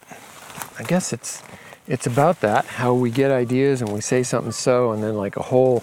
I 0.79 0.83
guess 0.83 1.13
it's 1.13 1.43
it's 1.87 2.07
about 2.07 2.43
that, 2.43 2.67
how 2.67 2.93
we 2.93 3.11
get 3.11 3.31
ideas 3.31 3.81
and 3.81 3.91
we 3.91 4.03
say 4.03 4.23
something 4.23 4.53
so, 4.53 4.93
and 4.93 5.03
then 5.03 5.17
like 5.17 5.39
a 5.39 5.43
whole, 5.45 5.83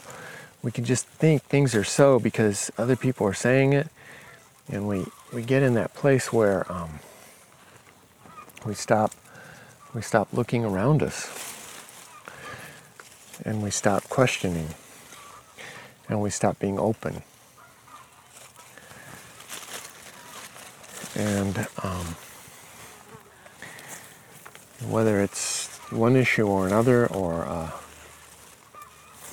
we 0.62 0.72
can 0.72 0.86
just 0.86 1.08
think 1.08 1.42
things 1.42 1.74
are 1.74 1.84
so 1.84 2.20
because 2.20 2.72
other 2.78 2.96
people 2.96 3.26
are 3.26 3.34
saying 3.34 3.74
it. 3.74 3.88
And 4.68 4.88
we, 4.88 5.06
we 5.34 5.42
get 5.42 5.64
in 5.64 5.74
that 5.74 5.96
place 5.96 6.32
where 6.32 6.72
um, 6.72 7.00
we 8.66 8.76
stop 8.76 9.12
we 9.94 10.02
stop 10.02 10.28
looking 10.34 10.66
around 10.66 11.02
us 11.02 11.55
and 13.44 13.62
we 13.62 13.70
stop 13.70 14.08
questioning 14.10 14.70
and 16.08 16.22
we 16.22 16.30
stop 16.30 16.60
being 16.60 16.80
open. 16.80 17.24
And 21.16 21.68
um, 21.82 22.16
whether 24.90 25.22
it's 25.22 25.68
one 25.92 26.16
issue 26.16 26.48
or 26.48 26.68
another, 26.68 27.08
or 27.08 27.44
a 27.44 27.74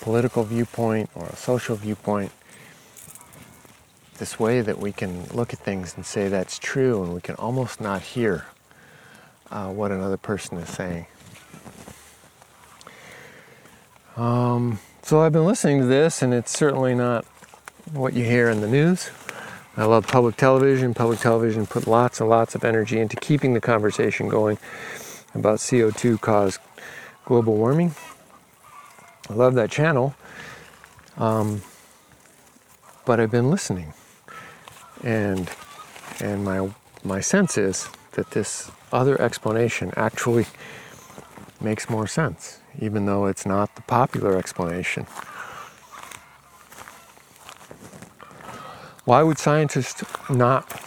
political 0.01 0.45
viewpoint 0.45 1.11
or 1.15 1.27
a 1.27 1.37
social 1.37 1.77
viewpoint, 1.77 2.33
this 4.19 4.39
way 4.39 4.61
that 4.61 4.79
we 4.79 4.93
can 4.93 5.25
look 5.35 5.53
at 5.53 5.59
things 5.59 5.95
and 5.97 6.07
say 6.07 6.29
that's 6.29 6.59
true, 6.59 7.03
and 7.03 7.13
we 7.15 7.21
can 7.21 7.35
almost 7.37 7.81
not 7.81 8.03
hear 8.03 8.47
uh, 9.51 9.69
what 9.71 9.91
another 9.91 10.17
person 10.17 10.59
is 10.59 10.69
saying. 10.69 11.07
Um, 14.17 14.79
so 15.03 15.21
I've 15.21 15.33
been 15.33 15.47
listening 15.47 15.81
to 15.81 15.87
this, 15.87 16.23
and 16.23 16.35
it's 16.35 16.57
certainly 16.57 16.95
not 16.95 17.25
what 17.93 18.13
you 18.13 18.25
hear 18.25 18.49
in 18.51 18.61
the 18.61 18.69
news. 18.69 19.11
I 19.77 19.85
love 19.85 20.07
public 20.07 20.37
television. 20.37 20.93
Public 20.93 21.19
television 21.21 21.67
put 21.67 21.87
lots 21.87 22.21
and 22.21 22.29
lots 22.29 22.55
of 22.55 22.65
energy 22.65 23.01
into 23.01 23.17
keeping 23.17 23.55
the 23.55 23.61
conversation 23.61 24.29
going 24.29 24.59
about 25.35 25.59
CO2 25.59 26.21
caused 26.21 26.61
global 27.25 27.57
warming. 27.57 27.95
I 29.31 29.35
love 29.35 29.55
that 29.55 29.71
channel. 29.71 30.15
Um, 31.17 31.63
but 33.05 33.19
I've 33.19 33.31
been 33.31 33.51
listening. 33.51 33.95
And 35.03 35.51
and 36.21 36.45
my 36.45 36.71
my 37.03 37.21
sense 37.21 37.59
is 37.59 37.89
that 38.13 38.31
this 38.31 38.71
other 38.93 39.21
explanation 39.21 39.93
actually 39.97 40.47
makes 41.61 41.89
more 41.89 42.07
sense, 42.07 42.59
even 42.79 43.07
though 43.07 43.27
it's 43.27 43.47
not 43.47 43.75
the 43.77 43.83
popular 43.83 44.37
explanation. 44.37 45.07
Why 49.05 49.23
would 49.23 49.39
scientists 49.39 50.05
not 50.31 50.81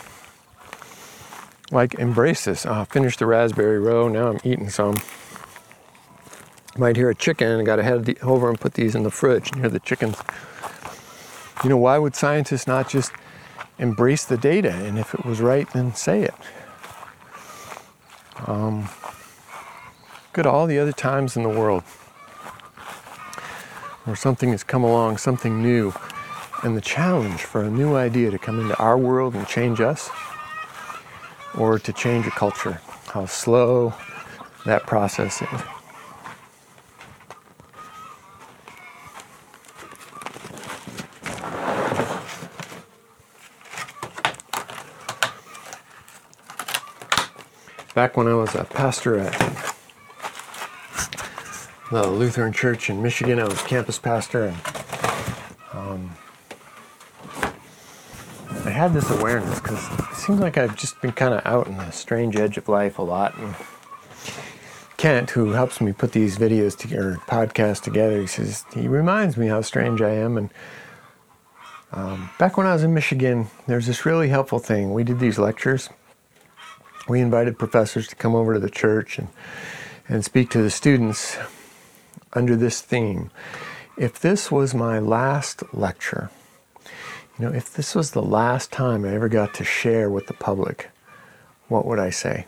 like 1.72 1.96
embrace 1.96 2.46
this? 2.46 2.66
Oh, 2.66 2.86
finished 2.86 3.20
the 3.20 3.26
raspberry 3.26 3.80
row, 3.80 4.08
now 4.08 4.30
I'm 4.30 4.40
eating 4.44 4.70
some. 4.70 4.96
Might 6.78 6.96
hear 6.96 7.10
a 7.10 7.16
chicken 7.16 7.48
and 7.48 7.66
got 7.66 7.78
to 7.78 7.84
head 7.84 8.18
over 8.22 8.50
and 8.50 8.60
put 8.60 8.74
these 8.74 8.96
in 8.96 9.04
the 9.04 9.12
fridge 9.12 9.54
near 9.56 9.70
the 9.70 9.80
chickens. 9.80 10.18
You 11.64 11.70
know, 11.70 11.78
why 11.78 11.98
would 11.98 12.16
scientists 12.16 12.68
not 12.68 12.90
just 12.90 13.12
embrace 13.80 14.26
the 14.26 14.38
data 14.38 14.72
and 14.72 15.00
if 15.00 15.14
it 15.14 15.26
was 15.26 15.42
right, 15.42 15.70
then 15.72 15.94
say 15.94 16.24
it? 16.24 16.34
Um, 18.46 18.90
look 20.36 20.46
at 20.46 20.54
all 20.54 20.68
the 20.68 20.78
other 20.78 20.92
times 20.92 21.38
in 21.38 21.44
the 21.44 21.50
world 21.50 21.82
where 24.04 24.18
something 24.18 24.50
has 24.50 24.66
come 24.66 24.84
along, 24.84 25.16
something 25.16 25.64
new, 25.64 25.94
and 26.62 26.76
the 26.76 26.82
challenge 26.82 27.40
for 27.40 27.64
a 27.64 27.70
new 27.70 27.96
idea 27.96 28.30
to 28.30 28.38
come 28.38 28.60
into 28.60 28.78
our 28.78 28.98
world 28.98 29.34
and 29.34 29.48
change 29.48 29.80
us 29.80 30.10
or 31.58 31.80
to 31.80 31.94
change 31.94 32.28
a 32.28 32.32
culture, 32.32 32.82
how 33.08 33.26
slow 33.26 33.94
that 34.66 34.86
process 34.86 35.42
is. 35.42 35.62
Back 47.94 48.18
when 48.18 48.28
I 48.28 48.34
was 48.34 48.54
a 48.54 48.66
pastor 48.66 49.18
at 49.18 49.75
the 51.92 52.08
Lutheran 52.08 52.52
Church 52.52 52.90
in 52.90 53.02
Michigan, 53.02 53.40
I 53.40 53.46
was 53.46 53.62
campus 53.62 54.00
pastor, 54.00 54.46
and 54.46 54.58
um, 55.74 56.16
I 58.66 58.70
had 58.70 58.94
this 58.94 59.10
awareness 59.12 59.60
because 59.60 59.88
it 60.00 60.16
seems 60.16 60.40
like 60.40 60.58
I've 60.58 60.76
just 60.76 61.00
been 61.02 61.12
kind 61.12 61.34
of 61.34 61.46
out 61.46 61.68
in 61.68 61.78
the 61.78 61.92
strange 61.92 62.36
edge 62.36 62.58
of 62.58 62.68
life 62.68 62.98
a 62.98 63.04
lot 63.04 63.38
and 63.38 63.56
Kent, 64.98 65.32
who 65.32 65.52
helps 65.52 65.82
me 65.82 65.92
put 65.92 66.14
these 66.14 66.38
videos 66.38 66.76
together, 66.76 67.20
podcasts 67.28 67.84
together, 67.84 68.22
he 68.22 68.28
says 68.28 68.66
he 68.74 68.88
reminds 68.88 69.38
me 69.38 69.48
how 69.48 69.62
strange 69.62 70.02
I 70.02 70.12
am. 70.12 70.38
And 70.38 70.50
um, 71.92 72.30
back 72.40 72.58
when 72.58 72.66
I 72.66 72.74
was 72.74 72.84
in 72.84 72.94
Michigan, 72.94 73.48
there's 73.68 73.86
this 73.86 74.06
really 74.06 74.30
helpful 74.30 74.58
thing. 74.58 74.94
We 74.94 75.04
did 75.04 75.20
these 75.20 75.38
lectures. 75.38 75.90
We 77.08 77.20
invited 77.20 77.60
professors 77.60 78.08
to 78.08 78.16
come 78.16 78.34
over 78.34 78.54
to 78.54 78.60
the 78.60 78.70
church 78.70 79.20
and 79.20 79.28
and 80.08 80.24
speak 80.24 80.50
to 80.52 80.62
the 80.62 80.70
students 80.70 81.38
under 82.36 82.56
this 82.56 82.82
theme. 82.82 83.32
If 83.98 84.20
this 84.20 84.52
was 84.52 84.76
my 84.76 85.00
last 85.00 85.64
lecture, 85.74 86.30
you 87.38 87.46
know, 87.46 87.54
if 87.54 87.74
this 87.74 87.96
was 87.96 88.12
the 88.12 88.22
last 88.22 88.72
time 88.72 89.06
I 89.06 89.14
ever 89.14 89.30
got 89.30 89.54
to 89.56 89.64
share 89.64 90.10
with 90.10 90.28
the 90.28 90.34
public, 90.34 90.90
what 91.68 91.86
would 91.86 92.00
I 92.00 92.10
say? 92.10 92.46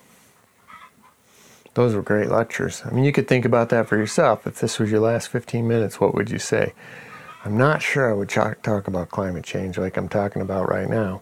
Those 1.73 1.93
were 1.93 2.01
great 2.01 2.29
lectures. 2.29 2.81
I 2.85 2.91
mean, 2.91 3.03
you 3.03 3.11
could 3.11 3.27
think 3.27 3.45
about 3.45 3.69
that 3.69 3.87
for 3.87 3.97
yourself. 3.97 4.47
If 4.47 4.59
this 4.59 4.79
was 4.79 4.89
your 4.89 4.99
last 4.99 5.29
15 5.29 5.67
minutes, 5.67 5.99
what 5.99 6.15
would 6.15 6.29
you 6.29 6.39
say? 6.39 6.73
I'm 7.45 7.57
not 7.57 7.81
sure 7.81 8.09
I 8.09 8.13
would 8.13 8.29
talk 8.29 8.87
about 8.87 9.09
climate 9.09 9.43
change 9.43 9.77
like 9.77 9.95
I'm 9.95 10.09
talking 10.09 10.41
about 10.41 10.69
right 10.69 10.89
now. 10.89 11.21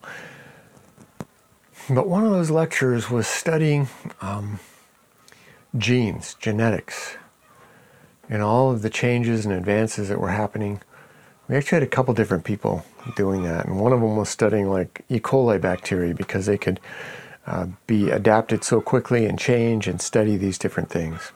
But 1.89 2.07
one 2.07 2.25
of 2.25 2.31
those 2.31 2.49
lectures 2.49 3.11
was 3.11 3.27
studying 3.27 3.89
um, 4.21 4.59
genes, 5.77 6.35
genetics, 6.39 7.17
and 8.29 8.41
all 8.41 8.71
of 8.71 8.81
the 8.81 8.89
changes 8.89 9.45
and 9.45 9.53
advances 9.53 10.09
that 10.09 10.19
were 10.19 10.29
happening. 10.29 10.81
We 11.47 11.55
actually 11.55 11.77
had 11.77 11.83
a 11.83 11.87
couple 11.87 12.13
different 12.13 12.43
people 12.43 12.85
doing 13.15 13.43
that, 13.43 13.65
and 13.65 13.79
one 13.79 13.93
of 13.93 14.01
them 14.01 14.15
was 14.15 14.29
studying 14.29 14.69
like 14.69 15.03
E. 15.09 15.19
coli 15.19 15.61
bacteria 15.61 16.13
because 16.13 16.47
they 16.47 16.57
could 16.57 16.79
uh, 17.45 17.67
be 17.85 18.09
adapted 18.09 18.63
so 18.63 18.81
quickly 18.81 19.25
and 19.25 19.37
change 19.37 19.87
and 19.87 20.01
study 20.01 20.37
these 20.37 20.57
different 20.57 20.89
things. 20.89 21.31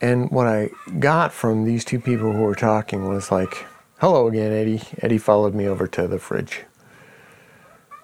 And 0.00 0.30
what 0.30 0.46
I 0.46 0.70
got 0.98 1.32
from 1.32 1.64
these 1.64 1.84
two 1.84 2.00
people 2.00 2.32
who 2.32 2.42
were 2.42 2.54
talking 2.54 3.08
was 3.08 3.30
like, 3.30 3.64
hello 3.98 4.26
again, 4.26 4.52
Eddie. 4.52 4.82
Eddie 5.00 5.18
followed 5.18 5.54
me 5.54 5.66
over 5.66 5.86
to 5.86 6.06
the 6.06 6.18
fridge. 6.18 6.64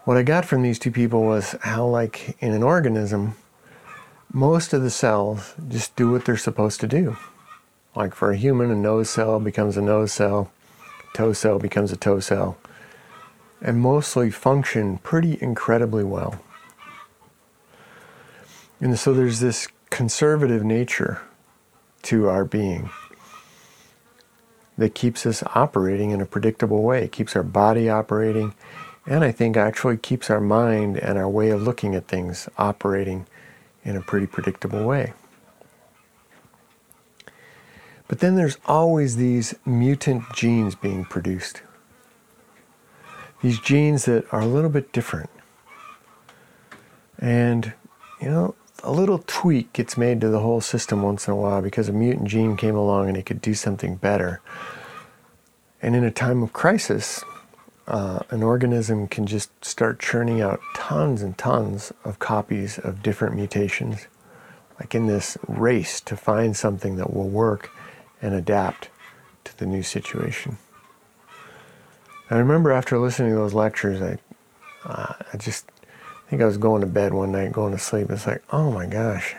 What 0.05 0.17
I 0.17 0.23
got 0.23 0.45
from 0.45 0.63
these 0.63 0.79
two 0.79 0.91
people 0.91 1.23
was 1.23 1.55
how, 1.63 1.87
like, 1.87 2.37
in 2.41 2.53
an 2.53 2.63
organism, 2.63 3.35
most 4.33 4.73
of 4.73 4.83
the 4.83 4.91
cells 4.91 5.55
just 5.69 5.95
do 5.95 6.11
what 6.11 6.25
they're 6.25 6.37
supposed 6.37 6.81
to 6.81 6.89
do. 6.89 7.17
Like 7.95 8.15
for 8.15 8.31
a 8.31 8.37
human, 8.37 8.71
a 8.71 8.75
nose 8.75 9.11
cell 9.11 9.39
becomes 9.39 9.77
a 9.77 9.83
nose 9.83 10.13
cell, 10.13 10.51
toe 11.15 11.35
cell 11.35 11.59
becomes 11.59 11.93
a 11.93 11.97
toe 11.97 12.21
cell, 12.21 12.57
and 13.61 13.79
mostly 13.79 14.31
function 14.31 14.99
pretty 14.99 15.37
incredibly 15.43 16.03
well. 16.03 16.41
And 18.81 18.99
so 18.99 19.13
there's 19.13 19.41
this 19.41 19.69
conservative 19.91 20.65
nature 20.65 21.21
to 22.05 22.29
our 22.29 22.45
being 22.47 22.89
that 24.79 24.95
keeps 24.95 25.27
us 25.27 25.43
operating 25.55 26.11
in 26.11 26.23
a 26.23 26.27
predictable 26.27 26.83
way, 26.83 27.05
it 27.05 27.13
keeps 27.13 27.37
our 27.37 27.43
body 27.43 27.91
operating, 27.91 28.55
and 29.07 29.23
I 29.23 29.31
think 29.31 29.59
actually 29.59 29.99
keeps 29.99 30.31
our 30.31 30.41
mind 30.41 30.97
and 30.97 31.19
our 31.19 31.29
way 31.29 31.51
of 31.51 31.63
looking 31.63 31.95
at 31.95 32.09
things 32.09 32.49
operating 32.57 33.27
in 33.85 33.97
a 33.97 34.01
pretty 34.01 34.27
predictable 34.27 34.85
way. 34.85 35.13
But 38.09 38.21
then 38.21 38.37
there's 38.37 38.59
always 38.67 39.17
these 39.17 39.55
mutant 39.65 40.25
genes 40.35 40.75
being 40.75 41.05
produced. 41.05 41.63
These 43.43 43.59
genes 43.59 44.05
that 44.05 44.25
are 44.33 44.41
a 44.41 44.47
little 44.47 44.71
bit 44.71 44.93
different. 44.93 45.31
And, 47.19 47.73
you 48.21 48.29
know, 48.29 48.55
a 48.83 48.93
little 48.93 49.23
tweak 49.27 49.73
gets 49.73 49.97
made 49.97 50.21
to 50.21 50.29
the 50.29 50.41
whole 50.41 50.61
system 50.61 51.03
once 51.03 51.27
in 51.27 51.33
a 51.33 51.37
while 51.37 51.63
because 51.63 51.89
a 51.89 51.93
mutant 51.93 52.29
gene 52.29 52.57
came 52.57 52.75
along 52.75 53.09
and 53.09 53.17
it 53.17 53.27
could 53.27 53.41
do 53.41 53.55
something 53.55 53.97
better. 53.97 54.41
And 55.81 55.97
in 55.97 56.05
a 56.05 56.11
time 56.11 56.43
of 56.43 56.53
crisis, 56.53 57.25
uh, 57.89 58.21
an 58.31 58.43
organism 58.43 59.09
can 59.09 59.27
just 59.27 59.65
start 59.65 59.99
churning 59.99 60.41
out 60.41 60.61
tons 60.75 61.23
and 61.23 61.37
tons 61.37 61.93
of 62.05 62.19
copies 62.19 62.79
of 62.79 63.03
different 63.03 63.35
mutations, 63.35 64.07
like 64.79 64.95
in 64.95 65.07
this 65.07 65.37
race 65.49 66.01
to 66.01 66.17
find 66.17 66.57
something 66.57 66.97
that 66.97 67.13
will 67.13 67.29
work 67.29 67.71
and 68.21 68.35
adapt 68.35 68.89
to 69.45 69.59
the 69.59 69.67
new 69.67 69.83
situation. 69.83 70.59
I 72.31 72.37
remember 72.37 72.71
after 72.71 72.99
listening 72.99 73.33
to 73.33 73.37
those 73.37 73.53
lectures, 73.53 74.01
I, 74.01 74.19
uh, 74.89 75.15
I 75.33 75.37
just 75.37 75.71
I 76.27 76.31
think 76.31 76.41
I 76.41 76.47
was 76.47 76.57
going 76.57 76.81
to 76.81 76.87
bed 76.87 77.13
one 77.13 77.33
night, 77.33 77.53
going 77.53 77.73
to 77.73 77.79
sleep. 77.79 78.11
It's 78.11 78.27
like, 78.27 78.43
oh 78.51 78.71
my 78.71 78.87
gosh, 78.87 79.35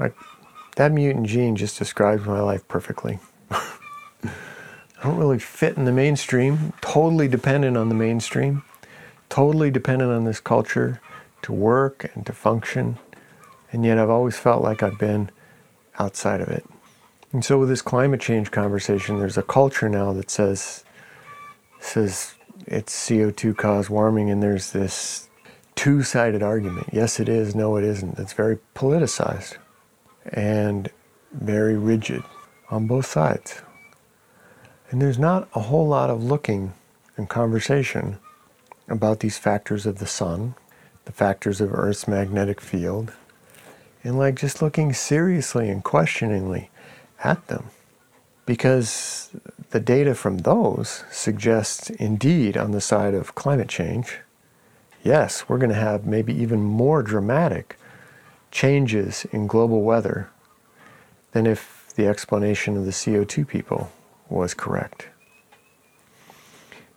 like 0.00 0.14
that 0.76 0.92
mutant 0.92 1.26
gene 1.26 1.56
just 1.56 1.78
describes 1.78 2.24
my 2.24 2.40
life 2.40 2.66
perfectly. 2.68 3.18
I 4.98 5.04
don't 5.04 5.18
really 5.18 5.38
fit 5.38 5.76
in 5.76 5.84
the 5.84 5.92
mainstream, 5.92 6.72
totally 6.80 7.28
dependent 7.28 7.76
on 7.76 7.88
the 7.88 7.94
mainstream, 7.94 8.62
totally 9.28 9.70
dependent 9.70 10.10
on 10.10 10.24
this 10.24 10.40
culture 10.40 11.00
to 11.42 11.52
work 11.52 12.10
and 12.14 12.24
to 12.26 12.32
function. 12.32 12.98
And 13.72 13.84
yet 13.84 13.98
I've 13.98 14.10
always 14.10 14.38
felt 14.38 14.62
like 14.62 14.82
I've 14.82 14.98
been 14.98 15.30
outside 15.98 16.40
of 16.40 16.48
it. 16.48 16.64
And 17.32 17.44
so 17.44 17.58
with 17.58 17.68
this 17.68 17.82
climate 17.82 18.20
change 18.20 18.50
conversation, 18.50 19.18
there's 19.18 19.36
a 19.36 19.42
culture 19.42 19.88
now 19.88 20.12
that 20.14 20.30
says 20.30 20.84
says 21.78 22.34
it's 22.66 22.94
CO2 23.08 23.56
caused 23.56 23.90
warming 23.90 24.30
and 24.30 24.42
there's 24.42 24.72
this 24.72 25.28
two-sided 25.74 26.42
argument. 26.42 26.88
Yes 26.92 27.20
it 27.20 27.28
is, 27.28 27.54
no 27.54 27.76
it 27.76 27.84
isn't. 27.84 28.18
It's 28.18 28.32
very 28.32 28.58
politicized 28.74 29.58
and 30.32 30.90
very 31.32 31.76
rigid 31.76 32.22
on 32.70 32.86
both 32.86 33.06
sides. 33.06 33.60
And 34.96 35.02
there's 35.02 35.18
not 35.18 35.46
a 35.54 35.60
whole 35.60 35.86
lot 35.86 36.08
of 36.08 36.24
looking 36.24 36.72
and 37.18 37.28
conversation 37.28 38.18
about 38.88 39.20
these 39.20 39.36
factors 39.36 39.84
of 39.84 39.98
the 39.98 40.06
sun, 40.06 40.54
the 41.04 41.12
factors 41.12 41.60
of 41.60 41.74
Earth's 41.74 42.08
magnetic 42.08 42.62
field, 42.62 43.12
and 44.02 44.16
like 44.16 44.36
just 44.36 44.62
looking 44.62 44.94
seriously 44.94 45.68
and 45.68 45.84
questioningly 45.84 46.70
at 47.22 47.46
them. 47.48 47.66
Because 48.46 49.28
the 49.68 49.80
data 49.80 50.14
from 50.14 50.38
those 50.38 51.04
suggests, 51.10 51.90
indeed, 51.90 52.56
on 52.56 52.70
the 52.70 52.80
side 52.80 53.12
of 53.12 53.34
climate 53.34 53.68
change, 53.68 54.20
yes, 55.04 55.46
we're 55.46 55.58
going 55.58 55.68
to 55.68 55.76
have 55.76 56.06
maybe 56.06 56.32
even 56.32 56.62
more 56.62 57.02
dramatic 57.02 57.78
changes 58.50 59.26
in 59.30 59.46
global 59.46 59.82
weather 59.82 60.30
than 61.32 61.46
if 61.46 61.92
the 61.96 62.06
explanation 62.06 62.78
of 62.78 62.86
the 62.86 62.92
CO2 62.92 63.46
people 63.46 63.90
was 64.28 64.54
correct. 64.54 65.08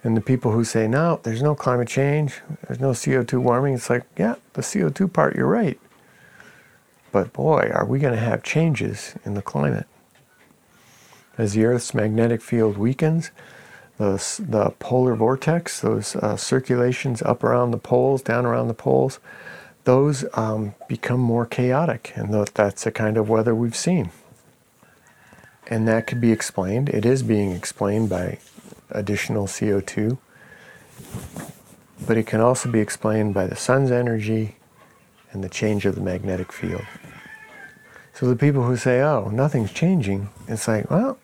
And 0.03 0.15
the 0.15 0.21
people 0.21 0.51
who 0.51 0.63
say, 0.63 0.87
no, 0.87 1.19
there's 1.23 1.41
no 1.41 1.55
climate 1.55 1.87
change, 1.87 2.41
there's 2.67 2.79
no 2.79 2.91
CO2 2.91 3.41
warming, 3.41 3.73
it's 3.73 3.89
like, 3.89 4.05
yeah, 4.17 4.35
the 4.53 4.61
CO2 4.61 5.11
part, 5.11 5.35
you're 5.35 5.45
right. 5.45 5.79
But 7.11 7.33
boy, 7.33 7.69
are 7.73 7.85
we 7.85 7.99
going 7.99 8.13
to 8.13 8.19
have 8.19 8.43
changes 8.43 9.15
in 9.25 9.33
the 9.33 9.41
climate. 9.41 9.87
As 11.37 11.53
the 11.53 11.65
Earth's 11.65 11.93
magnetic 11.93 12.41
field 12.41 12.77
weakens, 12.77 13.31
the, 13.97 14.23
the 14.39 14.71
polar 14.79 15.15
vortex, 15.15 15.81
those 15.81 16.15
uh, 16.15 16.37
circulations 16.37 17.21
up 17.21 17.43
around 17.43 17.71
the 17.71 17.77
poles, 17.77 18.21
down 18.21 18.45
around 18.45 18.67
the 18.67 18.73
poles, 18.73 19.19
those 19.83 20.23
um, 20.33 20.75
become 20.87 21.19
more 21.19 21.45
chaotic. 21.45 22.13
And 22.15 22.33
that's 22.53 22.83
the 22.83 22.91
kind 22.91 23.17
of 23.17 23.29
weather 23.29 23.55
we've 23.55 23.75
seen. 23.75 24.11
And 25.69 25.87
that 25.87 26.07
could 26.07 26.19
be 26.19 26.31
explained. 26.31 26.89
It 26.89 27.05
is 27.05 27.21
being 27.21 27.51
explained 27.51 28.09
by 28.09 28.39
additional 28.89 29.45
CO2. 29.45 30.17
But 32.07 32.17
it 32.17 32.25
can 32.25 32.41
also 32.41 32.71
be 32.71 32.79
explained 32.79 33.35
by 33.35 33.45
the 33.45 33.55
sun's 33.55 33.91
energy 33.91 34.55
and 35.31 35.43
the 35.43 35.49
change 35.49 35.85
of 35.85 35.93
the 35.93 36.01
magnetic 36.01 36.51
field. 36.51 36.85
So 38.13 38.27
the 38.27 38.35
people 38.35 38.63
who 38.63 38.75
say, 38.75 39.01
oh, 39.01 39.29
nothing's 39.29 39.71
changing, 39.71 40.29
it's 40.47 40.67
like, 40.67 40.89
well, 40.89 41.19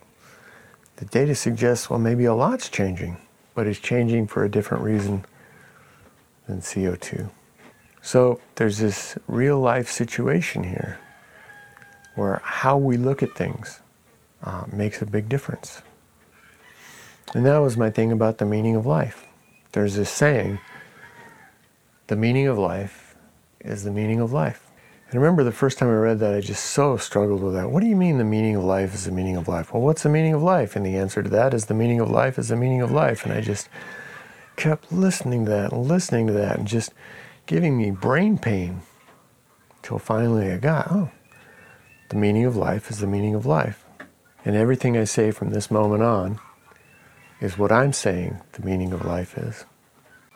the 0.98 1.06
data 1.06 1.34
suggests, 1.34 1.90
well, 1.90 2.00
maybe 2.00 2.26
a 2.26 2.34
lot's 2.34 2.70
changing, 2.70 3.18
but 3.56 3.66
it's 3.68 3.80
changing 3.80 4.28
for 4.28 4.46
a 4.46 4.50
different 4.50 4.84
reason 4.84 5.26
than 6.48 6.62
CO2. 6.62 7.30
So 8.02 8.40
there's 8.56 8.78
this 8.78 9.18
real 9.28 9.60
life 9.60 9.90
situation 9.90 10.64
here 10.64 11.00
where 12.14 12.42
how 12.44 12.78
we 12.78 12.96
look 12.96 13.24
at 13.24 13.36
things 13.36 13.82
uh, 14.46 14.64
makes 14.72 15.02
a 15.02 15.06
big 15.06 15.28
difference. 15.28 15.82
And 17.34 17.46
that 17.46 17.58
was 17.58 17.76
my 17.76 17.90
thing 17.90 18.12
about 18.12 18.38
the 18.38 18.46
meaning 18.46 18.76
of 18.76 18.86
life. 18.86 19.26
There's 19.74 19.96
this 19.96 20.10
saying 20.10 20.60
the 22.08 22.16
meaning 22.16 22.48
of 22.48 22.58
life 22.58 23.16
is 23.60 23.84
the 23.84 23.92
meaning 23.92 24.22
of 24.22 24.32
life. 24.32 24.62
And 25.10 25.22
remember 25.22 25.44
the 25.44 25.52
first 25.52 25.78
time 25.78 25.90
I 25.90 25.94
read 25.94 26.20
that, 26.20 26.34
I 26.34 26.42
just 26.42 26.66
so 26.66 26.98
struggled 26.98 27.42
with 27.42 27.54
that. 27.54 27.70
What 27.70 27.82
do 27.82 27.88
you 27.88 27.96
mean 27.96 28.18
the 28.18 28.24
meaning 28.24 28.56
of 28.56 28.64
life 28.64 28.94
is 28.94 29.06
the 29.06 29.12
meaning 29.12 29.36
of 29.36 29.48
life? 29.48 29.74
Well, 29.74 29.82
what's 29.82 30.04
the 30.04 30.10
meaning 30.10 30.34
of 30.34 30.42
life? 30.42 30.76
And 30.76 30.86
the 30.86 30.98
answer 30.98 31.22
to 31.22 31.30
that 31.30 31.54
is 31.54 31.66
the 31.66 31.74
meaning 31.74 32.00
of 32.00 32.10
life 32.10 32.40
is 32.40 32.50
the 32.50 32.56
meaning 32.56 32.82
of 32.82 32.92
life. 32.92 33.24
And 33.26 33.34
I 33.34 33.42
just 33.42 33.70
kept 34.56 34.92
listening 34.92 35.46
to 35.46 35.52
that 35.52 35.72
and 35.72 35.88
listening 35.88 36.28
to 36.28 36.34
that 36.34 36.58
and 36.58 36.68
just 36.68 36.94
giving 37.46 37.78
me 37.78 37.92
brain 37.92 38.38
pain 38.38 38.82
till 39.84 40.00
finally 40.00 40.52
I 40.52 40.58
got, 40.58 40.92
oh, 40.92 41.12
the 42.10 42.16
meaning 42.16 42.46
of 42.46 42.56
life 42.56 42.90
is 42.90 43.00
the 43.00 43.08
meaning 43.08 43.36
of 43.36 43.46
life. 43.46 43.85
And 44.46 44.56
everything 44.56 44.96
I 44.96 45.04
say 45.06 45.32
from 45.32 45.50
this 45.50 45.72
moment 45.72 46.04
on 46.04 46.40
is 47.42 47.58
what 47.58 47.72
I'm 47.72 47.92
saying 47.92 48.42
the 48.54 48.66
meaning 48.66 48.94
of 48.94 49.04
life 49.04 49.38
is. 49.38 49.66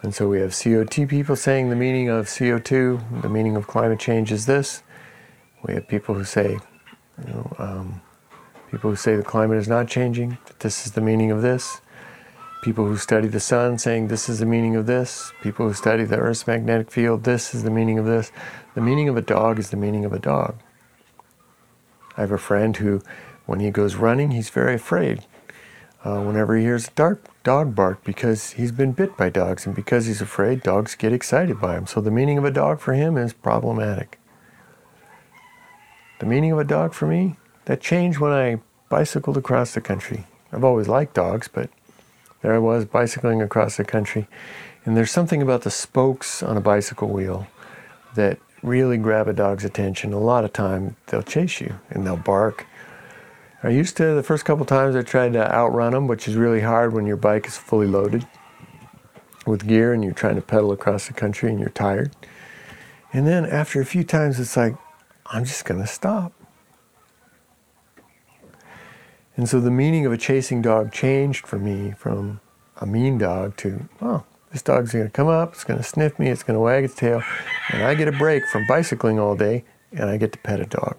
And 0.02 0.16
so 0.16 0.28
we 0.28 0.40
have 0.40 0.52
CO2 0.52 1.08
people 1.08 1.36
saying 1.36 1.70
the 1.70 1.76
meaning 1.76 2.10
of 2.10 2.26
CO2, 2.26 3.22
the 3.22 3.30
meaning 3.30 3.56
of 3.56 3.68
climate 3.68 4.00
change 4.00 4.32
is 4.32 4.46
this. 4.46 4.82
We 5.64 5.74
have 5.76 5.88
people 5.88 6.16
who 6.16 6.24
say, 6.24 6.58
you 7.20 7.34
know, 7.34 7.56
um, 7.60 8.02
people 8.72 8.90
who 8.90 8.96
say 8.96 9.16
the 9.16 9.24
climate 9.24 9.58
is 9.58 9.68
not 9.68 9.88
changing, 9.88 10.38
that 10.46 10.60
this 10.62 10.86
is 10.86 10.94
the 10.94 11.02
meaning 11.02 11.32
of 11.32 11.42
this. 11.42 11.82
People 12.62 12.86
who 12.86 12.98
study 12.98 13.28
the 13.28 13.40
sun 13.40 13.78
saying 13.78 14.08
this 14.08 14.28
is 14.28 14.40
the 14.40 14.46
meaning 14.46 14.76
of 14.76 14.86
this. 14.86 15.32
People 15.42 15.68
who 15.68 15.74
study 15.74 16.04
the 16.04 16.18
Earth's 16.18 16.48
magnetic 16.48 16.92
field, 16.92 17.24
this 17.24 17.54
is 17.54 17.64
the 17.64 17.72
meaning 17.72 18.00
of 18.00 18.06
this. 18.06 18.32
The 18.76 18.82
meaning 18.82 19.08
of 19.08 19.18
a 19.18 19.22
dog 19.22 19.60
is 19.60 19.70
the 19.70 19.78
meaning 19.78 20.04
of 20.04 20.14
a 20.14 20.20
dog. 20.20 20.56
I 22.18 22.22
have 22.22 22.32
a 22.32 22.38
friend 22.38 22.76
who, 22.76 23.02
when 23.50 23.60
he 23.60 23.72
goes 23.72 23.96
running, 23.96 24.30
he's 24.30 24.52
very 24.52 24.76
afraid 24.76 25.26
uh, 26.04 26.22
whenever 26.22 26.56
he 26.56 26.64
hears 26.64 26.88
a 26.88 26.92
dark 26.92 27.26
dog 27.44 27.74
bark 27.74 28.04
because 28.04 28.52
he's 28.52 28.72
been 28.72 28.92
bit 28.92 29.18
by 29.18 29.28
dogs, 29.28 29.66
and 29.66 29.76
because 29.76 30.06
he's 30.06 30.22
afraid, 30.22 30.62
dogs 30.62 30.94
get 30.94 31.12
excited 31.12 31.60
by 31.60 31.76
him. 31.76 31.88
So 31.88 32.00
the 32.00 32.12
meaning 32.12 32.38
of 32.38 32.46
a 32.46 32.52
dog 32.52 32.80
for 32.80 32.94
him 32.94 33.18
is 33.18 33.34
problematic. 33.34 34.20
The 36.20 36.28
meaning 36.28 36.52
of 36.52 36.60
a 36.60 36.64
dog 36.64 36.94
for 36.94 37.08
me, 37.08 37.38
that 37.66 37.82
changed 37.82 38.20
when 38.20 38.32
I 38.32 38.60
bicycled 38.88 39.38
across 39.38 39.74
the 39.74 39.82
country. 39.82 40.26
I've 40.54 40.64
always 40.64 40.88
liked 40.88 41.16
dogs, 41.16 41.48
but 41.48 41.72
there 42.44 42.54
I 42.54 42.60
was 42.60 42.86
bicycling 42.86 43.42
across 43.42 43.78
the 43.78 43.84
country. 43.84 44.28
And 44.86 44.96
there's 44.96 45.12
something 45.12 45.42
about 45.42 45.64
the 45.64 45.72
spokes 45.72 46.44
on 46.44 46.56
a 46.56 46.62
bicycle 46.62 47.10
wheel 47.10 47.48
that 48.14 48.38
really 48.62 48.98
grab 48.98 49.28
a 49.28 49.34
dog's 49.34 49.66
attention. 49.66 50.14
A 50.14 50.20
lot 50.20 50.46
of 50.46 50.54
time 50.54 50.98
they'll 51.08 51.24
chase 51.24 51.60
you 51.62 51.80
and 51.90 52.06
they'll 52.06 52.16
bark 52.16 52.66
I 53.62 53.70
used 53.70 53.98
to, 53.98 54.14
the 54.16 54.24
first 54.24 54.46
couple 54.46 54.66
times 54.66 54.96
I 54.96 55.02
tried 55.02 55.34
to 55.34 55.54
outrun 55.54 55.92
them, 55.92 56.08
which 56.08 56.30
is 56.30 56.36
really 56.36 56.62
hard 56.62 56.94
when 56.94 57.06
your 57.06 57.18
bike 57.18 57.46
is 57.46 57.58
fully 57.58 57.88
loaded 57.88 58.26
with 59.46 59.68
gear 59.68 59.92
and 59.92 60.02
you're 60.04 60.14
trying 60.14 60.36
to 60.36 60.42
pedal 60.42 60.72
across 60.72 61.08
the 61.08 61.14
country 61.14 61.50
and 61.50 61.60
you're 61.60 61.70
tired. 61.70 62.16
And 63.12 63.28
then 63.28 63.46
after 63.46 63.82
a 63.82 63.86
few 63.86 64.04
times, 64.06 64.40
it's 64.40 64.56
like, 64.56 64.76
I'm 65.26 65.44
just 65.44 65.66
going 65.66 65.82
to 65.82 65.88
stop. 65.88 66.32
And 69.36 69.50
so 69.50 69.60
the 69.60 69.72
meaning 69.72 70.06
of 70.06 70.14
a 70.14 70.18
chasing 70.18 70.62
dog 70.62 70.92
changed 70.94 71.46
for 71.46 71.60
me 71.60 71.92
from 71.98 72.40
a 72.78 72.86
mean 72.86 73.18
dog 73.18 73.58
to, 73.58 73.90
oh, 74.02 74.24
this 74.52 74.62
dog's 74.62 74.94
going 74.94 75.06
to 75.06 75.12
come 75.12 75.28
up, 75.28 75.54
it's 75.54 75.64
going 75.64 75.80
to 75.80 75.84
sniff 75.84 76.18
me, 76.18 76.30
it's 76.30 76.44
going 76.44 76.56
to 76.56 76.62
wag 76.62 76.84
its 76.84 76.96
tail, 76.96 77.24
and 77.70 77.84
I 77.84 77.94
get 77.94 78.08
a 78.08 78.12
break 78.12 78.46
from 78.48 78.66
bicycling 78.68 79.20
all 79.20 79.36
day 79.36 79.64
and 79.92 80.10
I 80.10 80.18
get 80.18 80.32
to 80.34 80.40
pet 80.40 80.60
a 80.60 80.66
dog. 80.66 80.98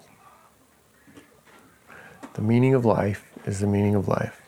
The 2.41 2.47
meaning 2.47 2.73
of 2.73 2.87
life 2.87 3.31
is 3.45 3.61
the 3.61 3.67
meaning 3.67 3.95
of 3.95 4.09
life. 4.09 4.41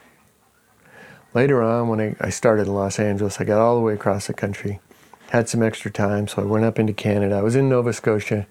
Later 1.34 1.62
on, 1.62 1.88
when 1.88 2.00
I, 2.00 2.16
I 2.22 2.30
started 2.30 2.66
in 2.66 2.72
Los 2.72 2.98
Angeles, 2.98 3.38
I 3.38 3.44
got 3.44 3.60
all 3.60 3.76
the 3.76 3.82
way 3.82 3.92
across 3.92 4.28
the 4.28 4.32
country, 4.32 4.80
had 5.28 5.46
some 5.46 5.62
extra 5.62 5.90
time, 5.90 6.26
so 6.26 6.40
I 6.40 6.46
went 6.46 6.64
up 6.64 6.78
into 6.78 6.94
Canada. 6.94 7.36
I 7.36 7.42
was 7.42 7.54
in 7.54 7.68
Nova 7.68 7.92
Scotia, 7.92 8.46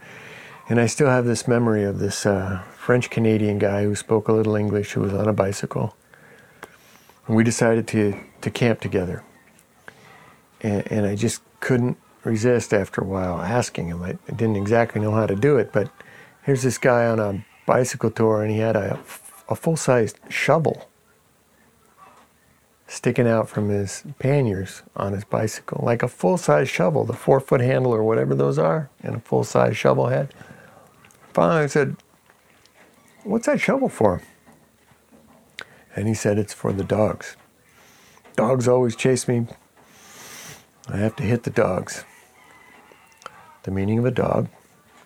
and 0.69 0.79
I 0.79 0.85
still 0.85 1.07
have 1.07 1.25
this 1.25 1.47
memory 1.47 1.83
of 1.83 1.97
this 1.97 2.23
uh, 2.23 2.61
French 2.77 3.09
Canadian 3.09 3.57
guy 3.57 3.83
who 3.83 3.95
spoke 3.95 4.27
a 4.27 4.31
little 4.31 4.55
English 4.55 4.91
who 4.91 5.01
was 5.01 5.13
on 5.15 5.27
a 5.27 5.33
bicycle. 5.33 5.95
And 7.25 7.35
we 7.35 7.43
decided 7.43 7.87
to, 7.87 8.15
to 8.41 8.51
camp 8.51 8.79
together. 8.79 9.23
And, 10.61 10.83
and 10.91 11.07
I 11.07 11.15
just 11.15 11.41
couldn't 11.61 11.97
resist 12.23 12.75
after 12.75 13.01
a 13.01 13.05
while 13.05 13.41
asking 13.41 13.87
him. 13.87 14.03
I, 14.03 14.19
I 14.27 14.33
didn't 14.35 14.57
exactly 14.57 15.01
know 15.01 15.15
how 15.15 15.25
to 15.25 15.35
do 15.35 15.57
it, 15.57 15.73
but 15.73 15.89
here's 16.43 16.61
this 16.61 16.77
guy 16.77 17.07
on 17.07 17.19
a 17.19 17.43
bicycle 17.65 18.11
tour 18.11 18.43
and 18.43 18.51
he 18.51 18.59
had 18.59 18.75
a 18.75 18.99
a 19.51 19.55
full 19.55 19.75
sized 19.75 20.17
shovel 20.29 20.87
sticking 22.87 23.27
out 23.27 23.47
from 23.47 23.69
his 23.69 24.03
panniers 24.19 24.81
on 24.95 25.13
his 25.13 25.23
bicycle, 25.23 25.81
like 25.85 26.01
a 26.03 26.07
full 26.07 26.37
size 26.37 26.69
shovel, 26.69 27.05
the 27.05 27.13
four 27.13 27.39
foot 27.39 27.61
handle 27.61 27.93
or 27.93 28.03
whatever 28.03 28.33
those 28.33 28.57
are, 28.57 28.89
and 29.03 29.15
a 29.15 29.19
full 29.19 29.43
size 29.43 29.77
shovel 29.77 30.07
head. 30.07 30.33
Finally, 31.33 31.63
I 31.63 31.67
said, 31.67 31.95
What's 33.23 33.45
that 33.45 33.61
shovel 33.61 33.87
for? 33.87 34.21
And 35.95 36.07
he 36.07 36.13
said, 36.13 36.39
It's 36.39 36.53
for 36.53 36.73
the 36.73 36.83
dogs. 36.83 37.35
Dogs 38.35 38.67
always 38.67 38.95
chase 38.95 39.27
me. 39.27 39.47
I 40.87 40.97
have 40.97 41.15
to 41.17 41.23
hit 41.23 41.43
the 41.43 41.49
dogs. 41.49 42.05
The 43.63 43.71
meaning 43.71 43.99
of 43.99 44.05
a 44.05 44.11
dog 44.11 44.49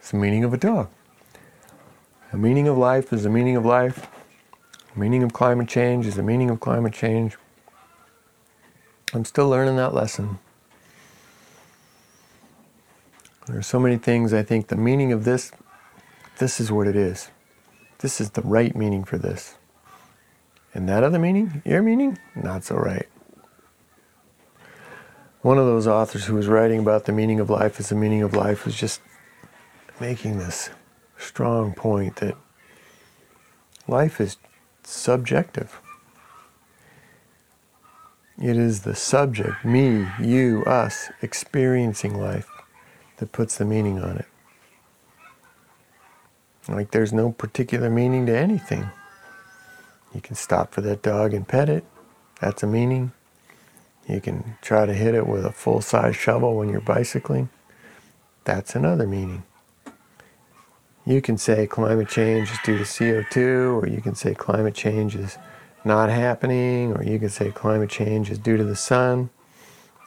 is 0.01 0.11
the 0.11 0.17
meaning 0.17 0.43
of 0.43 0.53
a 0.53 0.57
dog. 0.57 0.89
The 2.31 2.37
meaning 2.37 2.67
of 2.67 2.77
life 2.77 3.11
is 3.11 3.23
the 3.23 3.29
meaning 3.29 3.55
of 3.55 3.65
life. 3.65 4.07
Meaning 4.95 5.23
of 5.23 5.33
climate 5.33 5.67
change 5.67 6.05
is 6.05 6.15
the 6.15 6.23
meaning 6.23 6.49
of 6.49 6.61
climate 6.61 6.93
change. 6.93 7.37
I'm 9.13 9.25
still 9.25 9.49
learning 9.49 9.75
that 9.75 9.93
lesson. 9.93 10.39
There 13.47 13.57
are 13.57 13.61
so 13.61 13.79
many 13.79 13.97
things 13.97 14.33
I 14.33 14.41
think 14.41 14.67
the 14.67 14.77
meaning 14.77 15.11
of 15.11 15.25
this, 15.25 15.51
this 16.39 16.59
is 16.59 16.71
what 16.71 16.87
it 16.87 16.95
is. 16.95 17.29
This 17.99 18.21
is 18.21 18.31
the 18.31 18.41
right 18.41 18.75
meaning 18.75 19.03
for 19.03 19.17
this. 19.17 19.55
And 20.73 20.87
that 20.89 21.03
other 21.03 21.19
meaning, 21.19 21.61
your 21.65 21.81
meaning, 21.81 22.17
not 22.35 22.63
so 22.63 22.75
right. 22.75 23.07
One 25.41 25.57
of 25.57 25.65
those 25.65 25.87
authors 25.87 26.25
who 26.25 26.35
was 26.35 26.47
writing 26.47 26.79
about 26.79 27.05
the 27.05 27.11
meaning 27.11 27.39
of 27.39 27.49
life 27.49 27.79
as 27.79 27.89
the 27.89 27.95
meaning 27.95 28.23
of 28.23 28.33
life 28.33 28.65
was 28.65 28.75
just 28.75 29.01
making 29.99 30.39
this 30.39 30.69
strong 31.17 31.73
point 31.73 32.15
that 32.17 32.35
life 33.87 34.19
is 34.19 34.37
subjective. 34.91 35.81
It 38.41 38.57
is 38.57 38.81
the 38.81 38.95
subject, 38.95 39.63
me, 39.63 40.07
you, 40.21 40.63
us, 40.65 41.09
experiencing 41.21 42.19
life 42.19 42.49
that 43.17 43.31
puts 43.31 43.57
the 43.57 43.65
meaning 43.65 43.99
on 44.01 44.17
it. 44.17 44.25
Like 46.67 46.91
there's 46.91 47.13
no 47.13 47.31
particular 47.31 47.89
meaning 47.89 48.25
to 48.25 48.37
anything. 48.37 48.89
You 50.13 50.21
can 50.21 50.35
stop 50.35 50.73
for 50.73 50.81
that 50.81 51.01
dog 51.01 51.33
and 51.33 51.47
pet 51.47 51.69
it. 51.69 51.85
That's 52.41 52.63
a 52.63 52.67
meaning. 52.67 53.11
You 54.07 54.21
can 54.21 54.57
try 54.61 54.85
to 54.85 54.93
hit 54.93 55.15
it 55.15 55.27
with 55.27 55.45
a 55.45 55.51
full 55.51 55.81
size 55.81 56.15
shovel 56.15 56.55
when 56.55 56.69
you're 56.69 56.81
bicycling. 56.81 57.49
That's 58.43 58.75
another 58.75 59.07
meaning. 59.07 59.43
You 61.05 61.21
can 61.21 61.37
say 61.37 61.67
climate 61.67 62.09
change 62.09 62.51
is 62.51 62.57
due 62.63 62.79
to 62.79 62.83
CO2, 62.83 63.81
or 63.81 63.87
you 63.87 64.01
can 64.01 64.15
say 64.15 64.33
climate 64.33 64.73
change 64.73 65.15
is 65.15 65.37
not 65.83 66.09
happening, 66.09 66.93
or 66.93 67.03
you 67.03 67.19
can 67.19 67.29
say 67.29 67.51
climate 67.51 67.91
change 67.91 68.31
is 68.31 68.39
due 68.39 68.57
to 68.57 68.63
the 68.63 68.75
sun. 68.75 69.29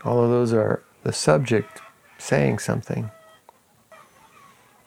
All 0.04 0.22
of 0.24 0.30
those 0.30 0.52
are 0.52 0.82
the 1.04 1.12
subject 1.12 1.80
saying 2.18 2.58
something. 2.58 3.12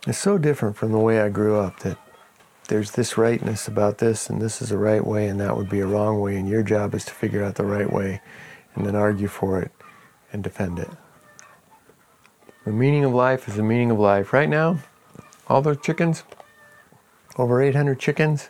It's 0.05 0.17
so 0.17 0.37
different 0.37 0.75
from 0.75 0.91
the 0.91 0.99
way 0.99 1.21
I 1.21 1.29
grew 1.29 1.59
up 1.59 1.79
that 1.79 1.97
there's 2.67 2.91
this 2.91 3.17
rightness 3.17 3.69
about 3.69 3.99
this, 3.99 4.29
and 4.29 4.41
this 4.41 4.61
is 4.61 4.71
a 4.71 4.77
right 4.77 5.05
way, 5.05 5.27
and 5.27 5.39
that 5.39 5.55
would 5.55 5.69
be 5.69 5.79
a 5.79 5.87
wrong 5.87 6.19
way, 6.19 6.35
and 6.35 6.47
your 6.47 6.63
job 6.63 6.93
is 6.93 7.05
to 7.05 7.13
figure 7.13 7.43
out 7.43 7.55
the 7.55 7.65
right 7.65 7.91
way 7.91 8.21
and 8.75 8.85
then 8.85 8.95
argue 8.95 9.27
for 9.27 9.61
it 9.61 9.71
and 10.33 10.43
defend 10.43 10.79
it. 10.79 10.89
The 12.65 12.71
meaning 12.71 13.05
of 13.05 13.13
life 13.13 13.47
is 13.47 13.55
the 13.55 13.63
meaning 13.63 13.91
of 13.91 13.99
life. 13.99 14.33
Right 14.33 14.49
now, 14.49 14.79
all 15.51 15.61
those 15.61 15.81
chickens, 15.81 16.23
over 17.37 17.61
800 17.61 17.99
chickens, 17.99 18.49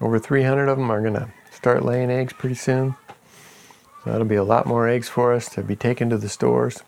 over 0.00 0.18
300 0.18 0.68
of 0.68 0.76
them 0.76 0.90
are 0.90 1.00
going 1.00 1.14
to 1.14 1.30
start 1.52 1.84
laying 1.84 2.10
eggs 2.10 2.32
pretty 2.32 2.56
soon. 2.56 2.96
So 4.02 4.10
that'll 4.10 4.26
be 4.26 4.36
a 4.36 4.44
lot 4.44 4.66
more 4.66 4.88
eggs 4.88 5.08
for 5.08 5.32
us 5.32 5.48
to 5.50 5.62
be 5.62 5.76
taken 5.76 6.10
to 6.10 6.18
the 6.18 6.28
stores. 6.28 6.82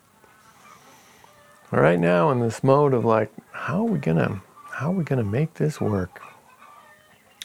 But 1.70 1.80
right 1.80 2.00
now 2.00 2.30
in 2.30 2.40
this 2.40 2.64
mode 2.64 2.94
of 2.94 3.04
like, 3.04 3.30
how 3.52 3.80
are 3.80 3.90
we 3.90 3.98
gonna 3.98 4.42
how 4.70 4.88
are 4.88 4.94
we 4.94 5.04
gonna 5.04 5.22
make 5.22 5.54
this 5.54 5.80
work? 5.80 6.20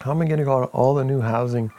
How 0.02 0.12
am 0.12 0.22
I 0.22 0.26
gonna 0.26 0.46
get 0.46 0.50
all 0.50 0.96
the 0.96 1.04
new 1.04 1.22
housing 1.22 1.72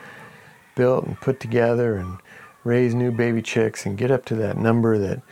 built 0.76 1.04
and 1.06 1.20
put 1.20 1.40
together 1.40 1.96
and 1.96 2.18
raise 2.64 2.94
new 2.94 3.10
baby 3.10 3.42
chicks 3.42 3.84
and 3.84 3.98
get 3.98 4.10
up 4.10 4.24
to 4.26 4.34
that 4.36 4.58
number 4.58 4.98
that 4.98 5.22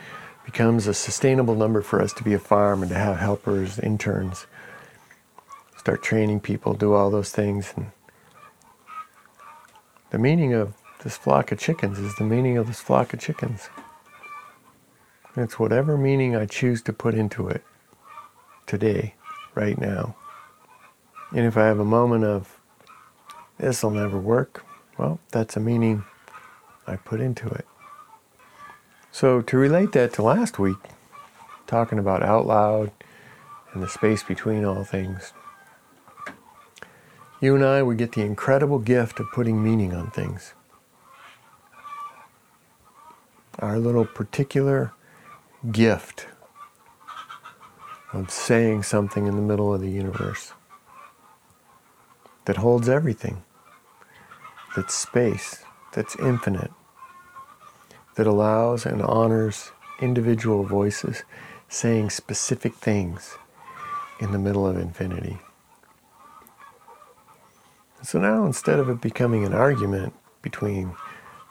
becomes 0.45 0.87
a 0.87 0.93
sustainable 0.93 1.55
number 1.55 1.81
for 1.81 2.01
us 2.01 2.13
to 2.13 2.23
be 2.23 2.33
a 2.33 2.39
farm 2.39 2.81
and 2.81 2.89
to 2.89 2.97
have 2.97 3.17
helpers, 3.17 3.77
interns, 3.79 4.47
start 5.87 6.03
training 6.03 6.41
people, 6.41 6.73
do 6.73 6.93
all 6.93 7.09
those 7.09 7.31
things. 7.31 7.73
And 7.77 7.91
the 10.09 10.17
meaning 10.17 10.53
of 10.53 10.73
this 11.01 11.15
flock 11.15 11.53
of 11.53 11.59
chickens 11.59 11.97
is 11.97 12.13
the 12.15 12.25
meaning 12.25 12.57
of 12.57 12.67
this 12.67 12.81
flock 12.81 13.13
of 13.13 13.21
chickens. 13.21 13.69
It's 15.37 15.57
whatever 15.57 15.97
meaning 15.97 16.35
I 16.35 16.45
choose 16.45 16.81
to 16.81 16.91
put 16.91 17.15
into 17.15 17.47
it 17.47 17.63
today, 18.65 19.15
right 19.55 19.79
now. 19.79 20.17
And 21.31 21.45
if 21.45 21.55
I 21.55 21.67
have 21.67 21.79
a 21.79 21.85
moment 21.85 22.25
of, 22.25 22.59
this 23.57 23.81
will 23.81 23.91
never 23.91 24.17
work, 24.17 24.65
well, 24.97 25.21
that's 25.31 25.55
a 25.55 25.61
meaning 25.61 26.03
I 26.85 26.97
put 26.97 27.21
into 27.21 27.47
it. 27.47 27.65
So 29.13 29.39
to 29.41 29.57
relate 29.57 29.93
that 29.93 30.11
to 30.15 30.21
last 30.21 30.59
week, 30.59 30.89
talking 31.65 31.97
about 31.97 32.23
out 32.23 32.45
loud, 32.45 32.91
and 33.71 33.81
the 33.81 33.87
space 33.87 34.21
between 34.21 34.65
all 34.65 34.83
things. 34.83 35.31
You 37.39 37.53
and 37.53 37.63
I, 37.63 37.83
we 37.83 37.95
get 37.95 38.13
the 38.13 38.23
incredible 38.23 38.79
gift 38.79 39.19
of 39.19 39.31
putting 39.31 39.63
meaning 39.63 39.93
on 39.93 40.09
things. 40.09 40.55
Our 43.59 43.77
little 43.77 44.05
particular 44.05 44.91
gift 45.71 46.27
of 48.11 48.31
saying 48.31 48.83
something 48.83 49.27
in 49.27 49.35
the 49.35 49.41
middle 49.43 49.71
of 49.71 49.81
the 49.81 49.89
universe 49.89 50.53
that 52.45 52.57
holds 52.57 52.89
everything, 52.89 53.43
that's 54.75 54.95
space, 54.95 55.63
that's 55.93 56.15
infinite, 56.17 56.71
that 58.15 58.25
allows 58.25 58.83
and 58.83 59.03
honors 59.03 59.71
individual 60.01 60.63
voices 60.63 61.23
saying 61.69 62.09
specific 62.09 62.73
things 62.73 63.37
in 64.19 64.31
the 64.31 64.39
middle 64.39 64.65
of 64.65 64.77
infinity. 64.77 65.37
So 68.07 68.19
now 68.19 68.45
instead 68.45 68.79
of 68.79 68.87
it 68.87 69.01
becoming 69.01 69.43
an 69.43 69.53
argument 69.53 70.13
between 70.41 70.95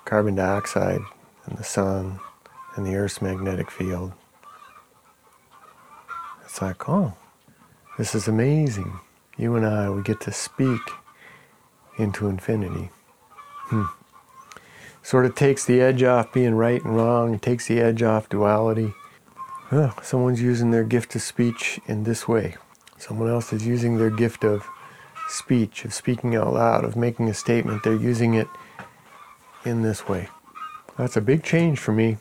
carbon 0.06 0.36
dioxide 0.36 1.02
and 1.44 1.58
the 1.58 1.62
sun 1.62 2.18
and 2.74 2.86
the 2.86 2.96
Earth's 2.96 3.20
magnetic 3.20 3.70
field, 3.70 4.14
it's 6.46 6.62
like, 6.62 6.88
oh, 6.88 7.12
this 7.98 8.14
is 8.14 8.26
amazing. 8.26 9.00
You 9.36 9.54
and 9.54 9.66
I, 9.66 9.90
we 9.90 10.00
get 10.00 10.22
to 10.22 10.32
speak 10.32 10.80
into 11.98 12.26
infinity. 12.26 12.88
Hmm. 13.66 13.84
Sort 15.02 15.26
of 15.26 15.34
takes 15.34 15.66
the 15.66 15.82
edge 15.82 16.02
off 16.04 16.32
being 16.32 16.54
right 16.54 16.82
and 16.82 16.96
wrong, 16.96 17.38
takes 17.38 17.68
the 17.68 17.82
edge 17.82 18.02
off 18.02 18.30
duality. 18.30 18.94
Someone's 20.02 20.40
using 20.40 20.70
their 20.70 20.84
gift 20.84 21.14
of 21.16 21.20
speech 21.20 21.80
in 21.86 22.04
this 22.04 22.26
way. 22.26 22.56
Someone 22.96 23.28
else 23.28 23.52
is 23.52 23.66
using 23.66 23.98
their 23.98 24.08
gift 24.08 24.42
of 24.42 24.66
speech, 25.28 25.84
of 25.84 25.92
speaking 25.92 26.34
out 26.34 26.52
loud, 26.52 26.84
of 26.84 26.96
making 26.96 27.28
a 27.28 27.34
statement. 27.34 27.82
They're 27.82 27.94
using 27.94 28.34
it 28.34 28.48
in 29.64 29.82
this 29.82 30.08
way. 30.08 30.28
That's 30.96 31.16
a 31.16 31.20
big 31.20 31.42
change 31.42 31.78
for 31.78 31.92
me. 31.92 32.18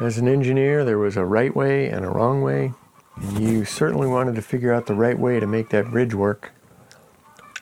As 0.00 0.18
an 0.18 0.28
engineer, 0.28 0.84
there 0.84 0.98
was 0.98 1.16
a 1.16 1.24
right 1.24 1.54
way 1.54 1.88
and 1.88 2.04
a 2.04 2.10
wrong 2.10 2.42
way. 2.42 2.72
And 3.16 3.40
you 3.40 3.64
certainly 3.64 4.06
wanted 4.06 4.34
to 4.36 4.42
figure 4.42 4.72
out 4.72 4.86
the 4.86 4.94
right 4.94 5.18
way 5.18 5.40
to 5.40 5.46
make 5.46 5.70
that 5.70 5.90
bridge 5.90 6.14
work. 6.14 6.52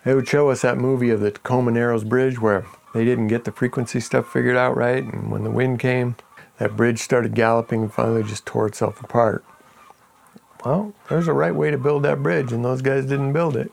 They 0.04 0.14
would 0.14 0.28
show 0.28 0.50
us 0.50 0.62
that 0.62 0.78
movie 0.78 1.10
of 1.10 1.20
the 1.20 1.30
Tacoma 1.30 1.72
Narrows 1.72 2.04
Bridge 2.04 2.40
where 2.40 2.66
they 2.94 3.04
didn't 3.04 3.28
get 3.28 3.44
the 3.44 3.52
frequency 3.52 4.00
stuff 4.00 4.32
figured 4.32 4.56
out 4.56 4.76
right, 4.76 5.02
and 5.02 5.30
when 5.30 5.44
the 5.44 5.50
wind 5.50 5.80
came, 5.80 6.16
that 6.58 6.76
bridge 6.76 7.00
started 7.00 7.34
galloping 7.34 7.82
and 7.82 7.92
finally 7.92 8.22
just 8.22 8.46
tore 8.46 8.66
itself 8.66 9.02
apart. 9.02 9.44
Well, 10.64 10.94
there's 11.08 11.28
a 11.28 11.32
right 11.32 11.54
way 11.54 11.70
to 11.70 11.78
build 11.78 12.04
that 12.04 12.22
bridge, 12.22 12.52
and 12.52 12.64
those 12.64 12.82
guys 12.82 13.04
didn't 13.04 13.32
build 13.32 13.56
it. 13.56 13.72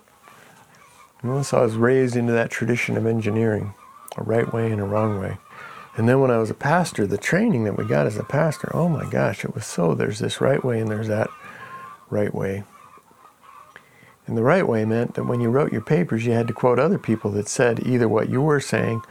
Know, 1.24 1.42
so 1.42 1.60
I 1.60 1.62
was 1.62 1.76
raised 1.76 2.18
into 2.18 2.34
that 2.34 2.52
tradition 2.52 2.98
of 2.98 3.06
engineering, 3.06 3.74
a 4.18 4.24
right 4.24 4.52
way 4.52 4.70
and 4.70 4.82
a 4.82 4.86
wrong 4.86 5.22
way. 5.22 5.38
And 5.96 6.10
then 6.10 6.20
when 6.20 6.32
I 6.32 6.38
was 6.38 6.50
a 6.50 6.56
pastor, 6.56 7.08
the 7.08 7.18
training 7.18 7.64
that 7.64 7.78
we 7.78 7.86
got 7.86 8.08
as 8.08 8.18
a 8.18 8.24
pastor, 8.24 8.70
oh 8.74 8.90
my 8.90 9.10
gosh, 9.10 9.46
it 9.46 9.56
was 9.56 9.66
so 9.66 9.94
there's 9.94 10.20
this 10.20 10.42
right 10.42 10.64
way 10.64 10.82
and 10.82 10.90
there's 10.90 11.08
that 11.08 11.30
right 12.10 12.34
way. 12.34 12.64
And 14.26 14.38
the 14.38 14.44
right 14.44 14.68
way 14.68 14.84
meant 14.84 15.14
that 15.14 15.26
when 15.26 15.40
you 15.40 15.50
wrote 15.50 15.72
your 15.72 15.82
papers, 15.82 16.26
you 16.26 16.34
had 16.34 16.48
to 16.48 16.54
quote 16.54 16.80
other 16.80 16.98
people 16.98 17.32
that 17.32 17.48
said 17.48 17.86
either 17.86 18.10
what 18.10 18.30
you 18.30 18.42
were 18.42 18.60
saying 18.60 19.02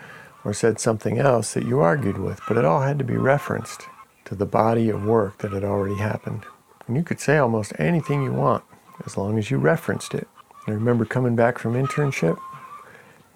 or 0.44 0.52
said 0.52 0.80
something 0.80 1.18
else 1.18 1.54
that 1.54 1.64
you 1.64 1.80
argued 1.80 2.18
with, 2.18 2.40
but 2.48 2.56
it 2.56 2.64
all 2.64 2.82
had 2.82 2.98
to 2.98 3.04
be 3.04 3.16
referenced 3.16 3.86
to 4.24 4.34
the 4.34 4.46
body 4.46 4.90
of 4.90 5.04
work 5.04 5.38
that 5.38 5.52
had 5.52 5.64
already 5.64 5.96
happened. 5.96 6.44
And 6.86 6.96
you 6.96 7.04
could 7.04 7.20
say 7.20 7.38
almost 7.38 7.72
anything 7.78 8.22
you 8.22 8.32
want 8.32 8.64
as 9.06 9.16
long 9.16 9.38
as 9.38 9.50
you 9.50 9.58
referenced 9.58 10.14
it. 10.14 10.28
I 10.66 10.70
remember 10.70 11.04
coming 11.04 11.34
back 11.34 11.58
from 11.58 11.74
internship. 11.74 12.38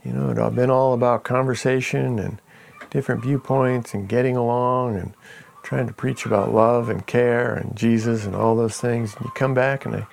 You 0.05 0.13
know, 0.13 0.31
it 0.31 0.39
had 0.39 0.55
been 0.55 0.71
all 0.71 0.95
about 0.95 1.25
conversation 1.25 2.19
and 2.19 2.41
different 2.91 3.23
viewpoints 3.23 3.95
and 3.95 4.09
getting 4.09 4.37
along 4.37 4.97
and 4.97 5.13
trying 5.65 5.89
to 5.89 5.93
preach 5.93 6.25
about 6.25 6.55
love 6.55 6.89
and 6.89 7.05
care 7.07 7.53
and 7.55 7.75
Jesus 7.77 8.25
and 8.25 8.37
all 8.37 8.55
those 8.55 8.81
things. 8.81 9.17
And 9.17 9.25
you 9.25 9.33
come 9.35 9.55
back 9.55 9.85
and 9.85 9.97
I, 9.97 10.07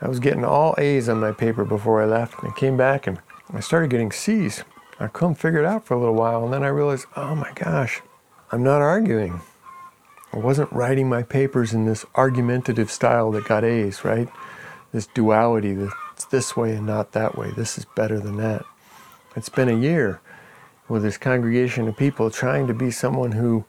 I 0.00 0.08
was 0.08 0.18
getting 0.18 0.44
all 0.44 0.74
A's 0.78 1.10
on 1.10 1.20
my 1.20 1.32
paper 1.32 1.64
before 1.64 2.02
I 2.02 2.06
left. 2.06 2.42
And 2.42 2.50
I 2.50 2.58
came 2.58 2.78
back 2.78 3.06
and 3.06 3.18
I 3.52 3.60
started 3.60 3.90
getting 3.90 4.10
C's. 4.10 4.64
I 4.98 5.08
couldn't 5.08 5.34
figure 5.34 5.60
it 5.60 5.66
out 5.66 5.84
for 5.84 5.92
a 5.94 5.98
little 5.98 6.14
while. 6.14 6.44
And 6.44 6.52
then 6.52 6.62
I 6.62 6.68
realized, 6.68 7.06
oh 7.16 7.34
my 7.34 7.52
gosh, 7.54 8.00
I'm 8.50 8.62
not 8.62 8.80
arguing. 8.80 9.42
I 10.32 10.38
wasn't 10.38 10.72
writing 10.72 11.08
my 11.08 11.22
papers 11.22 11.74
in 11.74 11.84
this 11.84 12.06
argumentative 12.14 12.90
style 12.90 13.30
that 13.32 13.44
got 13.44 13.64
A's, 13.64 14.04
right? 14.04 14.28
This 14.92 15.06
duality 15.06 15.74
that's 15.74 15.92
this 16.30 16.56
way 16.56 16.72
and 16.74 16.86
not 16.86 17.12
that 17.12 17.36
way. 17.36 17.50
This 17.50 17.78
is 17.78 17.84
better 17.84 18.18
than 18.18 18.36
that. 18.36 18.64
It's 19.36 19.48
been 19.48 19.68
a 19.68 19.76
year 19.76 20.20
with 20.88 21.02
this 21.02 21.18
congregation 21.18 21.86
of 21.88 21.96
people 21.96 22.30
trying 22.30 22.66
to 22.66 22.74
be 22.74 22.90
someone 22.90 23.32
who 23.32 23.64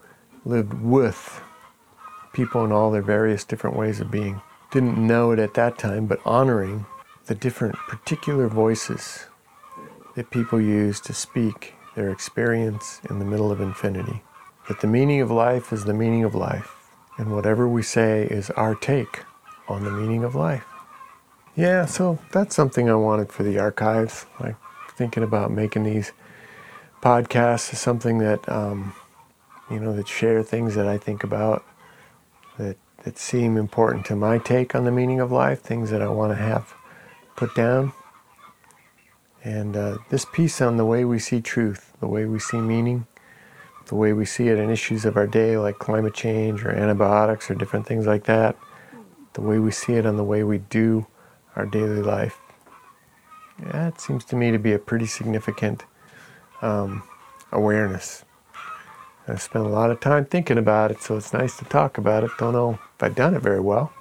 lived 0.46 0.74
with 0.74 1.42
people 2.34 2.64
in 2.64 2.72
all 2.72 2.92
their 2.92 3.02
various 3.02 3.44
different 3.44 3.76
ways 3.76 4.00
of 4.00 4.10
being. 4.10 4.42
Didn't 4.72 4.98
know 4.98 5.32
it 5.32 5.40
at 5.40 5.56
that 5.56 5.78
time, 5.78 6.06
but 6.06 6.22
honoring 6.26 6.86
the 7.26 7.36
different 7.36 7.76
particular 7.76 8.48
voices 8.48 9.26
that 10.16 10.32
people 10.32 10.62
use 10.62 11.00
to 11.02 11.14
speak 11.14 11.76
their 11.96 12.10
experience 12.10 13.02
in 13.10 13.20
the 13.20 13.26
middle 13.26 13.52
of 13.52 13.62
infinity. 13.62 14.24
That 14.68 14.82
the 14.82 14.88
meaning 14.88 15.22
of 15.22 15.32
life 15.32 15.74
is 15.74 15.86
the 15.86 15.94
meaning 15.94 16.24
of 16.24 16.36
life, 16.36 16.76
and 17.18 17.34
whatever 17.34 17.68
we 17.68 17.84
say 17.84 18.24
is 18.24 18.50
our 18.52 18.76
take 18.76 19.24
on 19.68 19.84
the 19.84 19.92
meaning 19.92 20.24
of 20.24 20.36
life. 20.36 20.66
Yeah, 21.60 21.88
so 21.88 22.18
that's 22.32 22.56
something 22.56 22.90
I 22.90 22.96
wanted 22.96 23.34
for 23.34 23.44
the 23.44 23.60
archives. 23.60 24.26
Like 24.40 24.56
thinking 24.92 25.24
about 25.24 25.52
making 25.52 25.84
these 25.84 26.14
podcasts 27.02 27.74
is 27.74 27.80
something 27.80 28.20
that 28.20 28.48
um, 28.48 28.94
you 29.70 29.78
know, 29.78 29.94
that 29.94 30.08
share 30.08 30.42
things 30.42 30.76
that 30.76 30.88
I 30.88 30.98
think 30.98 31.22
about 31.22 31.66
that, 32.58 32.78
that 33.04 33.18
seem 33.18 33.58
important 33.58 34.06
to 34.06 34.16
my 34.16 34.38
take 34.38 34.74
on 34.74 34.86
the 34.86 34.92
meaning 34.92 35.20
of 35.20 35.34
life, 35.34 35.60
things 35.60 35.90
that 35.90 36.02
I 36.02 36.08
want 36.08 36.32
to 36.32 36.42
have 36.42 36.74
put 37.36 37.54
down. 37.56 37.92
And 39.44 39.76
uh, 39.76 39.98
this 40.08 40.24
piece 40.24 40.62
on 40.62 40.78
the 40.78 40.86
way 40.86 41.04
we 41.04 41.20
see 41.20 41.42
truth, 41.42 41.92
the 42.00 42.08
way 42.08 42.24
we 42.24 42.40
see 42.40 42.62
meaning, 42.62 43.06
the 43.88 43.96
way 43.96 44.14
we 44.14 44.24
see 44.24 44.48
it 44.48 44.60
in 44.60 44.70
issues 44.70 45.04
of 45.04 45.18
our 45.18 45.28
day 45.28 45.58
like 45.58 45.78
climate 45.78 46.14
change 46.14 46.64
or 46.64 46.72
antibiotics 46.72 47.52
or 47.52 47.56
different 47.56 47.86
things 47.86 48.08
like 48.08 48.24
that, 48.28 48.56
the 49.34 49.42
way 49.42 49.60
we 49.60 49.72
see 49.72 49.96
it 49.96 50.06
on 50.06 50.16
the 50.16 50.24
way 50.24 50.42
we 50.46 50.60
do 50.60 51.06
our 51.56 51.66
daily 51.66 52.02
life. 52.02 52.40
Yeah, 53.62 53.88
it 53.90 54.00
seems 54.00 54.24
to 54.26 54.36
me 54.36 54.52
to 54.52 54.60
be 54.60 54.74
a 54.74 54.80
pretty 54.80 55.06
significant 55.06 55.86
um, 56.62 57.04
awareness 57.52 58.24
I 59.30 59.36
spent 59.36 59.66
a 59.66 59.70
lot 59.70 59.92
of 59.92 60.00
time 60.00 60.26
thinking 60.26 60.58
about 60.58 60.90
it, 60.90 61.04
so 61.04 61.16
it's 61.16 61.34
nice 61.34 61.56
to 61.58 61.66
talk 61.66 62.00
about 62.00 62.24
it. 62.24 62.32
Don't 62.40 62.54
know 62.54 62.80
if 62.96 63.04
I've 63.04 63.14
done 63.14 63.36
it 63.36 63.44
very 63.44 63.60
well. 63.60 63.94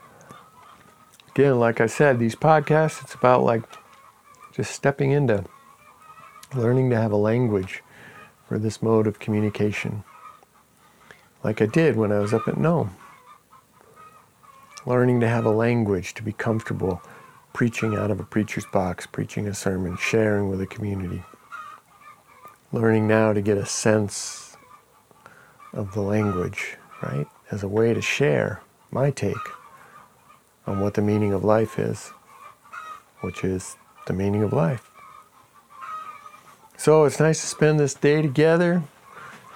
Again, 1.31 1.61
like 1.61 1.83
I 1.83 1.87
said, 1.87 2.19
these 2.19 2.35
podcasts, 2.35 3.03
it's 3.03 3.13
about 3.13 3.43
like 3.43 3.63
just 4.53 4.73
stepping 4.73 5.11
into 5.11 5.45
learning 6.55 6.89
to 6.91 6.97
have 6.97 7.13
a 7.13 7.17
language 7.17 7.83
for 8.47 8.59
this 8.59 8.83
mode 8.83 9.07
of 9.07 9.19
communication. 9.19 10.03
Like 11.45 11.61
I 11.61 11.67
did 11.67 11.97
when 11.97 12.11
I 12.11 12.21
was 12.21 12.33
up 12.33 12.49
at 12.49 12.57
Nome. 12.57 12.97
Learning 14.87 15.21
to 15.21 15.29
have 15.29 15.45
a 15.45 15.51
language, 15.51 16.15
to 16.15 16.23
be 16.23 16.33
comfortable 16.33 17.03
preaching 17.59 17.97
out 17.97 18.09
of 18.09 18.21
a 18.21 18.23
preacher's 18.23 18.67
box, 18.67 19.05
preaching 19.05 19.49
a 19.49 19.53
sermon, 19.53 19.97
sharing 19.97 20.49
with 20.49 20.61
a 20.61 20.67
community. 20.67 21.25
Learning 22.71 23.09
now 23.09 23.33
to 23.33 23.41
get 23.41 23.59
a 23.59 23.67
sense 23.67 24.57
of 25.73 25.93
the 25.93 26.01
language, 26.01 26.77
right? 27.03 27.27
As 27.51 27.65
a 27.65 27.67
way 27.67 27.93
to 27.93 28.01
share 28.01 28.63
my 28.93 29.11
take 29.11 29.35
on 30.69 30.79
what 30.79 30.95
the 30.95 31.03
meaning 31.03 31.33
of 31.33 31.43
life 31.43 31.81
is, 31.81 32.13
which 33.23 33.43
is 33.43 33.75
the 34.07 34.13
meaning 34.13 34.45
of 34.45 34.53
life. 34.53 34.89
So 36.77 37.07
it's 37.07 37.19
nice 37.19 37.41
to 37.41 37.49
spend 37.49 37.81
this 37.81 37.95
day 37.95 38.23
together, 38.23 38.85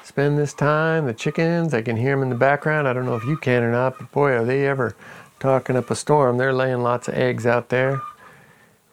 spend 0.02 0.36
this 0.36 0.52
time. 0.52 1.06
The 1.06 1.14
chickens, 1.14 1.72
I 1.72 1.82
can 1.82 1.96
hear 1.96 2.16
them 2.16 2.24
in 2.24 2.30
the 2.30 2.34
background. 2.34 2.88
I 2.88 2.94
don't 2.94 3.06
know 3.06 3.14
if 3.14 3.22
you 3.22 3.36
can 3.36 3.62
or 3.62 3.70
not, 3.70 3.96
but 3.96 4.10
boy, 4.10 4.32
are 4.32 4.44
they 4.44 4.66
ever 4.66 4.96
talking 5.42 5.76
up 5.76 5.90
a 5.90 5.96
storm. 5.96 6.38
They're 6.38 6.52
laying 6.52 6.84
lots 6.84 7.08
of 7.08 7.14
eggs 7.14 7.46
out 7.46 7.68
there. 7.68 8.00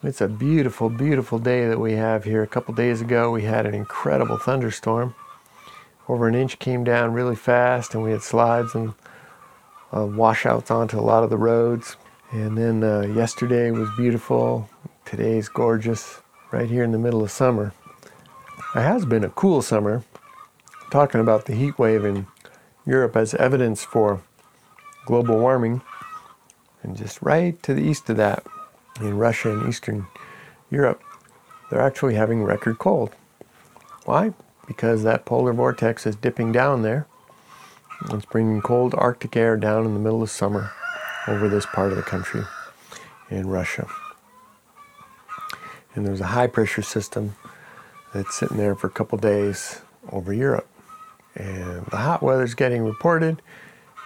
It's 0.02 0.20
a 0.20 0.26
beautiful, 0.26 0.90
beautiful 0.90 1.38
day 1.38 1.68
that 1.68 1.78
we 1.78 1.92
have 1.92 2.24
here. 2.24 2.42
A 2.42 2.46
couple 2.48 2.74
days 2.74 3.00
ago, 3.00 3.30
we 3.30 3.44
had 3.44 3.66
an 3.66 3.74
incredible 3.74 4.36
thunderstorm 4.36 5.14
over 6.08 6.26
an 6.26 6.34
inch 6.34 6.58
came 6.58 6.82
down 6.82 7.12
really 7.12 7.36
fast, 7.36 7.94
and 7.94 8.02
we 8.02 8.10
had 8.10 8.20
slides 8.20 8.74
and 8.74 8.94
uh, 9.94 10.04
washouts 10.04 10.72
onto 10.72 10.98
a 10.98 11.00
lot 11.00 11.22
of 11.22 11.30
the 11.30 11.36
roads. 11.36 11.96
And 12.32 12.58
then 12.58 12.82
uh, 12.82 13.02
yesterday 13.02 13.70
was 13.70 13.88
beautiful. 13.96 14.68
Today's 15.04 15.48
gorgeous, 15.48 16.20
right 16.50 16.68
here 16.68 16.82
in 16.82 16.90
the 16.90 16.98
middle 16.98 17.22
of 17.22 17.30
summer. 17.30 17.72
It 18.74 18.80
has 18.80 19.04
been 19.04 19.22
a 19.22 19.30
cool 19.30 19.62
summer. 19.62 20.02
Talking 20.90 21.20
about 21.20 21.46
the 21.46 21.54
heat 21.54 21.78
wave 21.78 22.04
in 22.04 22.26
Europe 22.84 23.16
as 23.16 23.34
evidence 23.34 23.84
for 23.84 24.20
global 25.06 25.38
warming. 25.38 25.82
And 26.82 26.96
just 26.96 27.20
right 27.22 27.62
to 27.62 27.74
the 27.74 27.82
east 27.82 28.08
of 28.10 28.16
that, 28.16 28.44
in 29.00 29.16
Russia 29.16 29.50
and 29.52 29.68
Eastern 29.68 30.06
Europe, 30.70 31.02
they're 31.70 31.80
actually 31.80 32.14
having 32.14 32.42
record 32.42 32.78
cold. 32.78 33.14
Why? 34.04 34.32
Because 34.66 35.02
that 35.02 35.24
polar 35.24 35.52
vortex 35.52 36.06
is 36.06 36.16
dipping 36.16 36.52
down 36.52 36.82
there. 36.82 37.06
It's 38.10 38.24
bringing 38.24 38.62
cold 38.62 38.94
Arctic 38.96 39.36
air 39.36 39.56
down 39.56 39.84
in 39.84 39.94
the 39.94 40.00
middle 40.00 40.22
of 40.22 40.30
summer 40.30 40.72
over 41.28 41.48
this 41.48 41.66
part 41.66 41.90
of 41.90 41.96
the 41.96 42.02
country 42.02 42.42
in 43.30 43.46
Russia. 43.48 43.86
And 45.94 46.06
there's 46.06 46.20
a 46.20 46.26
high 46.26 46.46
pressure 46.46 46.82
system 46.82 47.36
that's 48.14 48.34
sitting 48.34 48.56
there 48.56 48.74
for 48.74 48.86
a 48.86 48.90
couple 48.90 49.18
days 49.18 49.80
over 50.10 50.32
Europe. 50.32 50.68
And 51.34 51.84
the 51.86 51.98
hot 51.98 52.22
weather's 52.22 52.54
getting 52.54 52.84
reported, 52.84 53.42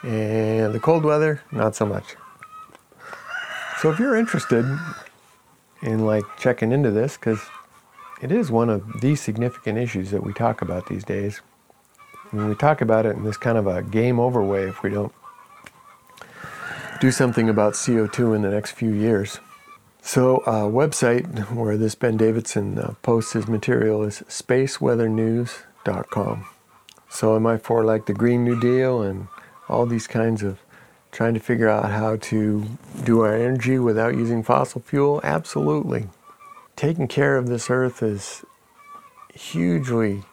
and 0.03 0.75
the 0.75 0.81
cold 0.81 1.05
weather, 1.05 1.43
not 1.53 1.75
so 1.75 1.87
much. 1.87 2.17
So 3.85 3.91
if 3.91 3.99
you're 3.99 4.17
interested 4.17 4.65
in 5.83 6.07
like 6.07 6.25
checking 6.39 6.73
into 6.73 6.91
this, 6.91 7.19
because 7.19 7.43
it 8.23 8.33
is 8.33 8.51
one 8.51 8.71
of 8.71 9.03
the 9.03 9.15
significant 9.15 9.77
issues 9.77 10.11
that 10.11 10.23
we 10.23 10.33
talk 10.33 10.63
about 10.63 10.87
these 10.87 11.05
days. 11.05 11.43
And 12.33 12.49
we 12.49 12.55
talk 12.55 12.81
about 12.81 13.05
it 13.05 13.15
in 13.15 13.25
this 13.25 13.37
kind 13.37 13.59
of 13.59 13.67
a 13.67 13.83
game 13.83 14.19
over 14.19 14.43
way 14.43 14.63
if 14.63 14.83
we 14.83 14.89
don't 14.89 15.13
do 16.99 17.11
something 17.11 17.51
about 17.51 17.75
CO2 17.75 18.35
in 18.35 18.41
the 18.41 18.49
next 18.49 18.71
few 18.71 18.91
years. 18.91 19.39
So, 20.01 20.43
a 20.47 20.51
uh, 20.51 20.63
website 20.63 21.53
where 21.53 21.77
this 21.77 21.95
Ben 21.95 22.17
Davidson 22.17 22.79
uh, 22.79 22.95
posts 23.03 23.35
his 23.35 23.49
material 23.49 24.03
is 24.03 24.23
spaceweathernews.com. 24.31 26.47
So, 27.11 27.37
am 27.37 27.47
I 27.47 27.59
for 27.59 27.85
like 27.85 28.07
the 28.07 28.15
Green 28.15 28.45
New 28.45 28.59
Deal 28.59 29.03
and 29.03 29.29
all 29.69 29.85
these 29.85 30.07
kinds 30.07 30.43
of 30.43 30.59
trying 31.15 31.33
to 31.33 31.41
figure 31.41 31.69
out 31.69 31.91
how 31.91 32.17
to 32.17 32.67
do 33.05 33.21
our 33.21 33.35
energy 33.37 33.79
without 33.79 34.17
using 34.17 34.43
fossil 34.43 34.81
fuel? 34.81 35.21
Absolutely. 35.23 36.09
Taking 36.75 37.07
care 37.07 37.37
of 37.37 37.47
this 37.47 37.71
earth 37.71 38.03
is 38.03 38.45
hugely 39.33 40.25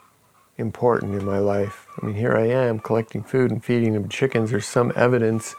important 0.57 1.13
in 1.13 1.23
my 1.23 1.37
life. 1.37 1.85
I 2.01 2.07
mean, 2.07 2.15
here 2.15 2.35
I 2.35 2.47
am 2.47 2.79
collecting 2.79 3.23
food 3.23 3.51
and 3.51 3.63
feeding 3.63 3.93
them 3.93 4.09
chickens. 4.09 4.49
There's 4.49 4.65
some 4.65 4.91
evidence 4.95 5.53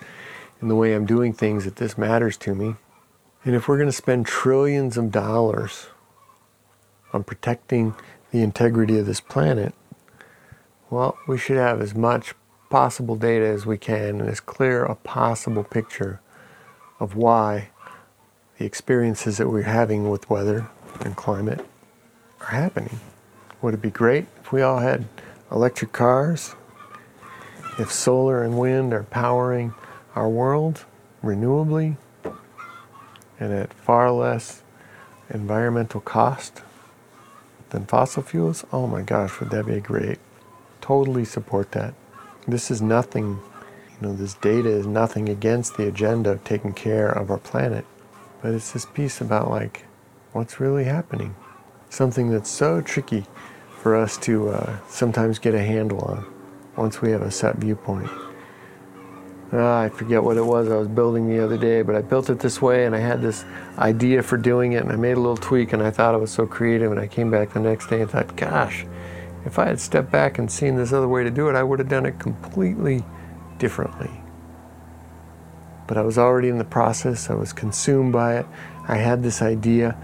in 0.60 0.66
the 0.66 0.74
way 0.74 0.92
I'm 0.92 1.06
doing 1.06 1.32
things 1.32 1.64
that 1.66 1.76
this 1.76 1.96
matters 1.96 2.36
to 2.38 2.54
me. 2.54 2.74
And 3.44 3.54
if 3.54 3.68
we're 3.68 3.78
going 3.78 3.88
to 3.88 3.92
spend 3.92 4.26
trillions 4.26 4.96
of 4.96 5.12
dollars 5.12 5.86
on 7.12 7.22
protecting 7.22 7.94
the 8.32 8.42
integrity 8.42 8.98
of 8.98 9.06
this 9.06 9.20
planet, 9.20 9.72
well, 10.90 11.16
we 11.28 11.38
should 11.38 11.58
have 11.58 11.80
as 11.80 11.94
much 11.94 12.34
possible 12.72 13.16
data 13.16 13.44
as 13.44 13.66
we 13.66 13.76
can 13.76 14.18
and 14.18 14.30
as 14.30 14.40
clear 14.40 14.82
a 14.82 14.94
possible 14.94 15.62
picture 15.62 16.22
of 16.98 17.14
why 17.14 17.68
the 18.56 18.64
experiences 18.64 19.36
that 19.36 19.46
we're 19.46 19.60
having 19.60 20.08
with 20.08 20.30
weather 20.30 20.66
and 21.00 21.14
climate 21.14 21.60
are 22.40 22.46
happening. 22.46 22.98
Would 23.60 23.74
it 23.74 23.82
be 23.82 23.90
great 23.90 24.24
if 24.40 24.52
we 24.52 24.62
all 24.62 24.78
had 24.78 25.04
electric 25.50 25.92
cars? 25.92 26.54
If 27.78 27.92
solar 27.92 28.42
and 28.42 28.58
wind 28.58 28.94
are 28.94 29.02
powering 29.02 29.74
our 30.14 30.30
world 30.30 30.86
renewably? 31.22 31.98
and 33.38 33.52
at 33.52 33.74
far 33.74 34.10
less 34.12 34.62
environmental 35.28 36.00
cost 36.00 36.62
than 37.68 37.84
fossil 37.84 38.22
fuels, 38.22 38.64
oh 38.72 38.86
my 38.86 39.02
gosh, 39.02 39.40
would 39.40 39.50
that 39.50 39.66
be 39.66 39.80
great? 39.80 40.20
Totally 40.80 41.24
support 41.24 41.72
that. 41.72 41.92
This 42.46 42.72
is 42.72 42.82
nothing, 42.82 43.40
you 44.00 44.08
know, 44.08 44.14
this 44.14 44.34
data 44.34 44.68
is 44.68 44.84
nothing 44.84 45.28
against 45.28 45.76
the 45.76 45.86
agenda 45.86 46.30
of 46.30 46.42
taking 46.42 46.72
care 46.72 47.08
of 47.08 47.30
our 47.30 47.38
planet, 47.38 47.84
but 48.42 48.52
it's 48.52 48.72
this 48.72 48.84
piece 48.84 49.20
about 49.20 49.48
like 49.48 49.84
what's 50.32 50.58
really 50.58 50.84
happening. 50.84 51.36
Something 51.88 52.30
that's 52.30 52.50
so 52.50 52.80
tricky 52.80 53.26
for 53.80 53.94
us 53.94 54.16
to 54.18 54.48
uh, 54.48 54.78
sometimes 54.88 55.38
get 55.38 55.54
a 55.54 55.62
handle 55.62 56.00
on 56.00 56.26
once 56.74 57.00
we 57.00 57.12
have 57.12 57.22
a 57.22 57.30
set 57.30 57.56
viewpoint. 57.56 58.10
Uh, 59.52 59.76
I 59.76 59.90
forget 59.90 60.24
what 60.24 60.36
it 60.36 60.44
was 60.44 60.68
I 60.68 60.76
was 60.76 60.88
building 60.88 61.28
the 61.28 61.44
other 61.44 61.58
day, 61.58 61.82
but 61.82 61.94
I 61.94 62.00
built 62.00 62.28
it 62.28 62.40
this 62.40 62.60
way 62.60 62.86
and 62.86 62.96
I 62.96 63.00
had 63.00 63.20
this 63.20 63.44
idea 63.78 64.22
for 64.22 64.36
doing 64.36 64.72
it 64.72 64.82
and 64.82 64.90
I 64.90 64.96
made 64.96 65.12
a 65.12 65.20
little 65.20 65.36
tweak 65.36 65.74
and 65.74 65.82
I 65.82 65.90
thought 65.90 66.14
it 66.14 66.20
was 66.20 66.32
so 66.32 66.46
creative 66.46 66.90
and 66.90 66.98
I 66.98 67.06
came 67.06 67.30
back 67.30 67.52
the 67.52 67.60
next 67.60 67.88
day 67.88 68.00
and 68.00 68.10
thought, 68.10 68.34
gosh, 68.34 68.86
if 69.44 69.58
I 69.58 69.66
had 69.66 69.80
stepped 69.80 70.10
back 70.10 70.38
and 70.38 70.50
seen 70.50 70.76
this 70.76 70.92
other 70.92 71.08
way 71.08 71.24
to 71.24 71.30
do 71.30 71.48
it, 71.48 71.56
I 71.56 71.62
would 71.62 71.78
have 71.78 71.88
done 71.88 72.06
it 72.06 72.18
completely 72.18 73.04
differently. 73.58 74.10
But 75.86 75.96
I 75.96 76.02
was 76.02 76.16
already 76.16 76.48
in 76.48 76.58
the 76.58 76.64
process, 76.64 77.28
I 77.28 77.34
was 77.34 77.52
consumed 77.52 78.12
by 78.12 78.38
it, 78.38 78.46
I 78.88 78.96
had 78.96 79.22
this 79.22 79.42
idea, 79.42 79.96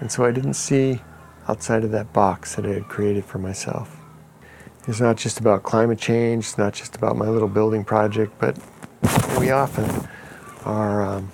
and 0.00 0.10
so 0.10 0.24
I 0.24 0.30
didn't 0.30 0.54
see 0.54 1.00
outside 1.48 1.84
of 1.84 1.90
that 1.92 2.12
box 2.12 2.54
that 2.54 2.66
I 2.66 2.70
had 2.70 2.88
created 2.88 3.24
for 3.24 3.38
myself. 3.38 3.96
It's 4.88 5.00
not 5.00 5.16
just 5.16 5.40
about 5.40 5.64
climate 5.64 5.98
change, 5.98 6.44
it's 6.44 6.58
not 6.58 6.72
just 6.72 6.94
about 6.94 7.16
my 7.16 7.28
little 7.28 7.48
building 7.48 7.84
project, 7.84 8.32
but 8.38 8.56
we 9.38 9.50
often 9.50 10.08
are 10.64 11.02
um, 11.02 11.32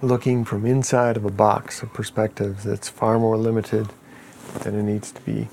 looking 0.00 0.44
from 0.44 0.64
inside 0.64 1.16
of 1.16 1.24
a 1.24 1.30
box 1.30 1.82
of 1.82 1.92
perspectives 1.92 2.64
that's 2.64 2.88
far 2.88 3.18
more 3.18 3.36
limited 3.36 3.88
than 4.60 4.74
it 4.74 4.82
needs 4.82 5.12
to 5.12 5.20
be. 5.22 5.48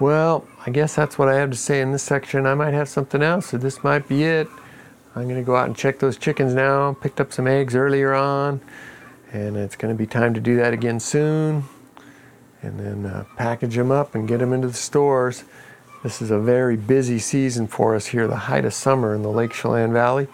Well, 0.00 0.44
I 0.66 0.70
guess 0.70 0.96
that's 0.96 1.18
what 1.18 1.28
I 1.28 1.36
have 1.36 1.50
to 1.50 1.56
say 1.56 1.80
in 1.80 1.92
this 1.92 2.02
section. 2.02 2.46
I 2.46 2.54
might 2.54 2.74
have 2.74 2.88
something 2.88 3.22
else, 3.22 3.46
so 3.46 3.58
this 3.58 3.84
might 3.84 4.08
be 4.08 4.24
it. 4.24 4.48
I'm 5.14 5.24
going 5.24 5.36
to 5.36 5.42
go 5.42 5.54
out 5.54 5.66
and 5.66 5.76
check 5.76 6.00
those 6.00 6.16
chickens 6.16 6.52
now. 6.52 6.94
Picked 6.94 7.20
up 7.20 7.32
some 7.32 7.46
eggs 7.46 7.76
earlier 7.76 8.12
on, 8.12 8.60
and 9.32 9.56
it's 9.56 9.76
going 9.76 9.94
to 9.94 9.98
be 9.98 10.06
time 10.06 10.34
to 10.34 10.40
do 10.40 10.56
that 10.56 10.72
again 10.72 10.98
soon. 10.98 11.64
And 12.62 12.80
then 12.80 13.06
uh, 13.06 13.24
package 13.36 13.76
them 13.76 13.92
up 13.92 14.16
and 14.16 14.26
get 14.26 14.38
them 14.38 14.52
into 14.52 14.66
the 14.66 14.74
stores. 14.74 15.44
This 16.02 16.20
is 16.20 16.32
a 16.32 16.40
very 16.40 16.76
busy 16.76 17.20
season 17.20 17.68
for 17.68 17.94
us 17.94 18.06
here, 18.06 18.26
the 18.26 18.36
height 18.36 18.64
of 18.64 18.74
summer 18.74 19.14
in 19.14 19.22
the 19.22 19.30
Lake 19.30 19.52
Chelan 19.52 19.92
Valley. 19.92 20.26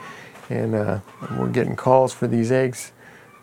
And 0.48 0.74
uh, 0.74 1.00
we're 1.38 1.50
getting 1.50 1.76
calls 1.76 2.14
for 2.14 2.26
these 2.26 2.50
eggs 2.50 2.92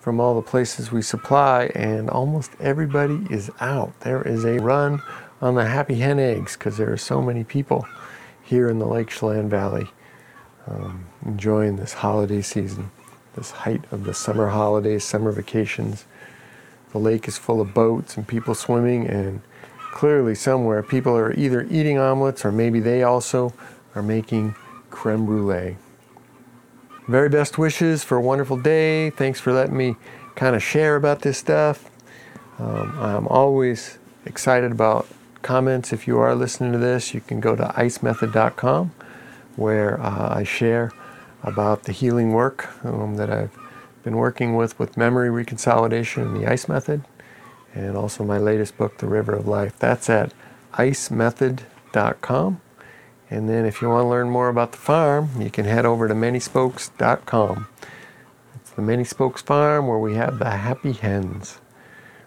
from 0.01 0.19
all 0.19 0.33
the 0.35 0.41
places 0.41 0.91
we 0.91 1.03
supply, 1.03 1.65
and 1.75 2.09
almost 2.09 2.51
everybody 2.59 3.27
is 3.29 3.51
out. 3.59 3.99
There 3.99 4.21
is 4.23 4.45
a 4.45 4.57
run 4.57 5.03
on 5.41 5.55
the 5.55 5.65
happy 5.65 5.95
hen 5.95 6.19
eggs 6.19 6.55
because 6.55 6.77
there 6.77 6.91
are 6.91 6.97
so 6.97 7.21
many 7.21 7.43
people 7.43 7.87
here 8.43 8.69
in 8.69 8.79
the 8.79 8.87
Lake 8.87 9.09
Chelan 9.09 9.49
Valley 9.49 9.89
um, 10.67 11.05
enjoying 11.25 11.77
this 11.77 11.93
holiday 11.93 12.41
season, 12.41 12.91
this 13.35 13.51
height 13.51 13.83
of 13.91 14.03
the 14.03 14.13
summer 14.13 14.49
holidays, 14.49 15.03
summer 15.03 15.31
vacations. 15.31 16.05
The 16.91 16.99
lake 16.99 17.27
is 17.27 17.37
full 17.37 17.61
of 17.61 17.73
boats 17.73 18.17
and 18.17 18.27
people 18.27 18.55
swimming, 18.55 19.07
and 19.07 19.41
clearly 19.91 20.35
somewhere 20.35 20.83
people 20.83 21.15
are 21.15 21.33
either 21.33 21.63
eating 21.69 21.97
omelets 21.97 22.45
or 22.45 22.51
maybe 22.51 22.79
they 22.79 23.03
also 23.03 23.53
are 23.95 24.03
making 24.03 24.55
creme 24.89 25.25
brulee. 25.25 25.77
Very 27.07 27.29
best 27.29 27.57
wishes 27.57 28.03
for 28.03 28.17
a 28.17 28.21
wonderful 28.21 28.57
day. 28.57 29.09
Thanks 29.11 29.39
for 29.39 29.53
letting 29.53 29.77
me 29.77 29.95
kind 30.35 30.55
of 30.55 30.63
share 30.63 30.95
about 30.95 31.21
this 31.21 31.37
stuff. 31.37 31.89
Um, 32.59 32.97
I'm 32.99 33.27
always 33.27 33.97
excited 34.25 34.71
about 34.71 35.07
comments. 35.41 35.93
If 35.93 36.07
you 36.07 36.19
are 36.19 36.35
listening 36.35 36.71
to 36.73 36.77
this, 36.77 37.13
you 37.13 37.21
can 37.21 37.39
go 37.39 37.55
to 37.55 37.63
icemethod.com 37.63 38.91
where 39.55 39.99
uh, 40.01 40.35
I 40.35 40.43
share 40.43 40.91
about 41.43 41.83
the 41.83 41.91
healing 41.91 42.31
work 42.33 42.69
um, 42.85 43.15
that 43.15 43.29
I've 43.29 43.57
been 44.03 44.17
working 44.17 44.55
with 44.55 44.77
with 44.79 44.97
memory 44.97 45.29
reconsolidation 45.29 46.23
and 46.23 46.41
the 46.41 46.49
ICE 46.49 46.67
method 46.67 47.03
and 47.73 47.95
also 47.95 48.23
my 48.23 48.37
latest 48.37 48.77
book, 48.77 48.97
The 48.97 49.07
River 49.07 49.33
of 49.33 49.47
Life. 49.47 49.77
That's 49.77 50.09
at 50.09 50.33
icemethod.com. 50.73 52.61
And 53.29 53.49
then 53.49 53.65
if 53.65 53.81
you 53.81 53.89
want 53.89 54.05
to 54.05 54.07
learn 54.07 54.29
more 54.29 54.49
about 54.49 54.71
the 54.71 54.77
farm, 54.77 55.29
you 55.39 55.49
can 55.49 55.65
head 55.65 55.85
over 55.85 56.07
to 56.07 56.13
manyspokes.com. 56.13 57.67
It's 58.55 58.71
the 58.71 58.81
Many 58.81 59.03
Spokes 59.03 59.41
Farm 59.41 59.87
where 59.87 59.99
we 59.99 60.15
have 60.15 60.39
the 60.39 60.49
happy 60.49 60.93
hens. 60.93 61.59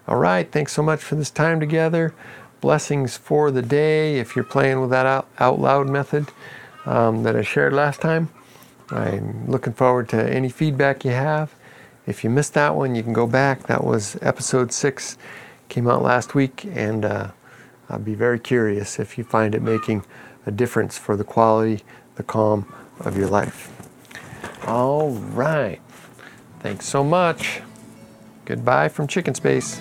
All 0.07 0.17
right, 0.17 0.51
thanks 0.51 0.73
so 0.73 0.83
much 0.83 1.01
for 1.01 1.15
this 1.15 1.31
time 1.31 1.59
together. 1.59 2.13
Blessings 2.61 3.17
for 3.17 3.49
the 3.49 3.63
day 3.63 4.19
if 4.19 4.35
you're 4.35 4.45
playing 4.45 4.81
with 4.81 4.91
that 4.91 5.07
out, 5.07 5.27
out 5.39 5.59
loud 5.59 5.89
method 5.89 6.27
um, 6.85 7.23
that 7.23 7.35
I 7.35 7.41
shared 7.41 7.73
last 7.73 8.01
time. 8.01 8.29
I'm 8.91 9.47
looking 9.47 9.73
forward 9.73 10.09
to 10.09 10.31
any 10.31 10.49
feedback 10.49 11.03
you 11.03 11.11
have. 11.11 11.53
If 12.05 12.23
you 12.23 12.29
missed 12.29 12.53
that 12.53 12.75
one, 12.75 12.93
you 12.93 13.01
can 13.01 13.13
go 13.13 13.25
back. 13.25 13.63
That 13.63 13.83
was 13.83 14.15
episode 14.21 14.71
six, 14.71 15.17
came 15.69 15.87
out 15.87 16.03
last 16.03 16.35
week, 16.35 16.65
and 16.65 17.03
uh, 17.03 17.31
I'd 17.89 18.05
be 18.05 18.15
very 18.15 18.39
curious 18.39 18.99
if 18.99 19.17
you 19.17 19.23
find 19.23 19.55
it 19.55 19.61
making 19.61 20.03
a 20.45 20.51
difference 20.51 20.97
for 20.97 21.15
the 21.15 21.23
quality, 21.23 21.83
the 22.15 22.23
calm 22.23 22.71
of 22.99 23.17
your 23.17 23.27
life. 23.27 23.71
All 24.67 25.11
right. 25.11 25.79
Thanks 26.59 26.85
so 26.85 27.03
much. 27.03 27.61
Goodbye 28.45 28.89
from 28.89 29.07
Chicken 29.07 29.33
Space. 29.33 29.79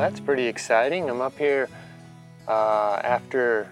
That's 0.00 0.20
pretty 0.20 0.46
exciting. 0.46 1.10
I'm 1.10 1.20
up 1.20 1.36
here 1.36 1.68
uh, 2.48 3.00
after 3.04 3.70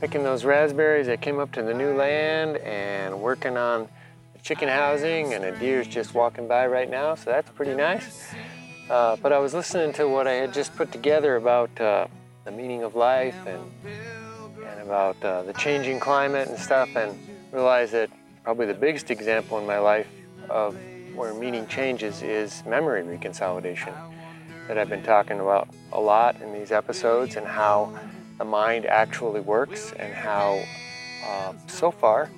picking 0.00 0.22
those 0.22 0.44
raspberries. 0.44 1.08
I 1.08 1.16
came 1.16 1.38
up 1.38 1.50
to 1.52 1.62
the 1.62 1.72
new 1.72 1.94
land 1.94 2.58
and 2.58 3.18
working 3.20 3.56
on 3.56 3.88
the 4.34 4.38
chicken 4.40 4.68
housing, 4.68 5.32
and 5.32 5.44
a 5.44 5.58
deer's 5.58 5.86
just 5.86 6.14
walking 6.14 6.46
by 6.46 6.66
right 6.66 6.90
now, 6.90 7.14
so 7.14 7.30
that's 7.30 7.48
pretty 7.50 7.74
nice. 7.74 8.34
Uh, 8.90 9.16
but 9.16 9.32
I 9.32 9.38
was 9.38 9.54
listening 9.54 9.94
to 9.94 10.06
what 10.06 10.26
I 10.26 10.32
had 10.32 10.52
just 10.52 10.76
put 10.76 10.92
together 10.92 11.36
about 11.36 11.80
uh, 11.80 12.06
the 12.44 12.50
meaning 12.50 12.82
of 12.82 12.94
life 12.94 13.36
and, 13.46 13.62
and 14.64 14.80
about 14.82 15.16
uh, 15.24 15.42
the 15.42 15.54
changing 15.54 16.00
climate 16.00 16.48
and 16.48 16.58
stuff, 16.58 16.94
and 16.96 17.18
realized 17.50 17.92
that 17.92 18.10
probably 18.44 18.66
the 18.66 18.74
biggest 18.74 19.10
example 19.10 19.58
in 19.58 19.66
my 19.66 19.78
life 19.78 20.06
of 20.50 20.76
where 21.14 21.32
meaning 21.32 21.66
changes 21.66 22.22
is 22.22 22.62
memory 22.66 23.02
reconsolidation 23.02 23.94
that 24.68 24.78
I've 24.78 24.88
been 24.88 25.02
talking 25.02 25.40
about 25.40 25.68
a 25.92 26.00
lot 26.00 26.40
in 26.40 26.52
these 26.52 26.72
episodes 26.72 27.36
and 27.36 27.46
how 27.46 27.98
the 28.38 28.44
mind 28.44 28.86
actually 28.86 29.40
works 29.40 29.92
and 29.92 30.12
how 30.12 30.62
uh, 31.24 31.52
so 31.66 31.90
far 31.90 32.30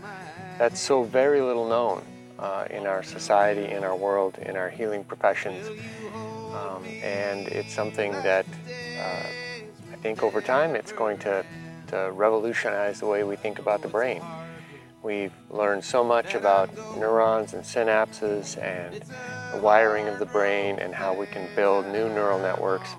that's 0.59 0.81
so 0.81 1.05
very 1.05 1.41
little 1.41 1.68
known 1.68 2.03
uh, 2.39 2.66
in 2.70 2.87
our 2.87 3.03
society, 3.03 3.72
in 3.72 3.85
our 3.85 3.97
world, 3.97 4.39
in 4.39 4.57
our 4.57 4.68
healing 4.68 5.05
professions. 5.05 5.68
Um, 6.55 6.85
and 7.03 7.47
it's 7.49 7.74
something 7.74 8.12
that 8.12 8.47
uh, 8.99 9.26
I 9.93 9.97
think 10.03 10.22
over 10.22 10.41
time 10.41 10.74
it's 10.74 10.93
going 10.93 11.18
to, 11.18 11.45
to 11.89 12.11
revolutionize 12.12 13.01
the 13.01 13.07
way 13.07 13.24
we 13.24 13.37
think 13.37 13.59
about 13.59 13.83
the 13.83 13.89
brain. 13.89 14.22
We've 15.09 15.32
learned 15.48 15.84
so 15.84 16.04
much 16.04 16.34
about 16.34 16.68
neurons 16.98 17.54
and 17.54 17.64
synapses 17.64 18.62
and 18.62 19.02
the 19.54 19.59
wiring 19.62 20.06
of 20.06 20.18
the 20.18 20.26
brain 20.26 20.78
and 20.78 20.94
how 20.94 21.14
we 21.14 21.24
can 21.24 21.48
build 21.56 21.86
new 21.86 22.11
neural 22.11 22.38
networks. 22.38 22.90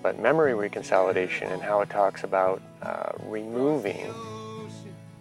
But 0.00 0.20
memory 0.20 0.52
reconsolidation 0.52 1.50
and 1.52 1.60
how 1.60 1.80
it 1.80 1.90
talks 1.90 2.22
about 2.22 2.62
uh, 2.82 3.10
removing 3.24 4.14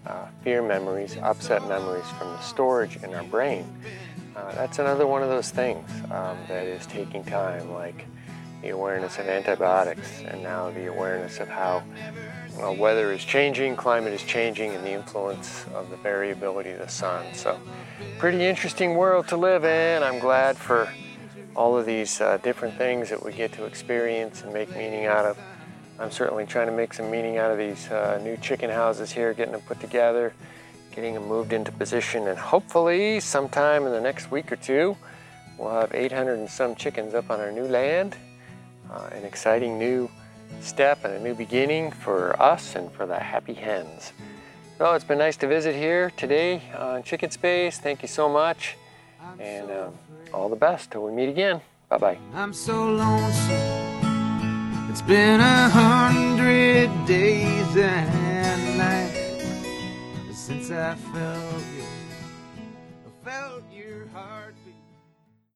uh, 0.05 0.27
fear 0.43 0.61
memories, 0.61 1.17
upset 1.17 1.67
memories 1.67 2.05
from 2.19 2.27
the 2.27 2.41
storage 2.41 2.97
in 2.97 3.11
our 3.15 3.23
brain, 3.23 3.65
uh, 4.35 4.53
that's 4.53 4.77
another 4.77 5.07
one 5.07 5.23
of 5.23 5.29
those 5.29 5.49
things 5.49 5.89
um, 6.11 6.37
that 6.47 6.67
is 6.67 6.85
taking 6.85 7.23
time, 7.23 7.71
like 7.73 8.05
the 8.61 8.69
awareness 8.69 9.17
of 9.17 9.25
antibiotics 9.27 10.21
and 10.27 10.43
now 10.43 10.69
the 10.69 10.85
awareness 10.85 11.39
of 11.39 11.47
how 11.47 11.81
well, 12.59 12.75
weather 12.75 13.13
is 13.13 13.23
changing, 13.23 13.77
climate 13.77 14.11
is 14.11 14.23
changing, 14.23 14.71
and 14.71 14.83
the 14.85 14.91
influence 14.91 15.65
of 15.73 15.89
the 15.89 15.95
variability 15.97 16.71
of 16.71 16.79
the 16.79 16.89
sun. 16.89 17.25
So, 17.33 17.57
pretty 18.17 18.45
interesting 18.45 18.95
world 18.95 19.29
to 19.29 19.37
live 19.37 19.63
in. 19.63 20.03
I'm 20.03 20.19
glad 20.19 20.57
for 20.57 20.89
all 21.55 21.77
of 21.77 21.85
these 21.85 22.19
uh, 22.19 22.37
different 22.43 22.77
things 22.77 23.09
that 23.09 23.23
we 23.23 23.31
get 23.31 23.53
to 23.53 23.65
experience 23.65 24.43
and 24.43 24.53
make 24.53 24.69
meaning 24.75 25.05
out 25.05 25.25
of. 25.25 25.37
I'm 25.99 26.11
certainly 26.11 26.45
trying 26.45 26.67
to 26.67 26.73
make 26.73 26.93
some 26.93 27.09
meaning 27.09 27.37
out 27.37 27.49
of 27.49 27.57
these 27.57 27.87
uh, 27.89 28.19
new 28.21 28.35
chicken 28.37 28.69
houses 28.69 29.11
here, 29.11 29.33
getting 29.33 29.53
them 29.53 29.61
put 29.61 29.79
together, 29.79 30.33
getting 30.93 31.13
them 31.13 31.27
moved 31.27 31.53
into 31.53 31.71
position, 31.71 32.27
and 32.27 32.37
hopefully, 32.37 33.21
sometime 33.21 33.85
in 33.85 33.93
the 33.93 34.01
next 34.01 34.31
week 34.31 34.51
or 34.51 34.57
two, 34.57 34.97
we'll 35.57 35.71
have 35.71 35.93
800 35.93 36.39
and 36.39 36.49
some 36.49 36.75
chickens 36.75 37.13
up 37.13 37.29
on 37.29 37.39
our 37.39 37.51
new 37.51 37.65
land. 37.65 38.17
Uh, 38.91 39.09
an 39.13 39.23
exciting 39.23 39.77
new 39.77 40.09
step 40.61 41.05
and 41.05 41.13
a 41.13 41.19
new 41.19 41.33
beginning 41.33 41.91
for 41.91 42.39
us 42.41 42.75
and 42.75 42.91
for 42.91 43.05
the 43.05 43.19
happy 43.19 43.53
hens. 43.53 44.13
So 44.77 44.93
it's 44.93 45.03
been 45.03 45.17
nice 45.17 45.37
to 45.37 45.47
visit 45.47 45.75
here 45.75 46.11
today 46.15 46.61
on 46.77 47.03
Chicken 47.03 47.31
Space. 47.31 47.79
Thank 47.79 48.01
you 48.01 48.07
so 48.07 48.29
much, 48.29 48.77
and 49.39 49.69
um, 49.69 49.93
all 50.33 50.49
the 50.49 50.55
best 50.55 50.91
till 50.91 51.03
we 51.03 51.11
meet 51.11 51.29
again. 51.29 51.61
Bye 51.89 51.97
bye. 51.97 52.17
I'm 52.33 52.53
so 52.53 52.91
lonesome. 52.91 54.89
It's 54.89 55.01
been 55.01 55.39
a 55.39 55.69
hundred 55.69 56.89
days 57.05 57.75
and 57.75 58.77
nights 58.77 60.37
since 60.37 60.71
I 60.71 60.95
felt 60.95 61.78